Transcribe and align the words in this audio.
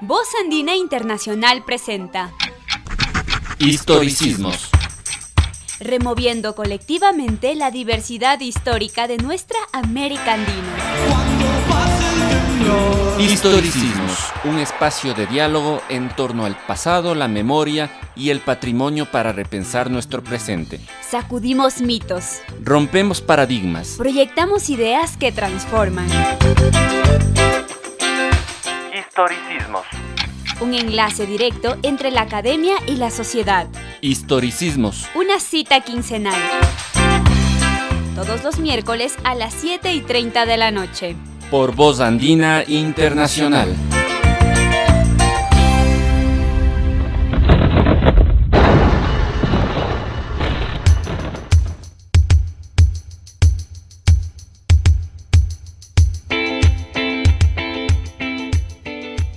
Voz 0.00 0.28
Andina 0.40 0.76
Internacional 0.76 1.64
presenta 1.64 2.32
Historicismos. 3.58 4.70
Removiendo 5.80 6.54
colectivamente 6.54 7.56
la 7.56 7.72
diversidad 7.72 8.38
histórica 8.40 9.08
de 9.08 9.18
nuestra 9.18 9.58
América 9.72 10.34
Andina. 10.34 11.67
Historicismos, 13.18 14.32
un 14.44 14.58
espacio 14.58 15.12
de 15.12 15.26
diálogo 15.26 15.82
en 15.88 16.08
torno 16.08 16.44
al 16.44 16.56
pasado, 16.56 17.14
la 17.14 17.28
memoria 17.28 17.90
y 18.14 18.30
el 18.30 18.40
patrimonio 18.40 19.06
para 19.06 19.32
repensar 19.32 19.90
nuestro 19.90 20.22
presente. 20.22 20.80
Sacudimos 21.08 21.80
mitos. 21.80 22.40
Rompemos 22.62 23.20
paradigmas. 23.20 23.96
Proyectamos 23.98 24.70
ideas 24.70 25.16
que 25.16 25.32
transforman. 25.32 26.08
Historicismos. 28.94 29.86
Un 30.60 30.74
enlace 30.74 31.26
directo 31.26 31.76
entre 31.82 32.10
la 32.10 32.22
academia 32.22 32.76
y 32.86 32.96
la 32.96 33.10
sociedad. 33.10 33.68
Historicismos. 34.00 35.06
Una 35.14 35.40
cita 35.40 35.80
quincenal. 35.80 36.40
Todos 38.14 38.42
los 38.42 38.58
miércoles 38.58 39.16
a 39.24 39.34
las 39.34 39.54
7 39.54 39.92
y 39.92 40.00
30 40.00 40.46
de 40.46 40.56
la 40.56 40.70
noche. 40.70 41.16
Por 41.50 41.74
Voz 41.74 42.00
Andina 42.00 42.62
Internacional. 42.66 43.74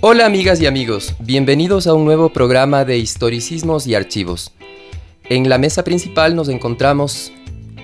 Hola 0.00 0.26
amigas 0.26 0.60
y 0.60 0.66
amigos, 0.66 1.14
bienvenidos 1.20 1.86
a 1.86 1.94
un 1.94 2.04
nuevo 2.04 2.30
programa 2.32 2.84
de 2.84 2.98
historicismos 2.98 3.86
y 3.86 3.94
archivos. 3.94 4.52
En 5.28 5.48
la 5.48 5.58
mesa 5.58 5.84
principal 5.84 6.34
nos 6.34 6.48
encontramos 6.48 7.32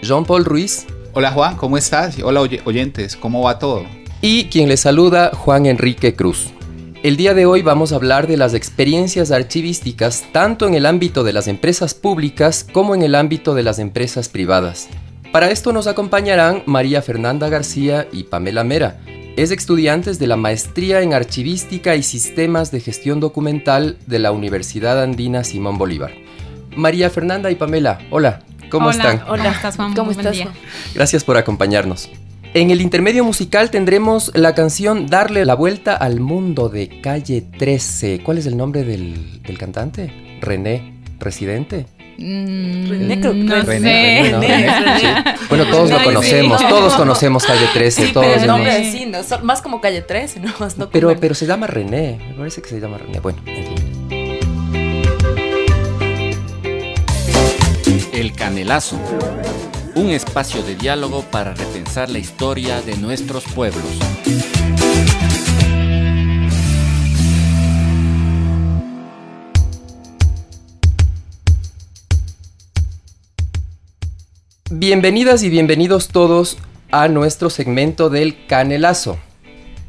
Jean-Paul 0.02 0.44
Ruiz 0.44 0.86
Hola 1.14 1.30
Juan, 1.32 1.56
¿cómo 1.56 1.76
estás? 1.78 2.18
Hola 2.22 2.40
oy- 2.40 2.60
oyentes, 2.64 3.16
¿cómo 3.16 3.42
va 3.42 3.58
todo? 3.58 3.84
Y 4.20 4.46
quien 4.46 4.68
les 4.68 4.80
saluda 4.80 5.30
Juan 5.34 5.66
Enrique 5.66 6.14
Cruz. 6.14 6.48
El 7.02 7.16
día 7.16 7.34
de 7.34 7.46
hoy 7.46 7.62
vamos 7.62 7.92
a 7.92 7.96
hablar 7.96 8.26
de 8.26 8.36
las 8.36 8.54
experiencias 8.54 9.30
archivísticas 9.30 10.24
tanto 10.32 10.66
en 10.66 10.74
el 10.74 10.86
ámbito 10.86 11.22
de 11.22 11.32
las 11.32 11.46
empresas 11.46 11.94
públicas 11.94 12.66
como 12.72 12.94
en 12.94 13.02
el 13.02 13.14
ámbito 13.14 13.54
de 13.54 13.62
las 13.62 13.78
empresas 13.78 14.28
privadas. 14.28 14.88
Para 15.30 15.50
esto 15.50 15.72
nos 15.72 15.86
acompañarán 15.86 16.62
María 16.66 17.02
Fernanda 17.02 17.48
García 17.48 18.08
y 18.10 18.24
Pamela 18.24 18.64
Mera, 18.64 18.98
es 19.36 19.52
estudiantes 19.52 20.18
de 20.18 20.26
la 20.26 20.36
Maestría 20.36 21.00
en 21.00 21.14
Archivística 21.14 21.94
y 21.94 22.02
Sistemas 22.02 22.72
de 22.72 22.80
Gestión 22.80 23.20
Documental 23.20 23.98
de 24.06 24.18
la 24.18 24.32
Universidad 24.32 25.00
Andina 25.00 25.44
Simón 25.44 25.78
Bolívar. 25.78 26.10
María 26.76 27.08
Fernanda 27.08 27.48
y 27.52 27.54
Pamela, 27.54 28.00
hola, 28.10 28.42
¿cómo 28.68 28.88
Hola, 28.88 28.96
están? 28.96 29.28
Hola, 29.28 29.44
¿cómo 29.44 29.54
estás, 29.54 29.76
Juan? 29.76 29.94
¿Cómo 29.94 30.06
buen 30.06 30.18
estás, 30.18 30.32
día. 30.32 30.48
Gracias 30.92 31.22
por 31.22 31.36
acompañarnos. 31.36 32.10
En 32.58 32.70
el 32.72 32.80
intermedio 32.80 33.22
musical 33.22 33.70
tendremos 33.70 34.32
la 34.34 34.52
canción 34.52 35.06
Darle 35.06 35.44
la 35.44 35.54
vuelta 35.54 35.94
al 35.94 36.18
mundo 36.18 36.68
de 36.68 37.00
Calle 37.00 37.40
13. 37.56 38.18
¿Cuál 38.24 38.38
es 38.38 38.46
el 38.46 38.56
nombre 38.56 38.82
del, 38.82 39.40
del 39.44 39.56
cantante? 39.56 40.12
René, 40.40 40.94
residente. 41.20 41.86
Mm, 42.18 42.88
René, 42.88 43.20
creo 43.20 43.32
que 43.32 43.38
no 43.38 43.62
René, 43.62 44.24
sé. 44.24 44.32
¿no? 44.32 44.40
René. 44.40 44.68
Sí. 44.98 45.06
Bueno, 45.48 45.66
todos 45.70 45.88
lo 45.88 46.02
conocemos, 46.02 46.68
todos 46.68 46.94
conocemos 46.96 47.46
Calle 47.46 47.68
13, 47.72 48.06
Sí, 48.08 48.12
todos. 48.12 48.26
pero 48.26 48.40
el 48.40 48.46
¿no? 48.48 48.54
nombre 48.54 48.72
René. 48.76 48.90
sí, 48.92 49.06
no, 49.06 49.18
más 49.44 49.62
como 49.62 49.80
calle 49.80 50.02
13, 50.02 50.40
¿no? 50.44 50.52
Más 50.58 50.76
no 50.78 50.90
Pero, 50.90 51.14
pero 51.20 51.36
se 51.36 51.46
llama 51.46 51.68
René, 51.68 52.18
me 52.30 52.34
parece 52.34 52.60
que 52.60 52.70
se 52.70 52.80
llama 52.80 52.98
René. 52.98 53.20
Bueno, 53.20 53.38
en 53.46 53.64
fin. 53.66 53.76
El 58.12 58.32
Canelazo. 58.32 58.98
Un 59.98 60.10
espacio 60.10 60.62
de 60.62 60.76
diálogo 60.76 61.24
para 61.28 61.54
repensar 61.54 62.08
la 62.08 62.20
historia 62.20 62.80
de 62.82 62.96
nuestros 62.96 63.42
pueblos. 63.46 63.82
Bienvenidas 74.70 75.42
y 75.42 75.50
bienvenidos 75.50 76.06
todos 76.06 76.58
a 76.92 77.08
nuestro 77.08 77.50
segmento 77.50 78.08
del 78.08 78.46
Canelazo. 78.46 79.18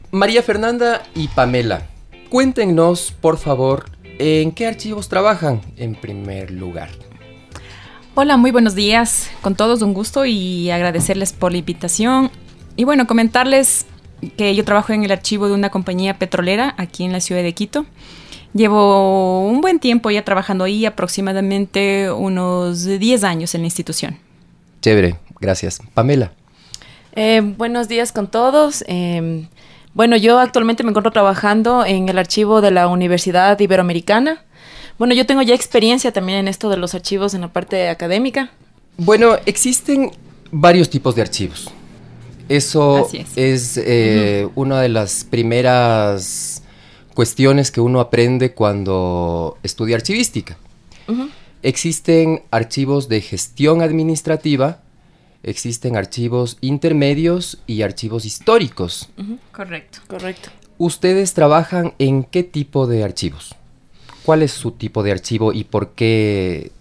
María 0.09 0.41
Fernanda 0.41 1.03
y 1.13 1.27
Pamela, 1.27 1.83
cuéntenos, 2.31 3.13
por 3.21 3.37
favor, 3.37 3.91
en 4.17 4.53
qué 4.53 4.65
archivos 4.65 5.07
trabajan 5.07 5.61
en 5.77 5.93
primer 5.93 6.49
lugar. 6.49 7.08
Hola, 8.21 8.35
muy 8.35 8.51
buenos 8.51 8.75
días. 8.75 9.31
Con 9.39 9.55
todos 9.55 9.81
un 9.81 9.93
gusto 9.93 10.25
y 10.25 10.69
agradecerles 10.71 11.31
por 11.31 11.53
la 11.53 11.59
invitación. 11.59 12.29
Y 12.75 12.83
bueno, 12.83 13.07
comentarles 13.07 13.85
que 14.35 14.53
yo 14.53 14.65
trabajo 14.65 14.91
en 14.91 15.05
el 15.05 15.11
archivo 15.13 15.47
de 15.47 15.53
una 15.53 15.69
compañía 15.69 16.19
petrolera 16.19 16.75
aquí 16.77 17.05
en 17.05 17.13
la 17.13 17.21
ciudad 17.21 17.43
de 17.43 17.53
Quito. 17.53 17.85
Llevo 18.53 19.47
un 19.47 19.61
buen 19.61 19.79
tiempo 19.79 20.11
ya 20.11 20.25
trabajando 20.25 20.65
ahí, 20.65 20.85
aproximadamente 20.85 22.11
unos 22.11 22.83
10 22.83 23.23
años 23.23 23.55
en 23.55 23.61
la 23.61 23.67
institución. 23.67 24.17
Chévere, 24.81 25.15
gracias. 25.39 25.79
Pamela. 25.93 26.33
Eh, 27.15 27.39
buenos 27.39 27.87
días 27.87 28.11
con 28.11 28.29
todos. 28.29 28.83
Eh, 28.89 29.47
bueno, 29.93 30.17
yo 30.17 30.39
actualmente 30.39 30.83
me 30.83 30.89
encuentro 30.89 31.13
trabajando 31.13 31.85
en 31.85 32.09
el 32.09 32.17
archivo 32.17 32.59
de 32.59 32.71
la 32.71 32.89
Universidad 32.89 33.57
Iberoamericana. 33.57 34.43
Bueno, 34.99 35.13
yo 35.13 35.25
tengo 35.25 35.41
ya 35.41 35.55
experiencia 35.55 36.11
también 36.11 36.39
en 36.39 36.47
esto 36.49 36.69
de 36.69 36.75
los 36.75 36.93
archivos 36.93 37.33
en 37.33 37.41
la 37.41 37.47
parte 37.47 37.87
académica. 37.87 38.51
Bueno, 38.97 39.37
existen 39.45 40.11
varios 40.51 40.89
tipos 40.89 41.15
de 41.15 41.21
archivos. 41.21 41.69
Eso 42.49 43.05
Así 43.05 43.17
es. 43.19 43.37
es, 43.37 43.77
eh, 43.77 44.49
una 44.55 44.81
de 44.81 44.89
las 44.89 45.23
primeras 45.23 46.63
cuestiones 47.13 47.71
que 47.71 47.79
uno 47.79 48.01
aprende 48.01 48.53
cuando 48.53 49.57
estudia 49.63 49.95
archivística. 49.95 50.57
Existen 51.63 52.43
archivos 52.51 53.07
de 53.07 53.21
gestión 53.21 53.81
administrativa, 53.81 54.81
existen 55.43 55.95
archivos 55.95 56.57
intermedios 56.59 57.59
y 57.67 57.83
archivos 57.83 58.25
históricos. 58.25 59.09
Correcto. 59.53 59.99
Correcto. 60.07 60.49
¿Ustedes 60.77 61.33
trabajan 61.33 61.93
en 61.99 62.23
qué 62.23 62.43
tipo 62.43 62.85
de 62.85 63.03
archivos? 63.03 63.55
¿Cuál 64.29 64.43
es 64.43 64.51
su 64.51 64.73
tipo 64.73 65.01
de 65.01 65.11
archivo 65.11 65.53
y 65.53 65.63
por 65.63 65.93
qué 65.93 66.71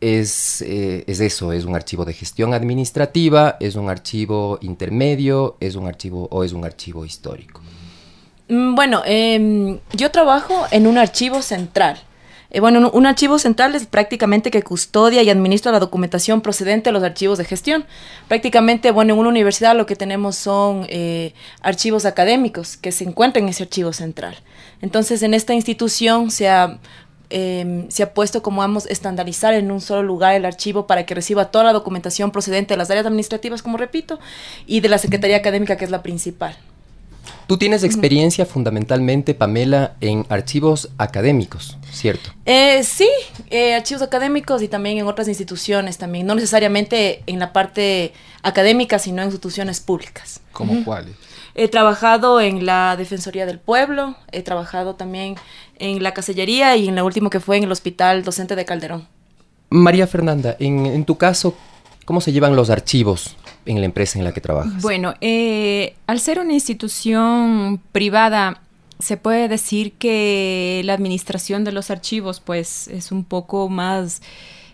es, 0.00 0.60
eh, 0.60 1.04
es 1.06 1.20
eso? 1.20 1.52
¿Es 1.52 1.64
un 1.64 1.76
archivo 1.76 2.04
de 2.04 2.14
gestión 2.14 2.52
administrativa? 2.52 3.56
¿Es 3.60 3.76
un 3.76 3.88
archivo 3.88 4.58
intermedio? 4.60 5.56
¿Es 5.60 5.76
un 5.76 5.86
archivo 5.86 6.26
o 6.32 6.42
es 6.42 6.52
un 6.52 6.64
archivo 6.64 7.04
histórico? 7.04 7.60
Mm, 8.48 8.74
Bueno, 8.74 9.02
em, 9.06 9.78
yo 9.92 10.10
trabajo 10.10 10.66
en 10.72 10.88
un 10.88 10.98
archivo 10.98 11.42
central. 11.42 11.96
Eh, 12.50 12.58
bueno, 12.58 12.90
un, 12.92 13.06
archivo 13.06 13.38
central 13.38 13.76
es 13.76 13.86
prácticamente 13.86 14.50
que 14.50 14.62
custodia 14.62 15.22
y 15.22 15.30
administra 15.30 15.70
la 15.70 15.78
documentación 15.78 16.40
procedente 16.40 16.88
de 16.88 16.92
los 16.92 17.04
archivos 17.04 17.38
de 17.38 17.44
gestión. 17.44 17.84
Prácticamente, 18.26 18.90
bueno, 18.90 19.14
en 19.14 19.20
una 19.20 19.28
universidad 19.28 19.76
lo 19.76 19.86
que 19.86 19.94
tenemos 19.94 20.34
son 20.34 20.86
eh, 20.88 21.34
archivos 21.60 22.04
académicos 22.04 22.76
que 22.76 22.90
se 22.90 23.04
encuentran 23.04 23.44
en 23.44 23.50
ese 23.50 23.62
archivo 23.62 23.92
central. 23.92 24.36
Entonces, 24.80 25.22
en 25.22 25.34
esta 25.34 25.54
institución 25.54 26.30
se 26.30 26.48
ha, 26.48 26.78
em, 27.30 27.88
se 27.90 28.02
ha 28.02 28.14
puesto 28.14 28.42
como 28.42 28.60
vamos 28.60 28.86
estandarizar 28.86 29.54
en 29.54 29.70
un 29.70 29.80
solo 29.80 30.02
lugar 30.02 30.34
el 30.34 30.44
archivo 30.44 30.86
para 30.86 31.06
que 31.06 31.14
reciba 31.14 31.50
toda 31.50 31.64
la 31.64 31.72
documentación 31.72 32.30
procedente 32.30 32.74
de 32.74 32.78
las 32.78 32.90
áreas 32.90 33.06
administrativas, 33.06 33.62
como 33.62 33.76
repito, 33.76 34.18
y 34.66 34.80
de 34.80 34.88
la 34.88 34.98
Secretaría 34.98 35.36
Académica, 35.36 35.76
que 35.76 35.84
es 35.84 35.90
la 35.90 36.02
principal. 36.02 36.56
Tú 37.46 37.58
tienes 37.58 37.84
experiencia 37.84 38.44
fundamentalmente, 38.44 39.32
Pamela, 39.32 39.94
en 40.00 40.26
archivos 40.28 40.90
académicos, 40.98 41.76
¿cierto? 41.92 42.30
Eh, 42.44 42.82
sí, 42.82 43.08
eh, 43.50 43.74
archivos 43.74 44.02
académicos 44.02 44.62
y 44.62 44.68
también 44.68 44.98
en 44.98 45.06
otras 45.06 45.28
instituciones 45.28 45.96
también, 45.96 46.26
no 46.26 46.34
necesariamente 46.34 47.22
en 47.26 47.38
la 47.38 47.52
parte 47.52 48.12
académica, 48.42 48.98
sino 48.98 49.22
en 49.22 49.28
instituciones 49.28 49.78
públicas. 49.78 50.40
¿Cómo 50.50 50.84
cuáles? 50.84 51.14
He 51.58 51.68
trabajado 51.68 52.38
en 52.40 52.66
la 52.66 52.96
Defensoría 52.96 53.46
del 53.46 53.58
Pueblo, 53.58 54.14
he 54.30 54.42
trabajado 54.42 54.94
también 54.94 55.36
en 55.78 56.02
la 56.02 56.12
Casellería 56.12 56.76
y 56.76 56.88
en 56.88 56.96
lo 56.96 57.06
último 57.06 57.30
que 57.30 57.40
fue 57.40 57.56
en 57.56 57.64
el 57.64 57.72
Hospital 57.72 58.24
Docente 58.24 58.56
de 58.56 58.66
Calderón. 58.66 59.08
María 59.70 60.06
Fernanda, 60.06 60.54
en, 60.58 60.84
en 60.84 61.06
tu 61.06 61.16
caso, 61.16 61.56
¿cómo 62.04 62.20
se 62.20 62.32
llevan 62.32 62.56
los 62.56 62.68
archivos 62.68 63.36
en 63.64 63.80
la 63.80 63.86
empresa 63.86 64.18
en 64.18 64.24
la 64.26 64.32
que 64.32 64.42
trabajas? 64.42 64.82
Bueno, 64.82 65.14
eh, 65.22 65.96
al 66.06 66.20
ser 66.20 66.40
una 66.40 66.52
institución 66.52 67.80
privada, 67.90 68.60
se 68.98 69.16
puede 69.16 69.48
decir 69.48 69.92
que 69.92 70.82
la 70.84 70.92
administración 70.92 71.64
de 71.64 71.72
los 71.72 71.90
archivos, 71.90 72.40
pues, 72.40 72.86
es 72.88 73.12
un 73.12 73.24
poco 73.24 73.70
más 73.70 74.20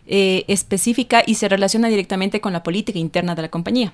eh, 0.09 0.45
específica 0.49 1.23
y 1.25 1.37
se 1.37 1.49
relaciona 1.49 1.87
directamente 1.87 2.41
con 2.41 2.53
la 2.53 2.65
política 2.65 2.99
interna 2.99 3.37
de 3.37 3.43
la 3.43 3.51
compañía. 3.51 3.93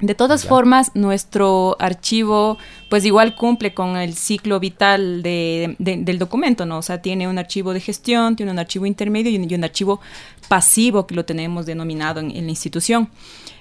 De 0.00 0.14
todas 0.14 0.46
formas, 0.46 0.92
nuestro 0.94 1.76
archivo, 1.80 2.56
pues 2.88 3.04
igual 3.04 3.34
cumple 3.34 3.74
con 3.74 3.96
el 3.96 4.14
ciclo 4.14 4.60
vital 4.60 5.24
de, 5.24 5.74
del 5.78 6.18
documento, 6.20 6.66
¿no? 6.66 6.78
O 6.78 6.82
sea, 6.82 7.02
tiene 7.02 7.26
un 7.26 7.36
archivo 7.36 7.72
de 7.72 7.80
gestión, 7.80 8.36
tiene 8.36 8.52
un 8.52 8.60
archivo 8.60 8.86
intermedio 8.86 9.32
y 9.32 9.54
un, 9.54 9.64
archivo 9.64 10.00
pasivo 10.46 11.04
que 11.08 11.16
lo 11.16 11.24
tenemos 11.24 11.66
denominado 11.66 12.20
en, 12.20 12.32
la 12.32 12.50
institución. 12.50 13.10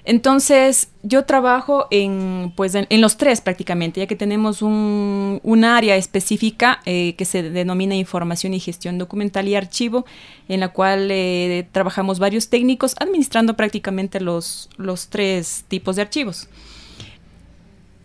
Entonces, 0.09 0.88
yo 1.04 1.25
trabajo 1.25 1.88
en, 1.92 2.54
pues, 2.56 2.75
en, 2.75 3.01
los 3.01 3.18
tres 3.18 3.42
prácticamente, 3.42 4.00
ya 4.00 4.07
que 4.07 4.15
tenemos 4.15 4.62
un, 4.62 5.63
área 5.65 5.98
específica 5.98 6.80
eh, 6.86 7.13
que 7.18 7.25
se 7.25 7.44
denomina 7.44 7.94
información 7.94 8.54
y 8.54 8.62
gestión 8.62 8.98
documental 8.98 9.50
y 9.50 9.56
archivo, 9.56 10.06
en 10.48 10.62
la 10.62 10.69
cual 10.69 11.09
eh, 11.12 11.68
trabajamos 11.74 12.19
varios 12.19 12.48
técnicos 12.48 12.95
administrando 13.01 13.57
prácticamente 13.57 14.21
los, 14.21 14.69
los 14.77 15.09
tres 15.09 15.65
tipos 15.68 15.98
de 15.98 16.04
archivos 16.04 16.48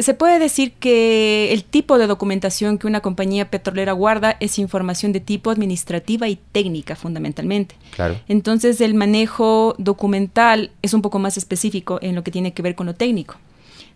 se 0.03 0.15
puede 0.15 0.39
decir 0.39 0.73
que 0.73 1.53
el 1.53 1.65
tipo 1.65 1.99
de 1.99 2.07
documentación 2.07 2.79
que 2.79 2.87
una 2.87 3.01
compañía 3.01 3.51
petrolera 3.51 3.93
guarda 3.93 4.37
es 4.41 4.59
información 4.59 5.13
de 5.13 5.21
tipo 5.21 5.51
administrativa 5.51 6.29
y 6.29 6.37
técnica 6.53 6.97
fundamentalmente. 6.97 7.75
Claro. 7.95 8.19
Entonces 8.29 8.81
el 8.81 8.95
manejo 8.95 9.75
documental 9.79 10.71
es 10.83 10.95
un 10.95 11.03
poco 11.03 11.19
más 11.19 11.37
específico 11.37 11.99
en 12.03 12.15
lo 12.15 12.23
que 12.23 12.31
tiene 12.31 12.53
que 12.53 12.63
ver 12.63 12.75
con 12.75 12.87
lo 12.87 12.95
técnico. 12.95 13.37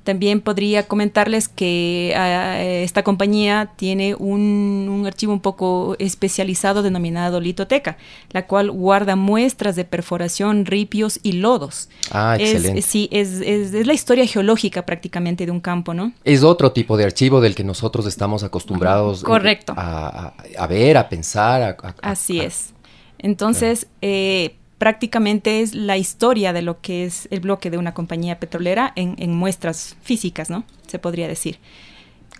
También 0.06 0.40
podría 0.40 0.86
comentarles 0.86 1.48
que 1.48 2.14
ah, 2.16 2.62
esta 2.62 3.02
compañía 3.02 3.72
tiene 3.74 4.14
un, 4.14 5.02
archivo 5.04 5.32
un 5.32 5.40
poco 5.40 5.96
especializado 5.98 6.84
denominado 6.84 7.40
litoteca, 7.40 7.96
la 8.30 8.46
cual 8.46 8.70
guarda 8.70 9.16
muestras 9.16 9.74
de 9.74 9.84
perforación, 9.84 10.64
ripios 10.64 11.18
y 11.24 11.32
lodos. 11.32 11.88
Ah, 12.12 12.36
excelente. 12.38 12.82
sí, 12.82 13.08
es, 13.10 13.40
la 13.84 13.94
historia 13.94 14.24
geológica 14.28 14.86
prácticamente 14.86 15.44
de 15.44 15.50
un 15.50 15.60
campo, 15.60 15.92
¿no? 15.92 16.12
Es 16.22 16.44
otro 16.44 16.70
tipo 16.70 16.96
de 16.96 17.02
archivo 17.02 17.40
del 17.40 17.56
que 17.56 17.64
nosotros 17.64 18.06
estamos 18.06 18.44
acostumbrados 18.44 19.22
eh, 19.22 19.26
Correcto. 19.26 19.74
A, 19.76 20.66
ver, 20.68 20.98
a 20.98 21.08
pensar. 21.08 21.78
Así 22.00 22.38
es. 22.38 22.74
Entonces, 23.18 23.88
eh, 24.02 24.54
prácticamente 24.78 25.62
es 25.62 25.74
la 25.74 25.96
historia 25.96 26.52
de 26.52 26.62
lo 26.62 26.80
que 26.80 27.04
es 27.04 27.28
el 27.30 27.40
bloque 27.40 27.70
de 27.70 27.78
una 27.78 27.94
compañía 27.94 28.38
petrolera 28.38 28.92
en, 28.96 29.34
muestras 29.34 29.96
físicas, 30.02 30.50
¿no? 30.50 30.64
Se 30.86 30.98
podría 30.98 31.28
decir. 31.28 31.58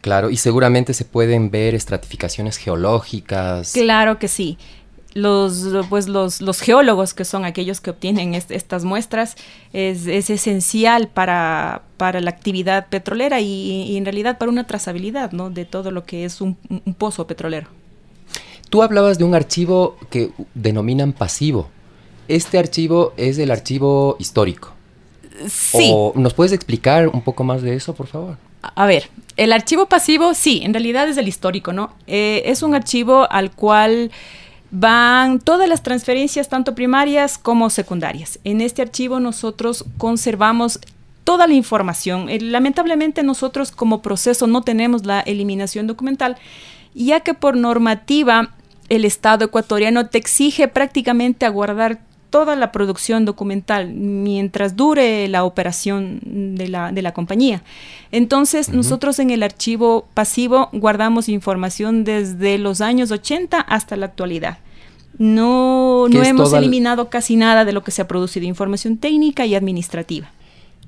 Claro, 0.03 0.31
y 0.31 0.37
seguramente 0.37 0.95
se 0.95 1.05
pueden 1.05 1.51
ver 1.51 1.75
estratificaciones 1.75 2.59
geológicas. 2.59 3.73
Claro 3.73 4.19
que 4.19 4.29
sí. 4.29 4.59
Los, 5.15 5.67
pues 5.89 6.09
los, 6.09 6.43
los 6.43 6.61
geólogos, 6.61 7.15
que 7.15 7.25
son 7.25 7.47
aquellos 7.47 7.81
que 7.81 7.89
obtienen 7.89 8.35
estas 8.35 8.85
muestras, 8.85 9.37
es, 9.73 10.07
esencial 10.07 11.09
para, 11.09 11.83
para, 11.97 12.21
la 12.21 12.29
actividad 12.29 12.89
petrolera 12.89 13.41
y, 13.41 13.97
en 13.97 14.05
realidad 14.05 14.37
para 14.37 14.51
una 14.51 14.67
trazabilidad 14.67 15.33
¿no? 15.33 15.49
de 15.49 15.65
todo 15.65 15.91
lo 15.91 16.05
que 16.05 16.27
es 16.27 16.43
un, 16.43 16.59
un 16.69 16.93
pozo 16.93 17.27
petrolero. 17.27 17.69
Tú 18.69 18.83
hablabas 18.83 19.17
de 19.17 19.25
un 19.25 19.35
archivo 19.35 19.97
que 20.11 20.33
denominan 20.55 21.15
pasivo. 21.15 21.71
Este 22.29 22.59
archivo 22.59 23.13
es 23.17 23.39
el 23.39 23.51
archivo 23.51 24.17
histórico. 24.19 24.73
Sí. 25.49 25.93
¿Nos 26.15 26.35
puedes 26.35 26.53
explicar 26.53 27.09
un 27.09 27.23
poco 27.23 27.45
más 27.45 27.63
de 27.63 27.75
eso, 27.75 27.95
por 27.95 28.07
favor? 28.07 28.39
A 28.75 28.87
ver, 28.87 29.09
el 29.37 29.53
archivo 29.53 29.87
pasivo, 29.87 30.35
sí, 30.35 30.61
en 30.63 30.73
realidad 30.73 31.09
es 31.09 31.17
el 31.17 31.29
histórico, 31.29 31.73
¿no? 31.73 31.93
Eh, 32.07 32.43
es 32.47 32.63
un 32.63 32.75
archivo 32.75 33.31
al 33.31 33.51
cual 33.53 34.11
van 34.71 35.39
todas 35.39 35.69
las 35.69 35.83
transferencias, 35.83 36.49
tanto 36.49 36.75
primarias 36.75 37.39
como 37.39 37.71
secundarias. 37.71 38.39
En 38.45 38.61
este 38.61 38.83
archivo 38.83 39.21
nosotros 39.21 39.85
conservamos 39.99 40.81
toda 41.25 41.47
la 41.47 41.55
información. 41.55 42.29
Eh, 42.29 42.41
lamentablemente 42.41 43.23
nosotros 43.23 43.71
como 43.71 44.03
proceso 44.03 44.47
no 44.47 44.63
tenemos 44.63 45.07
la 45.07 45.21
eliminación 45.21 45.87
documental, 45.87 46.37
ya 46.95 47.21
que 47.21 47.35
por 47.35 47.57
normativa 47.57 48.55
el 48.89 49.05
Estado 49.05 49.45
ecuatoriano 49.45 50.07
te 50.07 50.19
exige 50.19 50.69
prácticamente 50.69 51.45
aguardar 51.45 52.01
toda 52.31 52.57
la 52.57 52.73
producción 52.73 53.25
documental 53.25 53.93
mientras 53.93 54.77
dure 54.77 55.27
la 55.29 55.45
operación 55.45 56.21
de 56.25 56.69
la, 56.69 56.93
de 56.93 57.03
la 57.03 57.13
compañía. 57.13 57.63
Entonces, 58.13 58.69
nosotros 58.69 59.19
en 59.19 59.31
el 59.31 59.43
archivo 59.43 60.07
pasivo 60.15 60.69
guardamos 60.73 61.29
información 61.29 62.05
desde 62.05 62.59
los 62.59 62.81
años 62.81 63.11
80 63.11 63.61
hasta 63.61 63.97
la 63.97 64.07
actualidad. 64.07 64.59
No, 65.19 66.09
no 66.11 66.23
hemos 66.23 66.53
eliminado 66.53 67.09
casi 67.09 67.37
nada 67.37 67.65
de 67.65 67.73
lo 67.73 67.83
que 67.83 67.91
se 67.91 68.03
ha 68.03 68.09
producido, 68.09 68.47
información 68.47 68.99
técnica 68.99 69.47
y 69.47 69.55
administrativa. 69.55 70.31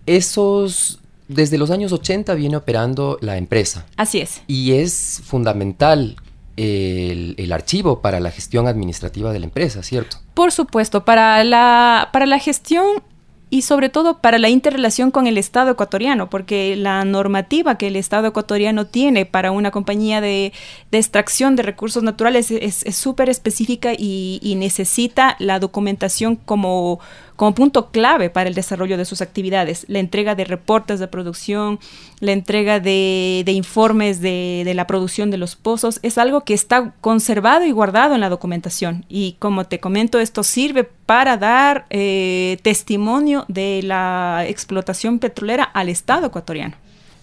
Esos, 0.07 1.01
desde 1.29 1.57
los 1.57 1.71
años 1.71 1.93
80 1.93 2.35
viene 2.35 2.57
operando 2.57 3.19
la 3.23 3.39
empresa. 3.39 3.87
Así 3.97 4.19
es. 4.21 4.43
Y 4.47 4.73
es 4.73 5.23
fundamental 5.25 6.17
el, 6.59 7.53
archivo 7.53 8.01
para 8.01 8.21
la 8.21 8.31
gestión 8.31 8.67
administrativa 8.67 9.33
de 9.33 9.39
la 9.39 9.47
empresa, 9.47 9.83
¿cierto? 9.83 10.19
Por 10.35 10.53
supuesto, 10.53 11.05
para 11.05 11.43
la, 11.45 12.11
para 12.13 12.27
la 12.27 12.39
gestión 12.39 13.03
y 13.51 13.63
sobre 13.63 13.89
todo 13.89 14.19
para 14.19 14.39
la 14.39 14.51
interrelación 14.51 15.11
con 15.11 15.27
el 15.27 15.39
Estado 15.39 15.71
ecuatoriano, 15.71 16.29
porque 16.29 16.77
la 16.77 17.05
normativa 17.05 17.79
que 17.79 17.87
el 17.87 17.97
Estado 17.97 18.29
ecuatoriano 18.29 18.87
tiene 18.87 19.25
para 19.25 19.53
una 19.53 19.71
compañía 19.71 20.21
de, 20.21 20.53
extracción 20.93 21.57
de 21.57 21.63
recursos 21.63 22.03
naturales 22.03 22.51
es 22.51 22.85
súper 22.95 23.31
específica 23.31 23.93
y, 23.97 24.55
necesita 24.59 25.37
la 25.39 25.61
documentación 25.61 26.37
como 26.37 27.01
como 27.39 27.55
punto 27.55 27.93
clave 27.93 28.31
para 28.31 28.49
el 28.49 28.57
desarrollo 28.57 28.97
de 28.97 29.05
sus 29.05 29.21
actividades. 29.21 29.85
La 29.87 30.01
entrega 30.01 30.35
de 30.35 30.45
reportes 30.45 30.99
de 30.99 31.07
producción, 31.07 31.79
la 32.19 32.33
entrega 32.33 32.81
de, 32.81 33.45
informes 33.47 34.21
de, 34.21 34.73
la 34.75 34.89
producción 34.89 35.31
de 35.31 35.37
los 35.37 35.55
pozos, 35.55 36.01
es 36.03 36.19
algo 36.19 36.41
que 36.41 36.53
está 36.53 36.95
conservado 37.01 37.65
y 37.65 37.71
guardado 37.71 38.17
en 38.17 38.23
la 38.23 38.29
documentación. 38.29 39.05
Y 39.09 39.37
como 39.39 39.67
te 39.67 39.79
comento, 39.79 40.19
esto 40.19 40.43
sirve 40.43 40.83
para 40.83 41.37
dar 41.37 41.87
eh, 41.91 42.59
testimonio 42.63 43.45
de 43.47 43.83
la 43.85 44.45
explotación 44.49 45.21
petrolera 45.21 45.63
al 45.63 45.91
Estado 45.91 46.27
ecuatoriano. 46.27 46.75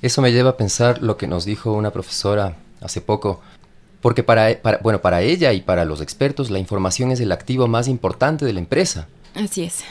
Eso 0.01 0.21
me 0.21 0.31
lleva 0.31 0.51
a 0.51 0.57
pensar 0.57 1.03
lo 1.03 1.17
que 1.17 1.27
nos 1.27 1.43
dijo 1.43 1.73
una 1.73 1.91
profesora 1.91 2.55
hace 2.79 3.01
poco, 3.01 3.41
porque 3.99 4.23
para, 4.23 4.61
bueno, 4.81 5.01
para 5.01 5.23
ella 5.23 5.51
y 5.51 5.59
para 5.59 5.83
los 5.83 5.99
expertos 5.99 6.49
la 6.49 6.59
información 6.59 7.11
es 7.11 7.19
el 7.19 7.33
activo 7.33 7.67
más 7.67 7.89
importante 7.89 8.45
de 8.45 8.53
la 8.53 8.59
empresa. 8.59 9.09
Así 9.35 9.63
es. 9.63 9.83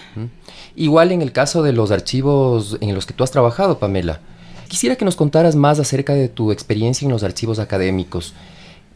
Igual 0.75 1.12
en 1.12 1.23
el 1.23 1.32
caso 1.32 1.62
de 1.62 1.73
los 1.73 1.91
archivos 1.91 2.79
en 2.81 2.94
los 2.94 3.06
que 3.06 3.12
tú 3.12 3.25
has 3.25 3.31
trabajado, 3.31 3.79
Pamela, 3.79 4.20
quisiera 4.69 4.96
que 4.96 5.05
nos 5.05 5.17
contaras 5.17 5.55
más 5.55 5.79
acerca 5.79 6.14
de 6.14 6.29
tu 6.29 6.50
experiencia 6.50 7.05
en 7.06 7.12
los 7.12 7.23
archivos 7.23 7.58
académicos. 7.58 8.34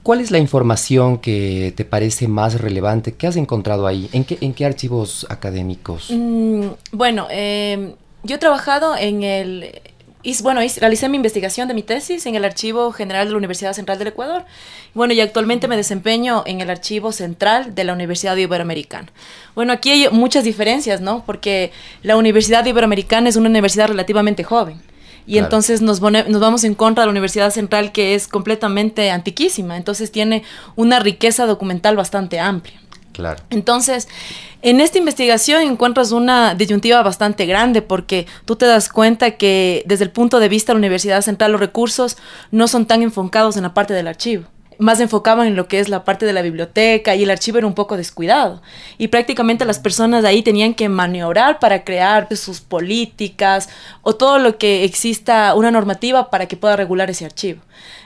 ¿Cuál 0.03 0.21
es 0.21 0.31
la 0.31 0.39
información 0.39 1.19
que 1.19 1.73
te 1.77 1.85
parece 1.85 2.29
más 2.29 2.61
relevante? 2.61 3.13
¿Qué 3.13 3.27
has 3.27 3.37
encontrado 3.37 3.87
ahí? 3.87 4.09
¿En 4.13 4.25
qué, 4.25 4.39
en 4.41 4.55
qué 4.55 4.65
archivos 4.65 5.27
académicos? 5.29 6.11
Mm, 6.11 6.69
bueno, 6.93 7.27
em, 7.31 7.93
yo 8.23 8.37
he 8.37 8.39
trabajado 8.39 8.97
en 8.97 9.23
el 9.23 9.83
bueno, 10.43 10.61
realicé 10.81 11.09
mi 11.09 11.17
investigación 11.17 11.69
de 11.69 11.75
mi 11.75 11.83
tesis 11.83 12.27
en 12.27 12.35
el 12.35 12.45
Archivo 12.45 12.93
General 12.93 13.27
de 13.27 13.33
la 13.33 13.39
Universidad 13.39 13.73
Central 13.73 13.99
del 13.99 14.09
Ecuador. 14.09 14.45
Bueno, 14.95 15.15
y 15.15 15.21
actualmente 15.21 15.69
me 15.69 15.77
desempeño 15.77 16.43
en 16.47 16.61
el 16.61 16.71
Archivo 16.71 17.13
Central 17.13 17.75
de 17.75 17.85
la 17.85 17.93
Universidad 17.93 18.37
Iberoamericana. 18.37 19.09
Bueno, 19.55 19.73
aquí 19.73 19.91
hay 19.91 20.09
muchas 20.11 20.45
diferencias, 20.45 21.01
¿no? 21.01 21.25
Porque 21.25 21.73
la 22.03 22.17
Universidad 22.17 22.65
Iberoamericana 22.67 23.29
es 23.29 23.37
una 23.37 23.49
universidad 23.49 23.89
relativamente 23.89 24.43
joven. 24.45 24.81
Y 25.27 25.37
entonces 25.37 25.83
nos, 25.83 26.01
nos 26.01 26.41
vamos 26.41 26.65
en 26.65 26.75
contra 26.75 27.03
de 27.03 27.07
la 27.07 27.11
Universidad 27.11 27.51
Central, 27.51 27.93
que 27.93 28.15
es 28.15 28.29
completamente 28.29 29.11
antiquísima. 29.11 29.77
Entonces 29.77 30.11
tiene 30.11 30.43
una 30.75 31.01
riqueza 31.01 31.45
documental 31.45 31.97
bastante 31.97 32.41
amplia. 32.41 32.81
Claro. 33.19 33.43
Entonces, 33.51 34.07
en 34.63 34.81
esta 34.81 34.97
investigación 34.97 35.63
encuentras 35.63 36.13
una 36.13 36.55
disyuntiva 36.55 37.03
bastante 37.03 37.47
grande 37.47 37.83
porque 37.83 38.29
tú 38.45 38.55
te 38.55 38.65
das 38.65 38.89
cuenta 38.89 39.33
que 39.33 39.83
desde 39.87 40.05
el 40.05 40.13
punto 40.13 40.39
de 40.39 40.49
vista 40.49 40.71
de 40.71 40.75
la 40.77 40.79
Universidad 40.79 41.21
Central 41.23 41.51
los 41.51 41.61
recursos 41.61 42.17
no 42.53 42.69
son 42.69 42.87
tan 42.87 43.03
enfocados 43.03 43.57
en 43.57 43.65
la 43.65 43.75
parte 43.75 43.93
del 43.93 44.07
archivo 44.07 44.45
más 44.79 45.01
enfocaban 45.01 45.47
en 45.47 45.57
lo 45.57 45.69
que 45.69 45.81
es 45.81 45.89
la 45.89 46.05
parte 46.05 46.25
de 46.25 46.33
la 46.33 46.43
biblioteca 46.43 47.15
y 47.15 47.25
el 47.25 47.31
archivo 47.31 47.59
era 47.59 47.67
un 47.67 47.75
poco 47.75 47.97
descuidado. 47.97 48.63
Y 48.97 49.09
prácticamente 49.09 49.65
las 49.65 49.79
personas 49.79 50.23
de 50.23 50.29
ahí 50.29 50.43
tenían 50.43 50.75
que 50.75 50.89
maniobrar 50.89 51.59
para 51.59 51.85
crear 51.85 52.29
sus 52.37 52.61
políticas 52.61 53.69
o 54.03 54.15
todo 54.15 54.39
lo 54.39 54.57
que 54.57 54.85
exista 54.85 55.55
una 55.55 55.71
normativa 55.71 56.31
para 56.31 56.47
que 56.47 56.57
pueda 56.57 56.77
regular 56.77 57.11
ese 57.11 57.25
archivo. 57.25 57.61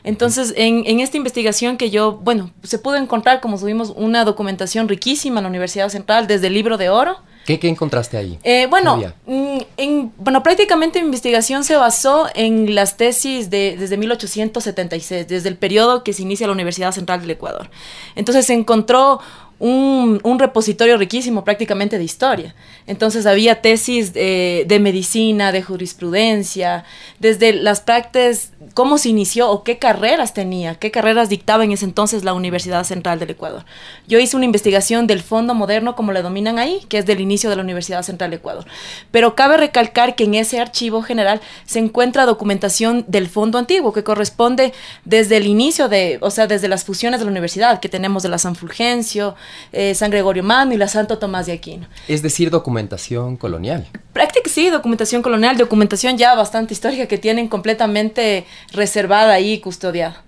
Entonces, 0.05 0.53
en, 0.57 0.83
en, 0.87 1.01
esta 1.01 1.17
investigación 1.17 1.77
que 1.77 1.91
yo, 1.91 2.13
bueno, 2.13 2.51
se 2.63 2.79
pudo 2.79 2.97
encontrar, 2.97 3.41
como 3.41 3.59
subimos, 3.59 3.93
una 3.95 4.25
documentación 4.25 4.89
riquísima 4.89 5.39
en 5.39 5.45
la 5.45 5.51
Universidad 5.51 5.89
Central, 5.91 6.27
desde 6.27 6.49
el 6.49 6.55
libro 6.55 6.77
de 6.77 6.89
oro. 6.89 7.19
¿Qué, 7.45 7.59
qué 7.59 7.69
encontraste 7.69 8.17
ahí? 8.17 8.39
Eh, 8.45 8.67
bueno, 8.71 9.03
mm, 9.27 9.59
en, 9.77 10.13
bueno, 10.17 10.43
prácticamente 10.43 11.01
mi 11.01 11.07
investigación 11.07 11.65
se 11.65 11.77
basó 11.77 12.29
en 12.35 12.75
las 12.75 12.97
tesis 12.97 13.51
de, 13.51 13.77
desde 13.79 13.97
1876, 13.97 15.27
desde 15.27 15.49
el 15.49 15.57
periodo 15.57 16.05
que 16.05 16.13
se 16.13 16.23
inicia 16.23 16.47
la 16.47 16.53
Universidad 16.53 16.93
Central 16.93 17.21
del 17.21 17.31
Ecuador. 17.31 17.71
Entonces 18.15 18.47
se 18.47 18.55
encontró 18.55 19.21
un, 19.59 20.21
un, 20.25 20.39
repositorio 20.39 20.97
riquísimo 20.97 21.45
prácticamente 21.45 21.99
de 21.99 22.05
historia. 22.05 22.55
Entonces 22.87 23.27
había 23.27 23.61
tesis 23.61 24.13
de, 24.13 24.65
de 24.67 24.81
medicina, 24.81 25.53
de 25.53 25.63
jurisprudencia, 25.63 26.85
desde 27.21 27.53
las 27.53 27.81
prácticas, 27.81 28.52
cómo 28.75 28.99
se 28.99 29.09
inició 29.09 29.51
o 29.51 29.65
qué 29.65 29.79
carreras 29.79 30.35
tenía, 30.35 30.75
qué 30.75 30.91
carreras 30.91 31.29
dictaba 31.29 31.65
en 31.65 31.73
ese 31.73 31.85
entonces 31.85 32.25
la 32.25 32.35
Universidad 32.35 32.85
Central 32.85 33.19
del 33.19 33.31
Ecuador. 33.31 33.65
Yo 34.09 34.19
hice 34.19 34.37
una 34.37 34.45
investigación 34.45 35.07
del 35.07 35.23
Fondo 35.23 35.55
Moderno, 35.55 35.95
como 35.97 36.13
le 36.13 36.23
dominan 36.23 36.59
ahí, 36.59 36.81
que 36.89 36.99
es 36.99 37.07
del 37.07 37.21
inicio 37.21 37.49
de 37.51 37.57
la 37.57 37.63
Universidad 37.63 38.03
Central 38.03 38.31
del 38.31 38.41
Ecuador. 38.41 38.65
Pero 39.11 39.35
cabe 39.35 39.57
recalcar 39.57 40.15
que 40.15 40.25
en 40.25 40.35
ese 40.35 40.61
archivo 40.61 41.03
general 41.03 41.41
se 41.65 41.79
encuentra 41.79 42.27
documentación 42.27 43.05
del 43.09 43.29
Fondo 43.29 43.59
Antiguo, 43.59 43.93
que 43.93 44.05
corresponde 44.05 44.73
desde 45.05 45.37
el 45.37 45.47
inicio 45.47 45.89
de, 45.89 46.19
o 46.21 46.31
sea, 46.31 46.47
desde 46.47 46.69
las 46.69 46.85
fusiones 46.85 47.21
de 47.21 47.27
la 47.27 47.31
universidad, 47.31 47.81
que 47.81 47.89
tenemos 47.89 48.23
de 48.23 48.29
la 48.29 48.39
San 48.39 48.57
Fulgencio, 48.57 49.35
eh, 49.73 49.95
San 49.95 50.11
Gregorio 50.11 50.43
Mano 50.43 50.73
y 50.73 50.77
la 50.77 50.89
Santo 50.89 51.19
Tomás 51.19 51.47
de 51.47 51.53
Aquino. 51.53 51.87
Es 52.09 52.23
decir, 52.23 52.51
documentación 52.51 53.37
colonial. 53.37 53.87
Prácticamente 54.13 54.33
sí, 54.53 54.71
documentación 54.71 55.23
colonial, 55.23 55.57
documentación 55.57 56.17
ya 56.17 56.35
bastante 56.35 56.75
histórica 56.75 57.07
que 57.07 57.19
tienen 57.19 57.49
completamente 57.49 58.45
reservada 58.73 59.41
y 59.41 59.61
custodiada. 59.61 60.23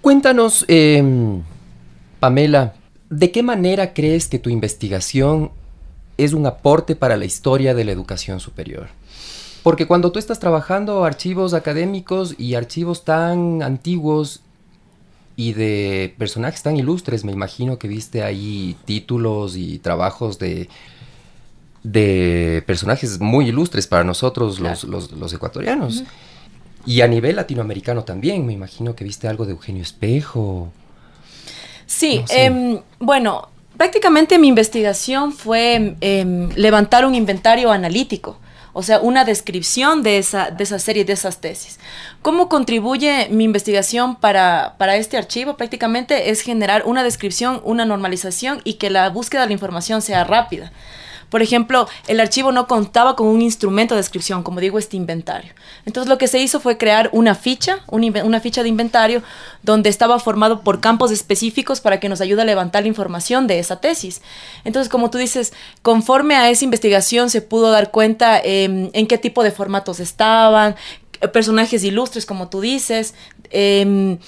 Cuéntanos, 0.00 0.64
eh, 0.68 1.02
Pamela, 2.20 2.74
¿de 3.10 3.30
qué 3.30 3.42
manera 3.42 3.94
crees 3.94 4.28
que 4.28 4.38
tu 4.38 4.50
investigación 4.50 5.50
es 6.16 6.32
un 6.32 6.46
aporte 6.46 6.96
para 6.96 7.16
la 7.16 7.24
historia 7.24 7.74
de 7.74 7.84
la 7.84 7.92
educación 7.92 8.40
superior? 8.40 8.88
Porque 9.62 9.86
cuando 9.86 10.12
tú 10.12 10.18
estás 10.18 10.38
trabajando 10.38 11.04
archivos 11.04 11.54
académicos 11.54 12.34
y 12.38 12.54
archivos 12.54 13.04
tan 13.04 13.62
antiguos 13.62 14.40
y 15.36 15.54
de 15.54 16.14
personajes 16.18 16.62
tan 16.62 16.76
ilustres, 16.76 17.24
me 17.24 17.32
imagino 17.32 17.78
que 17.78 17.88
viste 17.88 18.22
ahí 18.22 18.76
títulos 18.84 19.56
y 19.56 19.78
trabajos 19.78 20.38
de, 20.38 20.68
de 21.82 22.62
personajes 22.66 23.20
muy 23.20 23.48
ilustres 23.48 23.86
para 23.86 24.04
nosotros 24.04 24.60
los, 24.60 24.84
los, 24.84 25.12
los, 25.12 25.32
ecuatorianos. 25.32 26.00
Uh 26.00 26.02
-huh. 26.02 26.06
Y 26.86 27.00
a 27.00 27.06
nivel 27.06 27.36
latinoamericano 27.36 28.04
también, 28.04 28.44
me 28.46 28.52
imagino 28.52 28.94
que 28.94 29.04
viste 29.04 29.28
algo 29.28 29.46
de 29.46 29.52
Eugenio 29.52 29.82
Espejo. 29.82 30.72
Sí, 31.86 32.20
no 32.20 32.26
sé. 32.26 32.46
eh, 32.46 32.82
bueno, 32.98 33.48
prácticamente 33.76 34.38
mi 34.38 34.48
investigación 34.48 35.32
fue 35.32 35.96
eh, 36.00 36.48
levantar 36.56 37.04
un 37.04 37.14
inventario 37.14 37.70
analítico 37.70 38.38
o 38.74 38.82
sea, 38.82 38.98
una 39.00 39.24
descripción 39.24 40.02
de 40.02 40.18
esa, 40.18 40.50
de 40.50 40.64
esa 40.64 40.80
serie, 40.80 41.04
de 41.04 41.12
esas 41.12 41.40
tesis. 41.40 41.78
¿Cómo 42.22 42.48
contribuye 42.48 43.28
mi 43.30 43.44
investigación 43.44 44.16
para, 44.16 44.74
para 44.78 44.96
este 44.96 45.16
archivo? 45.16 45.56
Prácticamente 45.56 46.30
es 46.30 46.40
generar 46.40 46.82
una 46.84 47.04
descripción, 47.04 47.60
una 47.64 47.84
normalización 47.84 48.60
y 48.64 48.74
que 48.74 48.90
la 48.90 49.08
búsqueda 49.10 49.42
de 49.42 49.46
la 49.46 49.52
información 49.52 50.02
sea 50.02 50.24
rápida. 50.24 50.72
Por 51.34 51.42
ejemplo, 51.42 51.88
el 52.06 52.20
archivo 52.20 52.52
no 52.52 52.68
contaba 52.68 53.16
con 53.16 53.26
un 53.26 53.42
instrumento 53.42 53.96
de 53.96 53.98
descripción, 54.00 54.44
como 54.44 54.60
digo, 54.60 54.78
este 54.78 54.96
inventario. 54.96 55.52
Entonces 55.84 56.08
lo 56.08 56.16
que 56.16 56.28
se 56.28 56.38
hizo 56.38 56.60
fue 56.60 56.78
crear 56.78 57.10
una 57.12 57.34
ficha, 57.34 57.80
una 57.88 58.38
ficha 58.38 58.62
de 58.62 58.68
inventario, 58.68 59.20
donde 59.64 59.90
estaba 59.90 60.20
formado 60.20 60.60
por 60.60 60.78
campos 60.78 61.10
específicos 61.10 61.80
para 61.80 61.98
que 61.98 62.08
nos 62.08 62.20
ayude 62.20 62.42
a 62.42 62.44
levantar 62.44 62.82
la 62.82 62.88
información 62.88 63.48
de 63.48 63.58
esa 63.58 63.80
tesis. 63.80 64.22
Entonces, 64.62 64.88
como 64.88 65.10
tú 65.10 65.18
dices, 65.18 65.52
conforme 65.82 66.36
a 66.36 66.50
esa 66.50 66.66
investigación 66.66 67.28
se 67.30 67.42
pudo 67.42 67.72
dar 67.72 67.90
cuenta 67.90 68.38
eh, 68.38 68.90
en 68.92 69.06
qué 69.08 69.18
tipo 69.18 69.42
de 69.42 69.50
formatos 69.50 69.98
estaban, 69.98 70.76
personajes 71.32 71.82
ilustres, 71.82 72.26
como 72.26 72.48
tú 72.48 72.60
dices, 72.60 73.16
eh, 73.50 74.18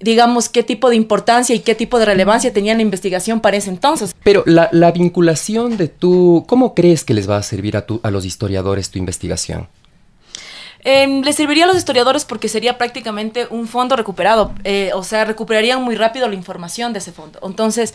digamos, 0.00 0.48
qué 0.48 0.62
tipo 0.62 0.90
de 0.90 0.96
importancia 0.96 1.54
y 1.54 1.60
qué 1.60 1.74
tipo 1.74 1.98
de 1.98 2.04
relevancia 2.04 2.52
tenía 2.52 2.74
la 2.74 2.82
investigación 2.82 3.40
para 3.40 3.56
ese 3.56 3.70
entonces. 3.70 4.14
Pero 4.22 4.42
la, 4.46 4.68
la 4.72 4.92
vinculación 4.92 5.76
de 5.76 5.88
tu, 5.88 6.44
¿cómo 6.46 6.74
crees 6.74 7.04
que 7.04 7.14
les 7.14 7.28
va 7.28 7.38
a 7.38 7.42
servir 7.42 7.76
a, 7.76 7.86
tu, 7.86 8.00
a 8.02 8.10
los 8.10 8.24
historiadores 8.24 8.90
tu 8.90 8.98
investigación? 8.98 9.68
Eh, 10.84 11.22
les 11.24 11.34
serviría 11.34 11.64
a 11.64 11.66
los 11.66 11.76
historiadores 11.76 12.24
porque 12.24 12.48
sería 12.48 12.78
prácticamente 12.78 13.48
un 13.50 13.66
fondo 13.66 13.96
recuperado, 13.96 14.52
eh, 14.62 14.92
o 14.94 15.02
sea, 15.02 15.24
recuperarían 15.24 15.82
muy 15.82 15.96
rápido 15.96 16.28
la 16.28 16.36
información 16.36 16.92
de 16.92 17.00
ese 17.00 17.10
fondo. 17.10 17.40
Entonces, 17.42 17.92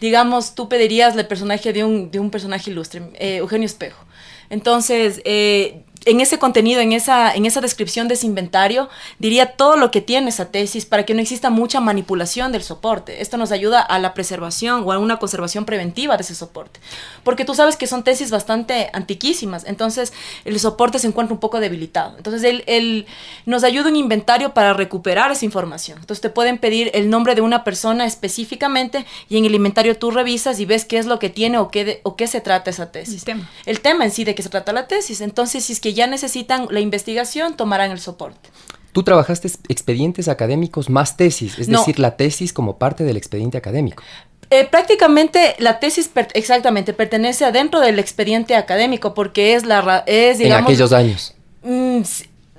digamos, 0.00 0.56
tú 0.56 0.68
pedirías 0.68 1.16
el 1.16 1.24
personaje 1.28 1.72
de 1.72 1.84
un, 1.84 2.10
de 2.10 2.18
un 2.18 2.30
personaje 2.30 2.72
ilustre, 2.72 3.02
eh, 3.14 3.36
Eugenio 3.36 3.66
Espejo. 3.66 4.04
Entonces, 4.50 5.20
eh, 5.24 5.84
en 6.04 6.20
ese 6.20 6.38
contenido, 6.38 6.80
en 6.80 6.92
esa, 6.92 7.34
en 7.34 7.46
esa 7.46 7.60
descripción 7.60 8.08
de 8.08 8.14
ese 8.14 8.26
inventario, 8.26 8.88
diría 9.18 9.52
todo 9.56 9.76
lo 9.76 9.90
que 9.90 10.00
tiene 10.00 10.28
esa 10.28 10.50
tesis 10.50 10.86
para 10.86 11.04
que 11.04 11.14
no 11.14 11.20
exista 11.20 11.50
mucha 11.50 11.80
manipulación 11.80 12.52
del 12.52 12.62
soporte. 12.62 13.22
Esto 13.22 13.36
nos 13.36 13.52
ayuda 13.52 13.80
a 13.80 13.98
la 13.98 14.14
preservación 14.14 14.82
o 14.84 14.92
a 14.92 14.98
una 14.98 15.18
conservación 15.18 15.64
preventiva 15.64 16.16
de 16.16 16.22
ese 16.22 16.34
soporte. 16.34 16.80
Porque 17.24 17.44
tú 17.44 17.54
sabes 17.54 17.76
que 17.76 17.86
son 17.86 18.02
tesis 18.04 18.30
bastante 18.30 18.90
antiquísimas, 18.92 19.64
entonces 19.66 20.12
el 20.44 20.58
soporte 20.58 20.98
se 20.98 21.06
encuentra 21.06 21.34
un 21.34 21.40
poco 21.40 21.60
debilitado. 21.60 22.16
Entonces 22.16 22.42
él, 22.44 22.64
él 22.66 23.06
nos 23.46 23.64
ayuda 23.64 23.88
un 23.88 23.96
inventario 23.96 24.54
para 24.54 24.72
recuperar 24.72 25.30
esa 25.30 25.44
información. 25.44 25.98
Entonces 25.98 26.20
te 26.20 26.30
pueden 26.30 26.58
pedir 26.58 26.90
el 26.94 27.10
nombre 27.10 27.34
de 27.34 27.40
una 27.40 27.64
persona 27.64 28.06
específicamente 28.06 29.06
y 29.28 29.36
en 29.38 29.44
el 29.44 29.54
inventario 29.54 29.96
tú 29.96 30.10
revisas 30.10 30.58
y 30.60 30.64
ves 30.64 30.84
qué 30.84 30.98
es 30.98 31.06
lo 31.06 31.18
que 31.18 31.30
tiene 31.30 31.58
o 31.58 31.70
qué, 31.70 31.84
de, 31.84 32.00
o 32.02 32.16
qué 32.16 32.26
se 32.26 32.40
trata 32.40 32.70
esa 32.70 32.90
tesis. 32.90 33.16
El 33.16 33.24
tema. 33.24 33.50
El 33.66 33.80
tema 33.80 34.04
en 34.04 34.10
sí 34.10 34.24
de 34.24 34.34
qué 34.34 34.42
se 34.42 34.48
trata 34.48 34.72
la 34.72 34.88
tesis. 34.88 35.20
Entonces, 35.20 35.64
si 35.64 35.72
es 35.72 35.80
que 35.80 35.91
ya 35.94 36.06
necesitan 36.06 36.66
la 36.70 36.80
investigación, 36.80 37.56
tomarán 37.56 37.90
el 37.90 38.00
soporte. 38.00 38.50
Tú 38.92 39.02
trabajaste 39.02 39.48
expedientes 39.68 40.28
académicos 40.28 40.90
más 40.90 41.16
tesis, 41.16 41.58
es 41.58 41.68
no. 41.68 41.78
decir, 41.78 41.98
la 41.98 42.16
tesis 42.16 42.52
como 42.52 42.76
parte 42.78 43.04
del 43.04 43.16
expediente 43.16 43.56
académico. 43.56 44.02
Eh, 44.50 44.66
prácticamente 44.70 45.56
la 45.58 45.80
tesis 45.80 46.08
per 46.08 46.28
exactamente 46.34 46.92
pertenece 46.92 47.46
adentro 47.46 47.80
del 47.80 47.98
expediente 47.98 48.54
académico 48.54 49.14
porque 49.14 49.54
es 49.54 49.64
la 49.64 50.04
es 50.06 50.36
digamos 50.36 50.58
en 50.58 50.64
aquellos 50.64 50.92
años. 50.92 51.34
Mmm, 51.62 52.02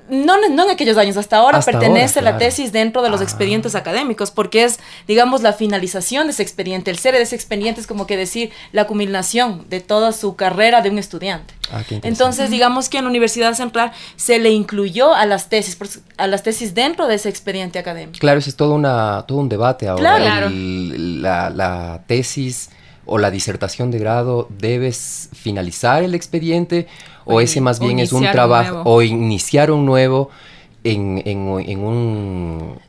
no, 0.09 0.37
no 0.49 0.63
en 0.65 0.69
aquellos 0.69 0.97
años, 0.97 1.17
hasta 1.17 1.37
ahora 1.37 1.59
hasta 1.59 1.71
pertenece 1.71 2.19
ahora, 2.19 2.31
claro. 2.31 2.39
la 2.39 2.45
tesis 2.45 2.71
dentro 2.71 3.01
de 3.01 3.09
los 3.09 3.21
ah. 3.21 3.23
expedientes 3.23 3.75
académicos, 3.75 4.31
porque 4.31 4.63
es, 4.63 4.79
digamos, 5.07 5.41
la 5.41 5.53
finalización 5.53 6.27
de 6.27 6.33
ese 6.33 6.43
expediente. 6.43 6.91
El 6.91 6.97
ser 6.97 7.13
de 7.15 7.21
ese 7.21 7.35
expediente 7.35 7.81
es 7.81 7.87
como 7.87 8.05
que 8.05 8.17
decir 8.17 8.51
la 8.71 8.85
culminación 8.85 9.65
de 9.69 9.79
toda 9.79 10.11
su 10.11 10.35
carrera 10.35 10.81
de 10.81 10.89
un 10.89 10.99
estudiante. 10.99 11.53
Ah, 11.71 11.81
Entonces, 12.03 12.49
digamos 12.49 12.89
que 12.89 12.97
en 12.97 13.05
la 13.05 13.09
Universidad 13.09 13.53
Central 13.53 13.91
se 14.15 14.39
le 14.39 14.49
incluyó 14.49 15.13
a 15.13 15.25
las 15.25 15.49
tesis, 15.49 15.77
a 16.17 16.27
las 16.27 16.43
tesis 16.43 16.75
dentro 16.75 17.07
de 17.07 17.15
ese 17.15 17.29
expediente 17.29 17.79
académico. 17.79 18.19
Claro, 18.19 18.39
eso 18.39 18.49
es 18.49 18.55
todo, 18.55 18.75
una, 18.75 19.23
todo 19.27 19.39
un 19.39 19.49
debate 19.49 19.87
ahora. 19.87 20.17
Claro. 20.17 20.47
El, 20.47 21.21
la, 21.21 21.49
la 21.49 22.03
tesis 22.07 22.69
o 23.05 23.17
la 23.17 23.31
disertación 23.31 23.91
de 23.91 23.99
grado 23.99 24.47
debes 24.49 25.29
finalizar 25.33 26.03
el 26.03 26.15
expediente 26.15 26.87
o, 27.25 27.35
o 27.35 27.41
ese 27.41 27.61
más 27.61 27.79
bien 27.79 27.99
es 27.99 28.13
un 28.13 28.23
trabajo 28.23 28.81
o 28.85 29.01
iniciar 29.01 29.71
un 29.71 29.85
nuevo 29.85 30.29
en, 30.83 31.21
en, 31.25 31.59
en 31.59 31.79
un 31.79 32.79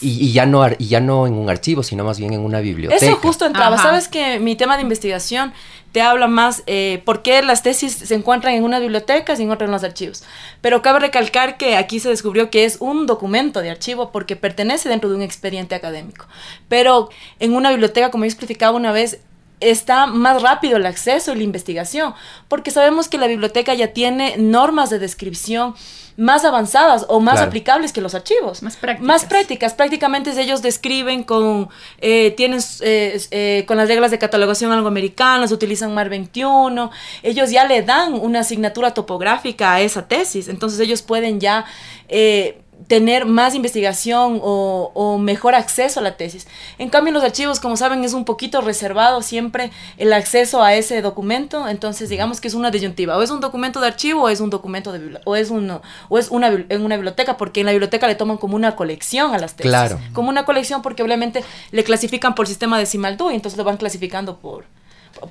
y, 0.00 0.26
y, 0.26 0.32
ya 0.32 0.44
no 0.44 0.66
y 0.78 0.86
ya 0.86 1.00
no 1.00 1.26
en 1.26 1.34
un 1.34 1.48
archivo 1.48 1.82
sino 1.82 2.04
más 2.04 2.18
bien 2.18 2.34
en 2.34 2.40
una 2.40 2.60
biblioteca 2.60 3.04
eso 3.04 3.16
justo 3.16 3.46
entraba 3.46 3.76
Ajá. 3.76 3.84
sabes 3.84 4.08
que 4.08 4.38
mi 4.38 4.54
tema 4.54 4.76
de 4.76 4.82
investigación 4.82 5.52
te 5.92 6.00
habla 6.00 6.26
más 6.26 6.62
eh, 6.66 7.02
por 7.04 7.22
qué 7.22 7.42
las 7.42 7.62
tesis 7.62 7.92
se 7.92 8.14
encuentran 8.14 8.54
en 8.54 8.64
una 8.64 8.78
biblioteca 8.78 9.34
y 9.38 9.42
en 9.42 9.50
otra 9.50 9.66
en 9.66 9.72
los 9.72 9.84
archivos. 9.84 10.24
Pero 10.62 10.82
cabe 10.82 11.00
recalcar 11.00 11.58
que 11.58 11.76
aquí 11.76 12.00
se 12.00 12.08
descubrió 12.08 12.50
que 12.50 12.64
es 12.64 12.78
un 12.80 13.06
documento 13.06 13.60
de 13.60 13.70
archivo 13.70 14.10
porque 14.10 14.34
pertenece 14.34 14.88
dentro 14.88 15.10
de 15.10 15.16
un 15.16 15.22
expediente 15.22 15.74
académico. 15.74 16.26
Pero 16.68 17.10
en 17.38 17.54
una 17.54 17.70
biblioteca, 17.70 18.10
como 18.10 18.24
yo 18.24 18.30
explicaba 18.30 18.76
una 18.76 18.90
vez, 18.90 19.20
está 19.62 20.06
más 20.06 20.42
rápido 20.42 20.76
el 20.76 20.86
acceso 20.86 21.32
y 21.32 21.36
la 21.36 21.42
investigación, 21.42 22.14
porque 22.48 22.70
sabemos 22.70 23.08
que 23.08 23.18
la 23.18 23.26
biblioteca 23.26 23.74
ya 23.74 23.92
tiene 23.92 24.36
normas 24.36 24.90
de 24.90 24.98
descripción 24.98 25.74
más 26.16 26.44
avanzadas 26.44 27.06
o 27.08 27.20
más 27.20 27.34
claro. 27.34 27.48
aplicables 27.48 27.92
que 27.92 28.00
los 28.00 28.14
archivos. 28.14 28.62
Más 28.62 28.76
prácticas. 28.76 29.06
Más 29.06 29.24
prácticas. 29.24 29.74
Prácticamente 29.74 30.38
ellos 30.40 30.62
describen 30.62 31.22
con, 31.22 31.68
eh, 32.00 32.32
tienen, 32.36 32.60
eh, 32.80 33.20
eh, 33.30 33.64
con 33.66 33.76
las 33.76 33.88
reglas 33.88 34.10
de 34.10 34.18
catalogación 34.18 34.72
algo 34.72 34.88
americanas, 34.88 35.52
utilizan 35.52 35.94
MAR 35.94 36.08
21, 36.08 36.90
ellos 37.22 37.50
ya 37.50 37.64
le 37.64 37.82
dan 37.82 38.14
una 38.14 38.40
asignatura 38.40 38.92
topográfica 38.94 39.72
a 39.74 39.80
esa 39.80 40.06
tesis, 40.06 40.48
entonces 40.48 40.80
ellos 40.80 41.02
pueden 41.02 41.40
ya 41.40 41.64
eh, 42.08 42.61
tener 42.92 43.24
más 43.24 43.54
investigación 43.54 44.38
o, 44.42 44.90
o, 44.92 45.16
mejor 45.16 45.54
acceso 45.54 45.98
a 46.00 46.02
la 46.02 46.18
tesis. 46.18 46.46
En 46.76 46.90
cambio, 46.90 47.10
los 47.10 47.24
archivos, 47.24 47.58
como 47.58 47.78
saben, 47.78 48.04
es 48.04 48.12
un 48.12 48.26
poquito 48.26 48.60
reservado 48.60 49.22
siempre 49.22 49.70
el 49.96 50.12
acceso 50.12 50.62
a 50.62 50.74
ese 50.74 51.00
documento, 51.00 51.66
entonces 51.68 52.10
digamos 52.10 52.42
que 52.42 52.48
es 52.48 52.54
una 52.54 52.70
disyuntiva, 52.70 53.16
o 53.16 53.22
es 53.22 53.30
un 53.30 53.40
documento 53.40 53.80
de 53.80 53.86
archivo 53.86 54.24
o 54.24 54.28
es 54.28 54.40
un 54.40 54.50
documento 54.50 54.92
de 54.92 55.18
o 55.24 55.36
es 55.36 55.48
un 55.48 55.80
o 56.10 56.18
es 56.18 56.28
una 56.28 56.48
en 56.48 56.84
una 56.84 56.96
biblioteca, 56.96 57.38
porque 57.38 57.60
en 57.60 57.66
la 57.66 57.72
biblioteca 57.72 58.06
le 58.06 58.14
toman 58.14 58.36
como 58.36 58.56
una 58.56 58.76
colección 58.76 59.34
a 59.34 59.38
las 59.38 59.56
tesis. 59.56 59.70
Claro. 59.70 59.98
Como 60.12 60.28
una 60.28 60.44
colección 60.44 60.82
porque 60.82 61.02
obviamente 61.02 61.42
le 61.70 61.84
clasifican 61.84 62.34
por 62.34 62.46
sistema 62.46 62.78
decimal 62.78 63.16
Dewey, 63.16 63.36
entonces 63.36 63.56
lo 63.56 63.64
van 63.64 63.78
clasificando 63.78 64.36
por 64.36 64.66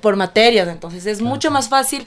por 0.00 0.16
materias, 0.16 0.68
entonces 0.68 1.06
es 1.06 1.20
mucho 1.20 1.50
más 1.50 1.68
fácil 1.68 2.04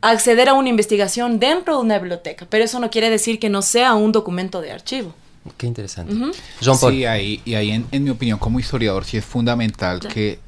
acceder 0.00 0.48
a 0.48 0.54
una 0.54 0.68
investigación 0.68 1.38
dentro 1.38 1.76
de 1.76 1.82
una 1.82 1.98
biblioteca, 1.98 2.46
pero 2.48 2.64
eso 2.64 2.78
no 2.80 2.90
quiere 2.90 3.10
decir 3.10 3.38
que 3.38 3.48
no 3.48 3.62
sea 3.62 3.94
un 3.94 4.12
documento 4.12 4.60
de 4.60 4.72
archivo. 4.72 5.14
Qué 5.56 5.66
interesante. 5.66 6.12
Uh 6.12 6.16
-huh. 6.16 6.34
Jean 6.60 6.78
Paul. 6.78 6.92
Sí, 6.92 7.04
ahí, 7.04 7.40
y 7.44 7.54
ahí 7.54 7.70
en, 7.70 7.86
en, 7.90 8.04
mi 8.04 8.10
opinión 8.10 8.38
como 8.38 8.60
historiador 8.60 9.04
sí 9.04 9.16
es 9.16 9.24
fundamental 9.24 10.00
claro. 10.00 10.14
que 10.14 10.38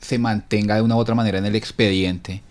se 0.00 0.18
mantenga 0.18 0.76
de 0.76 0.82
una 0.82 0.96
u 0.96 0.98
otra 0.98 1.14
manera 1.14 1.38
en 1.38 1.46
el 1.46 1.56
expediente, 1.56 2.42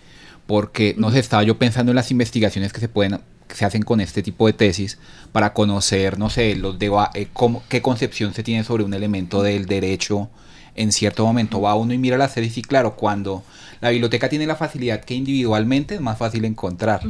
porque 0.46 0.94
no 0.98 1.12
sé, 1.12 1.20
estaba 1.20 1.44
yo 1.44 1.58
pensando 1.58 1.92
en 1.92 1.96
las 1.96 2.12
investigaciones 2.12 2.74
que 2.74 2.80
se 2.80 2.90
pueden 2.90 3.20
que 3.48 3.56
se 3.56 3.66
hacen 3.66 3.84
con 3.84 4.02
este 4.02 4.24
tipo 4.24 4.48
de 4.48 4.54
tesis 4.54 4.98
para 5.32 5.54
conocer, 5.54 6.18
no 6.18 6.30
sé, 6.30 6.56
los 6.56 6.80
deba 6.80 7.12
eh, 7.14 7.28
cómo, 7.32 7.64
qué 7.70 7.82
concepción 7.82 8.34
se 8.34 8.44
tiene 8.44 8.64
sobre 8.64 8.84
un 8.84 8.94
elemento 8.94 9.44
del 9.44 9.66
derecho. 9.66 10.30
En 10.76 10.92
cierto 10.92 11.26
momento 11.26 11.62
va 11.62 11.76
uno 11.76 11.94
y 11.94 11.98
mira 11.98 12.18
las 12.18 12.34
tesis 12.34 12.58
y 12.58 12.62
claro, 12.62 12.96
cuando 12.96 13.44
la 13.82 13.90
biblioteca 13.90 14.30
tiene 14.30 14.46
la 14.46 14.56
facilidad 14.56 15.04
que 15.04 15.14
individualmente 15.14 15.96
es 15.96 16.02
más 16.02 16.18
fácil 16.18 16.46
encontrar, 16.46 17.02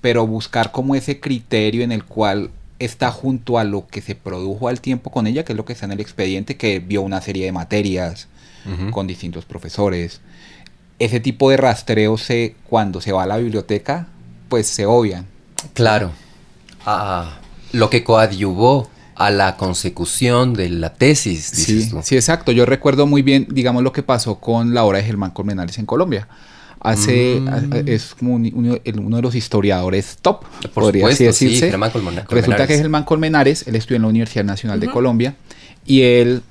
pero 0.00 0.26
buscar 0.26 0.72
como 0.72 0.94
ese 0.94 1.20
criterio 1.20 1.82
en 1.82 1.92
el 1.92 2.04
cual 2.04 2.50
está 2.78 3.10
junto 3.10 3.58
a 3.58 3.64
lo 3.64 3.86
que 3.86 4.00
se 4.00 4.14
produjo 4.14 4.68
al 4.68 4.80
tiempo 4.80 5.10
con 5.10 5.26
ella, 5.26 5.44
que 5.44 5.52
es 5.52 5.56
lo 5.56 5.64
que 5.64 5.72
está 5.72 5.86
en 5.86 5.92
el 5.92 6.00
expediente, 6.00 6.56
que 6.56 6.78
vio 6.78 7.02
una 7.02 7.20
serie 7.20 7.44
de 7.44 7.52
materias 7.52 8.28
con 8.90 9.06
distintos 9.06 9.46
profesores. 9.46 10.20
Ese 10.98 11.20
tipo 11.20 11.48
de 11.50 11.56
rastreo 11.56 12.18
se, 12.18 12.54
cuando 12.68 13.00
se 13.00 13.12
va 13.12 13.22
a 13.22 13.26
la 13.26 13.38
biblioteca, 13.38 14.08
pues 14.48 14.66
se 14.66 14.84
obvian. 14.84 15.26
Claro. 15.72 16.12
Ah, 16.84 17.38
lo 17.72 17.88
que 17.88 18.04
coadyuvó 18.04 18.88
a 19.18 19.30
la 19.30 19.56
consecución 19.56 20.54
de 20.54 20.70
la 20.70 20.94
tesis. 20.94 21.44
Sí, 21.44 21.90
sí, 22.02 22.14
exacto. 22.14 22.52
Yo 22.52 22.64
recuerdo 22.64 23.04
muy 23.04 23.22
bien, 23.22 23.48
digamos, 23.50 23.82
lo 23.82 23.92
que 23.92 24.04
pasó 24.04 24.36
con 24.36 24.74
la 24.74 24.84
obra 24.84 24.98
de 24.98 25.04
Germán 25.04 25.32
Colmenares 25.32 25.76
en 25.78 25.86
Colombia. 25.86 26.28
Hace, 26.80 27.40
mm. 27.40 27.88
es 27.88 28.14
como 28.14 28.36
uno 28.36 28.76
de 29.16 29.22
los 29.22 29.34
historiadores 29.34 30.18
top, 30.22 30.44
Por 30.72 30.84
podría 30.84 31.02
supuesto, 31.02 31.24
decirse. 31.24 31.56
Sí, 31.56 31.70
Germán 31.70 31.90
Colmenares. 31.90 32.30
Resulta 32.30 32.68
que 32.68 32.76
Germán 32.76 33.02
Colmenares, 33.02 33.66
él 33.66 33.74
estudió 33.74 33.96
en 33.96 34.02
la 34.02 34.08
Universidad 34.08 34.44
Nacional 34.44 34.78
de 34.78 34.86
Colombia 34.88 35.34
y 35.84 36.02
él, 36.02 36.42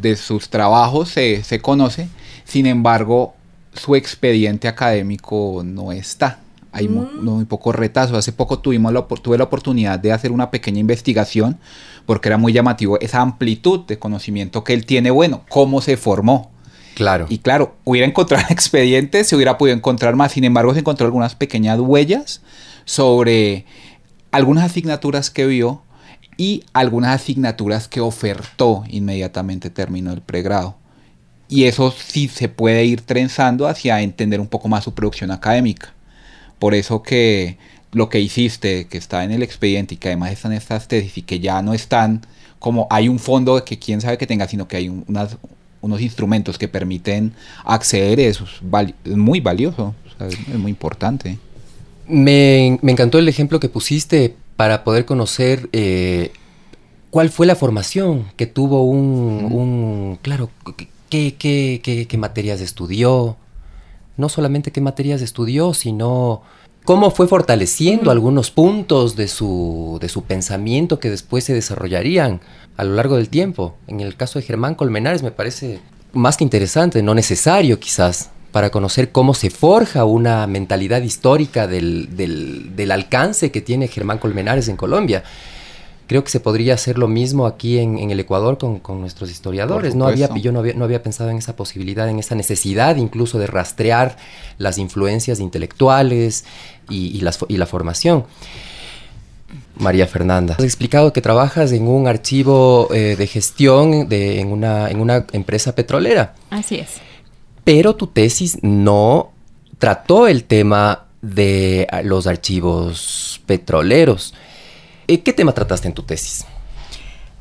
de 0.00 0.14
sus 0.14 0.48
trabajos 0.50 1.08
se, 1.08 1.42
se 1.42 1.60
conoce, 1.60 2.06
sin 2.44 2.66
embargo, 2.66 3.34
su 3.72 3.96
expediente 3.96 4.68
académico 4.68 5.62
no 5.64 5.90
está 5.90 6.38
hay 6.74 6.88
muy, 6.88 7.06
mm. 7.06 7.24
muy, 7.24 7.44
poco 7.44 7.72
retazo. 7.72 8.16
Hace 8.16 8.32
poco 8.32 8.58
tuvimos 8.58 8.92
la, 8.92 9.06
tuve 9.06 9.38
la 9.38 9.44
oportunidad 9.44 9.98
de 9.98 10.12
hacer 10.12 10.32
una 10.32 10.50
pequeña 10.50 10.80
investigación 10.80 11.58
porque 12.04 12.28
era 12.28 12.36
muy 12.36 12.52
llamativo 12.52 12.98
esa 13.00 13.20
amplitud 13.20 13.86
de 13.86 13.98
conocimiento 13.98 14.64
que 14.64 14.74
él 14.74 14.84
tiene, 14.84 15.10
bueno, 15.10 15.42
cómo 15.48 15.80
se 15.80 15.96
formó. 15.96 16.50
Claro. 16.94 17.26
Y 17.28 17.38
claro, 17.38 17.76
hubiera 17.84 18.06
encontrado 18.06 18.44
expedientes, 18.50 19.28
se 19.28 19.36
hubiera 19.36 19.56
podido 19.56 19.76
encontrar 19.76 20.16
más, 20.16 20.32
sin 20.32 20.44
embargo 20.44 20.74
se 20.74 20.80
encontró 20.80 21.06
algunas 21.06 21.34
pequeñas 21.34 21.80
huellas 21.80 22.42
sobre 22.84 23.64
algunas 24.32 24.64
asignaturas 24.64 25.30
que 25.30 25.46
vio 25.46 25.82
y 26.36 26.64
algunas 26.72 27.14
asignaturas 27.14 27.88
que 27.88 28.00
ofertó 28.00 28.84
inmediatamente 28.88 29.70
terminó 29.70 30.12
el 30.12 30.20
pregrado. 30.20 30.76
Y 31.48 31.64
eso 31.64 31.92
sí 31.92 32.28
se 32.28 32.48
puede 32.48 32.84
ir 32.84 33.02
trenzando 33.02 33.68
hacia 33.68 34.00
entender 34.00 34.40
un 34.40 34.48
poco 34.48 34.68
más 34.68 34.84
su 34.84 34.94
producción 34.94 35.30
académica. 35.30 35.93
Por 36.64 36.74
eso 36.74 37.02
que 37.02 37.58
lo 37.92 38.08
que 38.08 38.20
hiciste, 38.20 38.86
que 38.86 38.96
está 38.96 39.22
en 39.22 39.32
el 39.32 39.42
expediente 39.42 39.96
y 39.96 39.96
que 39.98 40.08
además 40.08 40.32
están 40.32 40.54
estas 40.54 40.88
tesis 40.88 41.18
y 41.18 41.20
que 41.20 41.38
ya 41.38 41.60
no 41.60 41.74
están 41.74 42.22
como 42.58 42.86
hay 42.88 43.10
un 43.10 43.18
fondo 43.18 43.62
que 43.66 43.78
quién 43.78 44.00
sabe 44.00 44.16
que 44.16 44.26
tenga, 44.26 44.48
sino 44.48 44.66
que 44.66 44.78
hay 44.78 44.88
unas, 44.88 45.36
unos 45.82 46.00
instrumentos 46.00 46.56
que 46.56 46.66
permiten 46.66 47.34
acceder, 47.66 48.18
eso 48.18 48.44
es, 48.44 49.14
muy 49.14 49.40
valioso, 49.40 49.94
es 50.18 50.58
muy 50.58 50.70
importante. 50.70 51.38
Me, 52.08 52.78
encantó 52.82 53.18
el 53.18 53.28
ejemplo 53.28 53.60
que 53.60 53.68
pusiste 53.68 54.34
para 54.56 54.84
poder 54.84 55.04
conocer 55.04 55.68
eh, 55.74 56.32
cuál 57.10 57.28
fue 57.28 57.44
la 57.46 57.56
formación 57.56 58.24
que 58.36 58.46
tuvo 58.46 58.84
un, 58.84 59.52
un 59.52 60.18
claro, 60.22 60.48
qué, 61.10 61.34
qué, 61.34 61.82
qué, 61.84 62.06
qué 62.06 62.16
materias 62.16 62.62
estudió, 62.62 63.36
no 64.16 64.28
solamente 64.28 64.70
qué 64.70 64.80
materias 64.80 65.22
estudió, 65.22 65.74
sino 65.74 66.42
cómo 66.84 67.10
fue 67.10 67.26
fortaleciendo 67.26 68.10
algunos 68.10 68.50
puntos 68.50 69.16
de 69.16 69.28
su, 69.28 69.98
de 70.00 70.08
su 70.08 70.24
pensamiento 70.24 71.00
que 71.00 71.10
después 71.10 71.44
se 71.44 71.54
desarrollarían 71.54 72.40
a 72.76 72.84
lo 72.84 72.94
largo 72.94 73.16
del 73.16 73.28
tiempo. 73.28 73.74
En 73.86 74.00
el 74.00 74.16
caso 74.16 74.38
de 74.38 74.44
Germán 74.44 74.74
Colmenares 74.74 75.22
me 75.22 75.30
parece 75.30 75.80
más 76.12 76.36
que 76.36 76.44
interesante, 76.44 77.02
no 77.02 77.14
necesario 77.14 77.80
quizás, 77.80 78.30
para 78.52 78.70
conocer 78.70 79.10
cómo 79.10 79.34
se 79.34 79.50
forja 79.50 80.04
una 80.04 80.46
mentalidad 80.46 81.02
histórica 81.02 81.66
del, 81.66 82.16
del, 82.16 82.76
del 82.76 82.92
alcance 82.92 83.50
que 83.50 83.60
tiene 83.60 83.88
Germán 83.88 84.18
Colmenares 84.18 84.68
en 84.68 84.76
Colombia 84.76 85.24
creo 86.06 86.24
que 86.24 86.30
se 86.30 86.40
podría 86.40 86.74
hacer 86.74 86.98
lo 86.98 87.08
mismo 87.08 87.46
aquí 87.46 87.78
en, 87.78 88.10
el 88.10 88.20
Ecuador 88.20 88.58
con, 88.58 89.00
nuestros 89.00 89.30
historiadores. 89.30 89.94
No 89.94 90.06
había, 90.06 90.28
yo 90.36 90.52
no 90.52 90.60
había, 90.60 90.74
no 90.74 90.84
había, 90.84 91.02
pensado 91.02 91.30
en 91.30 91.38
esa 91.38 91.56
posibilidad, 91.56 92.08
en 92.08 92.18
esa 92.18 92.34
necesidad 92.34 92.96
incluso 92.96 93.38
de 93.38 93.46
rastrear 93.46 94.16
las 94.58 94.78
influencias 94.78 95.40
intelectuales 95.40 96.44
y, 96.88 97.20
la 97.20 97.66
formación. 97.66 98.24
María 99.76 100.06
Fernanda, 100.06 100.54
has 100.56 100.64
explicado 100.64 101.12
que 101.12 101.20
trabajas 101.20 101.72
en 101.72 101.88
un 101.88 102.06
archivo 102.06 102.88
eh, 102.92 103.16
de 103.16 103.26
gestión 103.26 104.08
de, 104.08 104.40
en, 104.40 104.52
una, 104.52 104.88
en 104.88 105.00
una 105.00 105.26
empresa 105.32 105.74
petrolera. 105.74 106.34
Así 106.50 106.76
es. 106.76 107.00
Pero 107.64 107.96
tu 107.96 108.06
tesis 108.06 108.58
no 108.62 109.32
trató 109.78 110.28
el 110.28 110.44
tema 110.44 111.06
de 111.22 111.88
los 112.04 112.26
archivos 112.26 113.40
petroleros. 113.46 114.34
Eh, 115.06 115.22
¿Qué 115.22 115.32
tema 115.32 115.52
trataste 115.52 115.88
en 115.88 115.94
tu 115.94 116.02
tesis? 116.02 116.44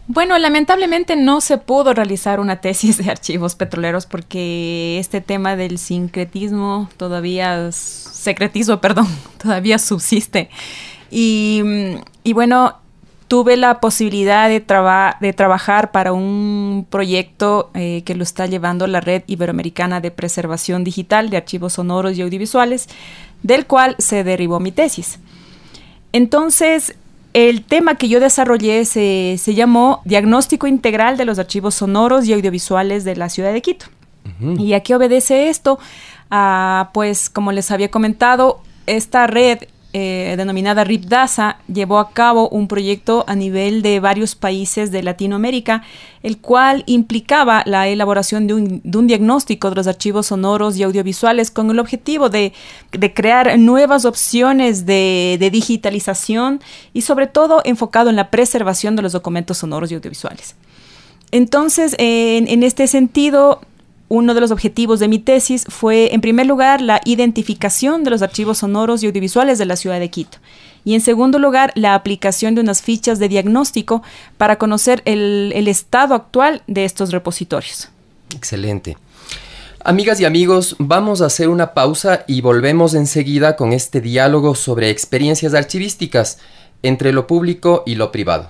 Bueno, 0.08 0.38
lamentablemente 0.38 1.16
no 1.16 1.40
se 1.40 1.58
pudo 1.58 1.94
realizar 1.94 2.42
una 2.42 2.60
tesis 2.60 2.98
de 2.98 3.10
archivos 3.10 3.56
petroleros 3.56 4.06
porque 4.06 5.00
este 5.00 5.22
tema 5.22 5.56
del 5.56 5.78
sincretismo 5.78 6.90
todavía, 6.98 7.72
secretismo, 7.72 8.78
perdón, 8.82 9.08
todavía 9.42 9.80
subsiste. 9.80 10.50
Y, 11.10 11.62
bueno, 12.34 12.78
tuve 13.28 13.56
la 13.56 13.80
posibilidad 13.80 14.50
de, 14.50 14.60
trabajar 14.60 15.92
para 15.92 16.12
un 16.12 16.88
proyecto 16.90 17.70
eh, 17.76 18.02
que 18.04 18.16
lo 18.16 18.24
está 18.24 18.48
llevando 18.48 18.88
la 18.88 19.00
Red 19.00 19.24
Iberoamericana 19.28 20.02
de 20.02 20.10
Preservación 20.10 20.84
Digital 20.84 21.30
de 21.30 21.38
Archivos 21.38 21.74
Sonoros 21.74 22.18
y 22.18 22.24
Audiovisuales, 22.24 22.90
del 23.44 23.68
cual 23.68 23.96
se 24.00 24.24
derivó 24.24 24.60
mi 24.60 24.72
tesis. 24.72 25.20
Entonces, 26.14 26.96
el 27.34 27.64
tema 27.64 27.96
que 27.96 28.08
yo 28.08 28.20
desarrollé 28.20 28.86
se, 28.86 29.38
llamó 29.54 30.02
Diagnóstico 30.06 30.68
Integral 30.68 31.18
de 31.18 31.26
los 31.26 31.40
Archivos 31.40 31.76
Sonoros 31.76 32.26
y 32.26 32.34
Audiovisuales 32.34 33.04
de 33.04 33.16
la 33.16 33.30
Ciudad 33.30 33.52
de 33.52 33.62
Quito. 33.62 33.88
¿Y 34.58 34.74
a 34.74 34.82
qué 34.82 34.96
obedece 34.96 35.50
esto? 35.50 35.80
Ah, 36.32 36.92
pues 36.94 37.30
como 37.30 37.52
les 37.52 37.72
había 37.72 37.92
comentado, 37.92 38.62
esta 38.88 39.28
red 39.28 39.60
eh, 39.96 40.34
denominada 40.38 40.84
RIPDASA 40.84 41.60
llevó 41.72 42.00
a 42.00 42.10
cabo 42.10 42.50
un 42.50 42.68
proyecto 42.68 43.24
a 43.28 43.36
nivel 43.36 43.84
de 43.84 44.00
varios 44.00 44.34
países 44.34 44.92
de 44.92 45.04
Latinoamérica, 45.04 45.84
el 46.24 46.40
cual 46.40 46.84
implicaba 46.88 47.62
la 47.68 47.88
elaboración 47.88 48.48
de 48.48 48.56
un, 48.56 49.08
diagnóstico 49.08 49.70
de 49.70 49.76
los 49.76 49.86
archivos 49.86 50.28
sonoros 50.28 50.78
y 50.78 50.84
audiovisuales 50.84 51.52
con 51.52 51.70
el 51.70 51.78
objetivo 51.78 52.30
de, 52.30 52.54
crear 53.14 53.60
nuevas 53.60 54.06
opciones 54.06 54.88
de, 54.88 55.38
digitalización 55.52 56.60
y 56.94 57.02
sobre 57.02 57.28
todo 57.28 57.62
enfocado 57.64 58.10
en 58.10 58.16
la 58.16 58.32
preservación 58.32 58.96
de 58.96 59.04
los 59.04 59.12
documentos 59.12 59.60
sonoros 59.60 59.92
y 59.92 59.96
audiovisuales. 59.96 60.56
Entonces, 61.32 61.96
en 62.00 62.64
este 62.64 62.88
sentido, 62.88 63.62
uno 64.10 64.34
de 64.34 64.42
los 64.42 64.52
objetivos 64.52 65.00
de 65.00 65.08
mi 65.08 65.20
tesis 65.20 65.66
fue, 65.68 66.14
en 66.14 66.22
primer 66.22 66.46
lugar, 66.46 66.82
la 66.82 67.02
identificación 67.06 68.04
de 68.04 68.12
los 68.12 68.22
archivos 68.22 68.60
sonoros 68.60 69.02
y 69.02 69.08
audiovisuales 69.08 69.58
de 69.58 69.66
la 69.66 69.76
ciudad 69.76 70.00
de 70.00 70.10
Quito. 70.10 70.38
Y 70.86 70.96
en 70.96 71.02
segundo 71.02 71.40
lugar, 71.40 71.72
la 71.76 71.96
aplicación 71.96 72.56
de 72.56 72.62
unas 72.62 72.82
fichas 72.82 73.18
de 73.18 73.30
diagnóstico 73.30 74.04
para 74.38 74.58
conocer 74.58 75.02
el, 75.06 75.68
estado 75.68 76.14
actual 76.14 76.62
de 76.68 76.86
estos 76.86 77.12
repositorios. 77.12 77.90
Excelente. 78.36 78.98
Amigas 79.86 80.20
y 80.20 80.26
amigos, 80.26 80.76
vamos 80.80 81.22
a 81.22 81.26
hacer 81.26 81.50
una 81.50 81.74
pausa 81.74 82.24
y 82.28 82.42
volvemos 82.42 82.94
enseguida 82.94 83.56
con 83.56 83.74
este 83.74 84.02
diálogo 84.02 84.56
sobre 84.56 84.90
experiencias 84.90 85.54
archivísticas 85.54 86.40
entre 86.84 87.14
lo 87.14 87.28
público 87.28 87.84
y 87.86 87.96
lo 87.96 88.12
privado. 88.12 88.50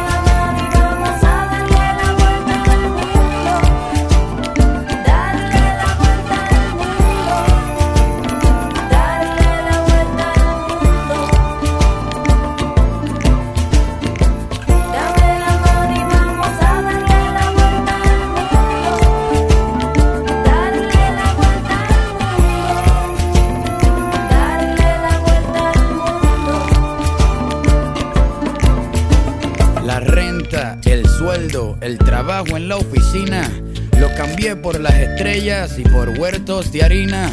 Por 34.55 34.81
las 34.81 34.95
estrellas 34.95 35.79
y 35.79 35.83
por 35.83 36.09
huertos 36.19 36.73
de 36.73 36.83
harina. 36.83 37.31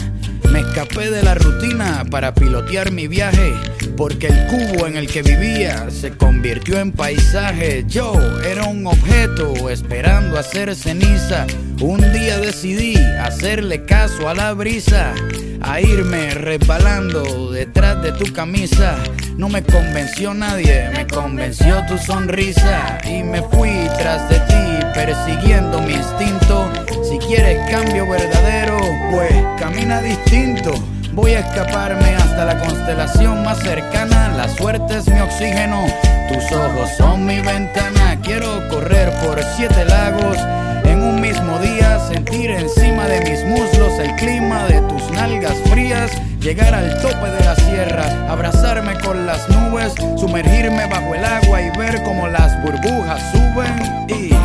Me 0.53 0.61
escapé 0.61 1.11
de 1.11 1.23
la 1.23 1.35
rutina 1.35 2.05
para 2.09 2.33
pilotear 2.33 2.93
mi 2.93 3.09
viaje, 3.09 3.53
porque 3.97 4.29
el 4.29 4.47
cubo 4.47 4.87
en 4.87 4.97
el 4.97 5.09
que 5.09 5.23
vivía 5.23 5.91
se 5.91 6.13
convirtió 6.13 6.79
en 6.79 6.93
paisaje. 6.93 7.85
Yo 7.89 8.15
era 8.43 8.67
un 8.67 8.87
objeto 8.87 9.69
esperando 9.69 10.39
hacer 10.39 10.75
ceniza. 10.77 11.45
Un 11.81 12.01
día 12.13 12.39
decidí 12.39 12.95
hacerle 13.21 13.85
caso 13.85 14.29
a 14.29 14.35
la 14.35 14.55
brisa, 14.55 15.13
a 15.61 15.81
irme 15.81 16.31
resbalando 16.31 17.51
detrás 17.51 18.01
de 18.01 18.13
tu 18.13 18.33
camisa. 18.33 18.97
No 19.39 19.49
me 19.49 19.63
convenció 19.63 20.35
nadie, 20.35 20.91
me 20.93 21.07
convenció 21.07 21.87
tu 21.87 21.97
sonrisa 21.97 22.99
y 23.05 23.23
me 23.23 23.41
fui 23.41 23.71
tras 23.97 24.29
de 24.29 24.41
ti 24.41 24.87
persiguiendo 24.93 25.81
mi 25.81 25.93
instinto. 25.93 26.69
Si 27.09 27.19
quieres 27.19 27.71
cambio 27.71 28.09
verdadero, 28.09 28.77
pues 29.13 29.33
camina 29.61 30.03
distinto. 30.03 30.73
Voy 31.13 31.35
a 31.35 31.39
escaparme 31.39 32.17
hasta 32.17 32.47
la 32.47 32.59
constelación 32.59 33.45
más 33.45 33.61
cercana. 33.61 34.29
La 34.37 34.49
suerte 34.49 34.97
es 34.97 35.07
mi 35.07 35.21
oxígeno, 35.21 35.87
tus 36.33 36.51
ojos 36.51 36.91
son 36.99 37.25
mi 37.25 37.41
ventana. 37.41 38.21
Quiero 38.21 38.69
correr 38.69 39.09
por 39.25 39.41
siete 39.57 39.85
lagos 39.85 40.37
en 40.83 41.01
un 41.01 41.21
mismo 41.21 41.61
día, 41.61 42.01
sentir 42.09 42.51
encima 42.51 43.07
de 43.07 43.21
mis 43.21 43.45
muslos 43.45 44.01
el 44.01 44.17
clima 44.17 44.67
de 44.67 44.81
tus 44.81 45.09
nalgas 45.13 45.55
frías 45.71 46.11
llegar 46.41 46.75
al 46.75 47.01
tope 47.01 47.31
de 47.31 47.45
la 47.45 47.55
sierra, 47.57 48.31
abrazarme 48.31 48.95
con 49.01 49.27
las 49.27 49.49
nubes, 49.49 49.93
sumergirme 50.19 50.87
bajo 50.87 51.15
el 51.15 51.25
agua 51.25 51.61
y 51.61 51.71
ver 51.77 52.03
cómo 52.03 52.29
las 52.29 52.63
burbujas 52.63 53.21
suben 53.33 54.07
y... 54.09 54.38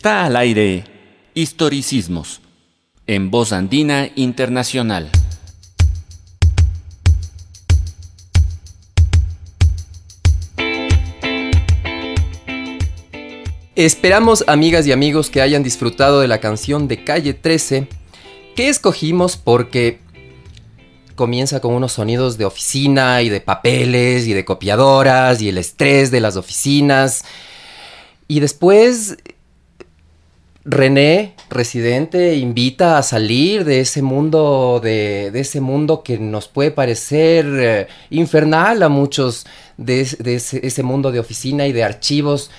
Está 0.00 0.24
al 0.24 0.36
aire 0.36 0.84
Historicismos 1.34 2.40
en 3.06 3.30
Voz 3.30 3.52
Andina 3.52 4.08
Internacional. 4.14 5.10
Esperamos, 13.74 14.42
amigas 14.46 14.86
y 14.86 14.92
amigos, 14.92 15.28
que 15.28 15.42
hayan 15.42 15.62
disfrutado 15.62 16.22
de 16.22 16.28
la 16.28 16.40
canción 16.40 16.88
de 16.88 17.04
Calle 17.04 17.34
13, 17.34 17.86
que 18.56 18.70
escogimos 18.70 19.36
porque 19.36 20.00
comienza 21.14 21.60
con 21.60 21.74
unos 21.74 21.92
sonidos 21.92 22.38
de 22.38 22.46
oficina 22.46 23.20
y 23.20 23.28
de 23.28 23.42
papeles 23.42 24.26
y 24.26 24.32
de 24.32 24.46
copiadoras 24.46 25.42
y 25.42 25.50
el 25.50 25.58
estrés 25.58 26.10
de 26.10 26.20
las 26.20 26.36
oficinas. 26.36 27.22
Y 28.28 28.40
después 28.40 29.18
René, 30.64 31.34
residente, 31.48 32.36
invita 32.36 32.98
a 32.98 33.02
salir 33.02 33.64
de 33.64 33.80
ese 33.80 34.02
mundo, 34.02 34.78
de, 34.82 35.30
ese 35.34 35.62
mundo 35.62 36.02
que 36.02 36.18
nos 36.18 36.48
puede 36.48 36.70
parecer 36.70 37.46
eh, 37.48 37.88
infernal 38.10 38.82
a 38.82 38.90
muchos, 38.90 39.46
de, 39.78 40.02
ese, 40.02 40.82
mundo 40.82 41.12
de 41.12 41.18
oficina 41.18 41.66
y 41.66 41.72
de 41.72 41.82
archivos. 41.82 42.50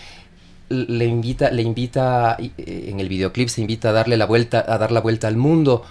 Le 0.70 1.06
invita, 1.06 1.52
le 1.52 1.62
invita, 1.62 2.38
eh, 2.40 2.88
en 2.90 3.00
el 3.00 3.08
videoclip 3.08 3.50
se 3.50 3.62
invita 3.62 3.90
a 3.90 3.92
darle 3.92 4.18
la 4.18 4.26
vuelta, 4.26 4.66
a 4.68 4.80
dar 4.80 4.92
la 4.92 5.02
vuelta 5.02 5.28
al 5.28 5.38
mundo 5.38 5.84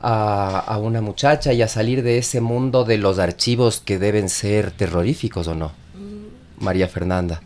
a, 0.00 0.60
a 0.60 0.78
una 0.78 1.02
muchacha 1.02 1.52
y 1.52 1.60
a 1.60 1.68
salir 1.68 2.02
de 2.02 2.16
ese 2.16 2.40
mundo 2.40 2.84
de 2.84 2.96
los 2.96 3.18
archivos 3.18 3.80
que 3.80 3.98
deben 3.98 4.30
ser 4.30 4.70
terroríficos 4.70 5.46
o 5.46 5.54
no. 5.54 5.72
Mm. 5.94 6.64
María 6.64 6.88
Fernanda. 6.88 7.42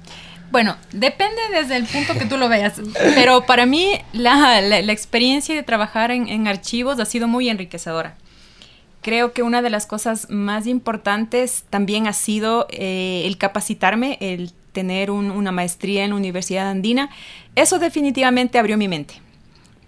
Bueno, 0.54 0.76
depende 0.92 1.42
desde 1.50 1.74
el 1.74 1.84
punto 1.84 2.14
que 2.14 2.26
tú 2.26 2.36
lo 2.36 2.48
veas, 2.48 2.80
pero 3.16 3.44
para 3.44 3.66
mí 3.66 3.88
la, 4.12 4.60
experiencia 4.92 5.52
de 5.52 5.64
trabajar 5.64 6.12
en, 6.12 6.46
archivos 6.46 7.00
ha 7.00 7.04
sido 7.06 7.26
muy 7.26 7.48
enriquecedora. 7.48 8.14
Creo 9.02 9.32
que 9.32 9.42
una 9.42 9.62
de 9.62 9.70
las 9.70 9.86
cosas 9.86 10.30
más 10.30 10.68
importantes 10.68 11.64
también 11.70 12.06
ha 12.06 12.12
sido 12.12 12.68
eh, 12.70 13.22
el 13.24 13.36
capacitarme, 13.36 14.16
el 14.20 14.52
tener 14.70 15.10
una 15.10 15.50
maestría 15.50 16.04
en 16.04 16.10
la 16.10 16.16
Universidad 16.16 16.70
Andina, 16.70 17.10
eso 17.56 17.80
definitivamente 17.80 18.56
abrió 18.56 18.78
mi 18.78 18.86
mente. 18.86 19.14